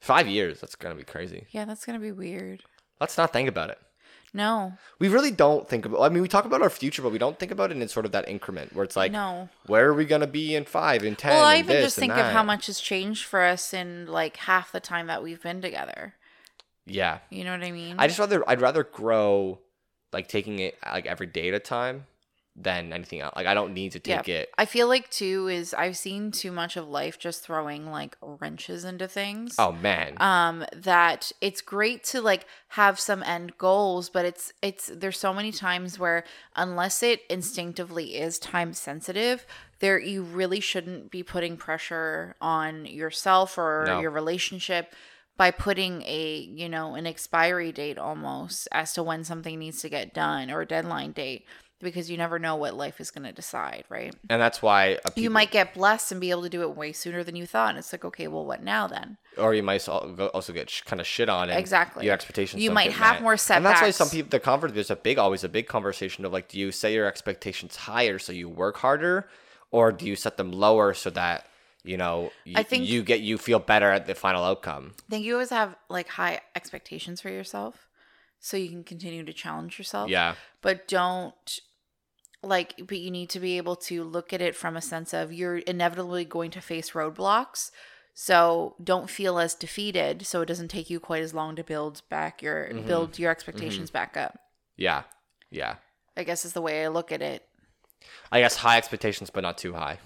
five 0.00 0.28
years. 0.28 0.60
That's 0.60 0.76
gonna 0.76 0.94
be 0.94 1.02
crazy. 1.04 1.46
Yeah, 1.50 1.64
that's 1.64 1.86
gonna 1.86 1.98
be 1.98 2.12
weird. 2.12 2.62
Let's 3.00 3.16
not 3.16 3.32
think 3.32 3.48
about 3.48 3.70
it. 3.70 3.78
No, 4.34 4.74
We 4.98 5.08
really 5.08 5.30
don't 5.30 5.68
think 5.68 5.86
about. 5.86 6.02
I 6.02 6.08
mean, 6.08 6.22
we 6.22 6.28
talk 6.28 6.44
about 6.44 6.60
our 6.62 6.70
future, 6.70 7.02
but 7.02 7.12
we 7.12 7.18
don't 7.18 7.38
think 7.38 7.50
about 7.50 7.70
it 7.70 7.76
in 7.76 7.88
sort 7.88 8.06
of 8.06 8.12
that 8.12 8.28
increment 8.28 8.74
where 8.74 8.84
it's 8.84 8.96
like, 8.96 9.10
no. 9.12 9.48
where 9.66 9.88
are 9.88 9.94
we 9.94 10.04
gonna 10.04 10.26
be 10.26 10.54
in 10.54 10.64
five, 10.64 11.02
in 11.04 11.16
ten? 11.16 11.32
Well, 11.32 11.44
I 11.44 11.56
even 11.56 11.82
just 11.82 11.96
think 11.96 12.12
of 12.12 12.32
how 12.32 12.42
much 12.42 12.66
has 12.66 12.80
changed 12.80 13.24
for 13.24 13.42
us 13.42 13.72
in 13.72 14.06
like 14.06 14.36
half 14.36 14.70
the 14.70 14.80
time 14.80 15.06
that 15.06 15.22
we've 15.22 15.42
been 15.42 15.62
together. 15.62 16.14
Yeah, 16.86 17.18
You 17.30 17.44
know 17.44 17.52
what 17.52 17.62
I 17.62 17.70
mean? 17.70 17.96
I 17.98 18.06
just 18.06 18.18
rather 18.18 18.48
I'd 18.48 18.60
rather 18.60 18.82
grow, 18.82 19.58
like 20.12 20.28
taking 20.28 20.58
it 20.58 20.78
like 20.84 21.06
every 21.06 21.26
day 21.26 21.48
at 21.48 21.54
a 21.54 21.58
time, 21.58 22.06
than 22.60 22.92
anything 22.92 23.20
else. 23.20 23.34
Like 23.36 23.46
I 23.46 23.54
don't 23.54 23.72
need 23.74 23.92
to 23.92 24.00
take 24.00 24.28
it. 24.28 24.48
I 24.58 24.64
feel 24.64 24.88
like 24.88 25.10
too 25.10 25.48
is 25.48 25.72
I've 25.74 25.96
seen 25.96 26.30
too 26.30 26.50
much 26.52 26.76
of 26.76 26.88
life 26.88 27.18
just 27.18 27.42
throwing 27.42 27.90
like 27.90 28.16
wrenches 28.20 28.84
into 28.84 29.06
things. 29.06 29.54
Oh 29.58 29.72
man, 29.72 30.14
um 30.20 30.64
that 30.74 31.30
it's 31.40 31.60
great 31.60 32.04
to 32.04 32.20
like 32.20 32.46
have 32.68 32.98
some 32.98 33.22
end 33.22 33.56
goals 33.58 34.10
but 34.10 34.24
it's 34.24 34.52
it's 34.62 34.90
there's 34.94 35.18
so 35.18 35.32
many 35.32 35.52
times 35.52 35.98
where 35.98 36.24
unless 36.56 37.02
it 37.02 37.22
instinctively 37.30 38.16
is 38.16 38.38
time 38.38 38.72
sensitive 38.72 39.46
there 39.80 39.98
you 39.98 40.22
really 40.22 40.60
shouldn't 40.60 41.10
be 41.10 41.22
putting 41.22 41.56
pressure 41.56 42.34
on 42.40 42.84
yourself 42.84 43.56
or 43.56 43.84
No. 43.86 44.00
your 44.00 44.10
relationship 44.10 44.92
by 45.36 45.50
putting 45.50 46.02
a 46.02 46.48
you 46.52 46.68
know 46.68 46.94
an 46.94 47.06
expiry 47.06 47.72
date 47.72 47.96
almost 47.98 48.68
as 48.72 48.92
to 48.92 49.02
when 49.02 49.24
something 49.24 49.58
needs 49.58 49.80
to 49.82 49.88
get 49.88 50.12
done 50.12 50.50
or 50.50 50.62
a 50.62 50.66
deadline 50.66 51.12
date 51.12 51.46
because 51.80 52.10
you 52.10 52.16
never 52.16 52.38
know 52.38 52.56
what 52.56 52.74
life 52.74 53.00
is 53.00 53.10
going 53.10 53.24
to 53.24 53.32
decide 53.32 53.84
right 53.88 54.14
and 54.28 54.40
that's 54.42 54.60
why 54.62 54.94
uh, 55.04 55.10
you 55.16 55.30
might 55.30 55.50
get 55.50 55.74
blessed 55.74 56.10
and 56.12 56.20
be 56.20 56.30
able 56.30 56.42
to 56.42 56.48
do 56.48 56.62
it 56.62 56.76
way 56.76 56.92
sooner 56.92 57.22
than 57.22 57.36
you 57.36 57.46
thought 57.46 57.70
and 57.70 57.78
it's 57.78 57.92
like 57.92 58.04
okay 58.04 58.26
well 58.28 58.44
what 58.44 58.62
now 58.62 58.86
then 58.86 59.16
or 59.36 59.54
you 59.54 59.62
might 59.62 59.86
also 59.88 60.52
get 60.52 60.68
sh- 60.68 60.80
kind 60.82 61.00
of 61.00 61.06
shit 61.06 61.28
on 61.28 61.48
Exactly. 61.50 62.04
your 62.04 62.14
expectations 62.14 62.60
You 62.62 62.70
might 62.72 62.92
have 62.92 63.16
met. 63.16 63.22
more 63.22 63.32
and 63.50 63.64
that's 63.64 63.80
why 63.80 63.90
some 63.90 64.08
people 64.10 64.30
the 64.30 64.40
convert 64.40 64.74
there's 64.74 64.90
a 64.90 64.96
big 64.96 65.18
always 65.18 65.44
a 65.44 65.48
big 65.48 65.66
conversation 65.68 66.24
of 66.24 66.32
like 66.32 66.48
do 66.48 66.58
you 66.58 66.72
set 66.72 66.92
your 66.92 67.06
expectations 67.06 67.76
higher 67.76 68.18
so 68.18 68.32
you 68.32 68.48
work 68.48 68.78
harder 68.78 69.28
or 69.70 69.92
do 69.92 70.06
you 70.06 70.16
set 70.16 70.36
them 70.36 70.50
lower 70.50 70.94
so 70.94 71.10
that 71.10 71.46
you 71.84 71.96
know 71.96 72.32
you, 72.44 72.54
I 72.56 72.64
think- 72.64 72.88
you 72.88 73.02
get 73.02 73.20
you 73.20 73.38
feel 73.38 73.60
better 73.60 73.90
at 73.90 74.06
the 74.06 74.14
final 74.16 74.42
outcome 74.44 74.94
I 75.06 75.10
think 75.10 75.24
you 75.24 75.34
always 75.34 75.50
have 75.50 75.76
like 75.88 76.08
high 76.08 76.40
expectations 76.56 77.20
for 77.20 77.28
yourself 77.30 77.86
so 78.40 78.56
you 78.56 78.68
can 78.68 78.84
continue 78.84 79.24
to 79.24 79.32
challenge 79.32 79.78
yourself. 79.78 80.08
yeah 80.10 80.34
But 80.62 80.86
don't 80.88 81.60
like 82.48 82.74
but 82.86 82.98
you 82.98 83.10
need 83.10 83.30
to 83.30 83.40
be 83.40 83.56
able 83.58 83.76
to 83.76 84.02
look 84.04 84.32
at 84.32 84.40
it 84.40 84.56
from 84.56 84.76
a 84.76 84.80
sense 84.82 85.12
of 85.12 85.32
you're 85.32 85.58
inevitably 85.58 86.24
going 86.24 86.50
to 86.52 86.60
face 86.60 86.90
roadblocks. 86.92 87.70
So 88.14 88.74
don't 88.82 89.08
feel 89.08 89.38
as 89.38 89.54
defeated 89.54 90.26
so 90.26 90.40
it 90.40 90.46
doesn't 90.46 90.68
take 90.68 90.90
you 90.90 90.98
quite 90.98 91.22
as 91.22 91.34
long 91.34 91.54
to 91.56 91.62
build 91.62 92.02
back 92.08 92.42
your 92.42 92.68
Mhm. 92.72 92.86
build 92.86 93.18
your 93.18 93.30
expectations 93.30 93.90
back 93.90 94.16
up. 94.16 94.38
yeah 94.76 95.02
yeah 95.50 95.76
I 96.16 96.24
guess 96.24 96.44
is 96.44 96.52
the 96.52 96.60
way 96.62 96.82
I 96.84 96.88
look 96.88 97.12
at 97.12 97.22
it. 97.22 97.42
i 98.32 98.40
guess 98.40 98.56
high 98.56 98.76
expectations 98.78 99.30
but 99.30 99.42
not 99.42 99.56
too 99.58 99.72
high 99.74 99.98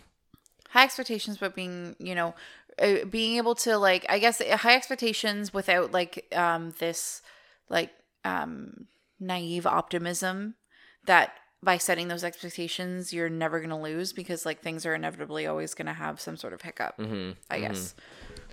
high 0.70 0.84
expectations 0.84 1.36
but 1.38 1.54
being 1.54 1.94
you 1.98 2.14
know 2.14 2.34
uh, 2.80 3.04
being 3.10 3.36
able 3.36 3.54
to 3.54 3.76
like 3.76 4.04
i 4.08 4.18
guess 4.18 4.40
uh, 4.40 4.56
high 4.56 4.74
expectations 4.74 5.52
without 5.52 5.92
like 5.92 6.26
um 6.34 6.72
this 6.78 7.20
like 7.68 7.90
um 8.24 8.86
naive 9.20 9.66
optimism 9.66 10.54
that 11.06 11.32
by 11.62 11.78
setting 11.78 12.08
those 12.08 12.24
expectations 12.24 13.12
you're 13.12 13.28
never 13.28 13.58
going 13.58 13.70
to 13.70 13.76
lose 13.76 14.12
because 14.12 14.44
like 14.44 14.60
things 14.60 14.84
are 14.84 14.94
inevitably 14.94 15.46
always 15.46 15.74
going 15.74 15.86
to 15.86 15.92
have 15.92 16.20
some 16.20 16.36
sort 16.36 16.52
of 16.52 16.62
hiccup 16.62 16.96
mm-hmm. 16.98 17.30
i 17.50 17.60
guess 17.60 17.94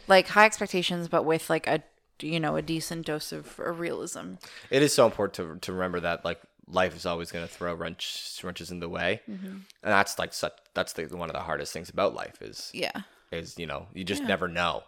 like 0.08 0.28
high 0.28 0.46
expectations 0.46 1.08
but 1.08 1.24
with 1.24 1.50
like 1.50 1.68
a 1.68 1.82
you 2.22 2.40
know 2.40 2.56
a 2.56 2.62
decent 2.62 3.06
dose 3.06 3.32
of 3.32 3.60
uh, 3.60 3.72
realism 3.72 4.34
it 4.70 4.82
is 4.82 4.94
so 4.94 5.06
important 5.06 5.34
to, 5.34 5.58
to 5.66 5.74
remember 5.74 6.00
that 6.00 6.24
like 6.26 6.40
life 6.68 6.96
is 6.96 7.06
always 7.06 7.32
going 7.32 7.44
to 7.48 7.52
throw 7.52 7.74
wrench, 7.74 8.40
wrenches 8.44 8.70
in 8.72 8.80
the 8.80 8.90
way 8.90 9.22
Mm-hmm. 9.30 9.48
and 9.48 9.64
that's 9.82 10.20
like 10.20 10.34
such 10.34 10.54
that's 10.74 10.94
the, 10.94 11.06
one 11.16 11.30
of 11.30 11.34
the 11.34 11.42
hardest 11.42 11.74
things 11.74 11.90
about 11.90 12.14
life 12.14 12.42
is 12.42 12.70
yeah 12.74 13.02
is 13.32 13.58
you 13.58 13.66
know 13.66 13.88
you 13.94 14.04
just 14.04 14.22
Yeah. 14.22 14.28
never 14.28 14.48
know 14.48 14.84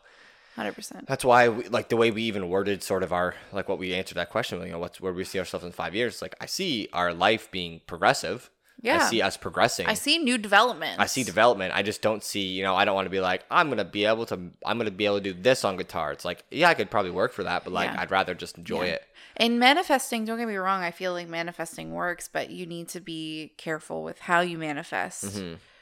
100% 0.57 1.05
That's 1.07 1.23
why, 1.23 1.47
we, 1.49 1.63
like 1.69 1.89
the 1.89 1.97
way 1.97 2.11
we 2.11 2.23
even 2.23 2.49
worded 2.49 2.83
sort 2.83 3.03
of 3.03 3.13
our 3.13 3.35
like 3.51 3.69
what 3.69 3.77
we 3.79 3.93
answered 3.93 4.15
that 4.15 4.29
question. 4.29 4.61
You 4.61 4.73
know, 4.73 4.79
what's 4.79 4.99
where 4.99 5.13
we 5.13 5.23
see 5.23 5.39
ourselves 5.39 5.65
in 5.65 5.71
five 5.71 5.95
years? 5.95 6.21
Like 6.21 6.35
I 6.41 6.45
see 6.45 6.89
our 6.93 7.13
life 7.13 7.49
being 7.51 7.81
progressive. 7.87 8.49
Yeah. 8.83 8.97
I 8.97 9.09
see 9.09 9.21
us 9.21 9.37
progressing. 9.37 9.85
i 9.85 9.93
see 9.93 10.17
new 10.17 10.39
development. 10.39 10.99
I 10.99 11.05
see 11.05 11.23
development. 11.23 11.73
I 11.75 11.83
just 11.83 12.01
don't 12.01 12.23
see. 12.23 12.41
You 12.47 12.63
know, 12.63 12.75
I 12.75 12.83
don't 12.83 12.95
want 12.95 13.05
to 13.05 13.11
be 13.11 13.19
like 13.19 13.43
I'm 13.51 13.69
gonna 13.69 13.85
be 13.85 14.05
able 14.05 14.25
to. 14.25 14.35
I'm 14.65 14.77
gonna 14.77 14.89
be 14.91 15.05
able 15.05 15.17
to 15.21 15.33
do 15.33 15.33
this 15.33 15.63
on 15.63 15.77
guitar. 15.77 16.11
It's 16.11 16.25
like 16.25 16.43
yeah, 16.49 16.67
I 16.69 16.73
could 16.73 16.89
probably 16.89 17.11
work 17.11 17.31
for 17.31 17.43
that, 17.43 17.63
but 17.63 17.71
like 17.73 17.91
Yeah. 17.91 18.01
I'd 18.01 18.11
rather 18.11 18.33
just 18.33 18.57
enjoy 18.57 18.85
Yeah. 18.85 18.93
it. 18.93 19.03
In 19.37 19.59
manifesting, 19.59 20.25
don't 20.25 20.37
get 20.37 20.47
me 20.47 20.55
wrong, 20.57 20.81
I 20.83 20.91
feel 20.91 21.13
like 21.13 21.29
manifesting 21.29 21.93
works, 21.93 22.27
but 22.27 22.49
you 22.49 22.65
need 22.65 22.89
to 22.89 22.99
be 22.99 23.53
careful 23.57 24.03
with 24.03 24.19
how 24.19 24.41
you 24.41 24.57
manifest 24.57 25.25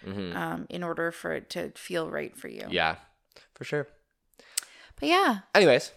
Mm-hmm. 0.05 0.37
um, 0.37 0.65
in 0.69 0.81
order 0.83 1.11
for 1.11 1.33
it 1.33 1.49
to 1.51 1.71
feel 1.71 2.09
right 2.09 2.35
for 2.37 2.47
you. 2.47 2.65
Yeah, 2.69 2.95
for 3.55 3.63
sure. 3.65 3.87
But 4.99 5.09
yeah, 5.09 5.39
Anyways, 5.55 5.91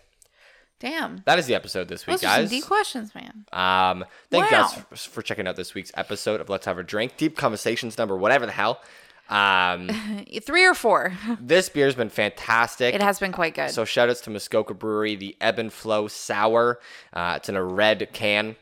damn. 0.79 1.23
that 1.27 1.39
is 1.39 1.47
the 1.47 1.55
episode 1.55 1.89
this 1.89 2.07
week, 2.07 2.15
Those 2.21 2.25
are 2.25 2.35
some 2.35 2.43
guys. 2.43 2.51
deep 2.51 2.65
questions, 2.67 3.15
man. 3.15 3.45
Um, 3.53 4.05
thank 4.31 4.45
you 4.45 4.51
guys 4.51 4.73
for, 4.95 5.23
checking 5.23 5.47
out 5.49 5.57
this 5.57 5.75
week's 5.75 5.91
episode 5.95 6.41
of 6.41 6.49
Let's 6.49 6.67
Have 6.67 6.79
a 6.79 6.83
Drink, 6.83 7.17
Deep 7.17 7.37
Conversations 7.37 7.99
number 7.99 8.17
whatever 8.17 8.47
the 8.47 8.53
hell. 8.53 8.81
Um, 9.29 9.89
Three 10.47 10.65
or 10.67 10.75
four. 10.75 11.13
this 11.41 11.69
beer's 11.69 11.95
been 11.95 12.11
fantastic. 12.11 12.95
it 12.95 13.03
has 13.03 13.19
been 13.19 13.33
quite 13.33 13.55
good. 13.55 13.71
So 13.71 13.85
shout 13.85 14.09
outs 14.11 14.21
to 14.23 14.31
Muskoka 14.31 14.75
Brewery, 14.75 15.15
the 15.17 15.37
Ebb 15.41 15.59
and 15.59 15.73
Flow 15.73 16.07
Sour. 16.09 16.79
Uh, 17.13 17.35
it's 17.37 17.49
in 17.49 17.57
a 17.57 17.65
red 17.65 18.09
can. 18.13 18.57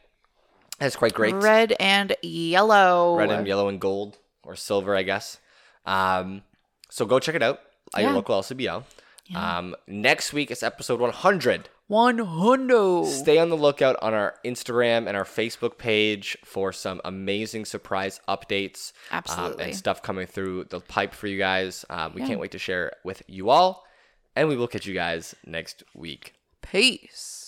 That's 0.78 0.96
quite 0.96 1.12
great. 1.12 1.34
Red 1.34 1.74
and 1.78 2.14
yellow. 2.22 3.16
Red 3.18 3.30
and 3.30 3.46
yellow 3.46 3.68
and 3.68 3.78
gold 3.80 4.16
or 4.44 4.56
silver, 4.56 4.96
I 4.96 5.02
guess. 5.02 5.38
Um, 5.84 6.42
so 6.88 7.04
go 7.04 7.18
check 7.18 7.34
it 7.34 7.42
out 7.42 7.60
at 7.94 8.00
your 8.02 8.10
Yeah. 8.10 8.16
local 8.16 8.36
LCBO. 8.40 8.84
Um, 9.34 9.74
next 9.86 10.32
week 10.32 10.50
is 10.50 10.62
episode 10.62 11.00
100. 11.00 11.68
One 11.88 12.18
hundo. 12.18 13.04
Stay 13.06 13.38
on 13.38 13.48
the 13.48 13.56
lookout 13.56 13.96
on 14.00 14.14
our 14.14 14.34
Instagram 14.44 15.08
and 15.08 15.16
our 15.16 15.24
Facebook 15.24 15.76
page 15.76 16.38
for 16.44 16.72
some 16.72 17.00
amazing 17.04 17.64
surprise 17.64 18.20
updates 18.28 18.92
um, 19.10 19.18
Absolutely. 19.18 19.64
and 19.64 19.74
stuff 19.76 20.00
coming 20.00 20.26
through 20.28 20.64
the 20.64 20.80
pipe 20.80 21.14
for 21.14 21.26
you 21.26 21.36
guys. 21.38 21.84
Uh, 21.90 22.08
we 22.14 22.20
Yeah. 22.20 22.28
can't 22.28 22.40
wait 22.40 22.52
to 22.52 22.58
share 22.58 22.88
it 22.88 22.94
with 23.04 23.22
you 23.26 23.50
all. 23.50 23.84
And 24.36 24.48
we 24.48 24.56
will 24.56 24.68
catch 24.68 24.86
you 24.86 24.94
guys 24.94 25.34
next 25.44 25.82
week. 25.94 26.34
Peace. 26.62 27.39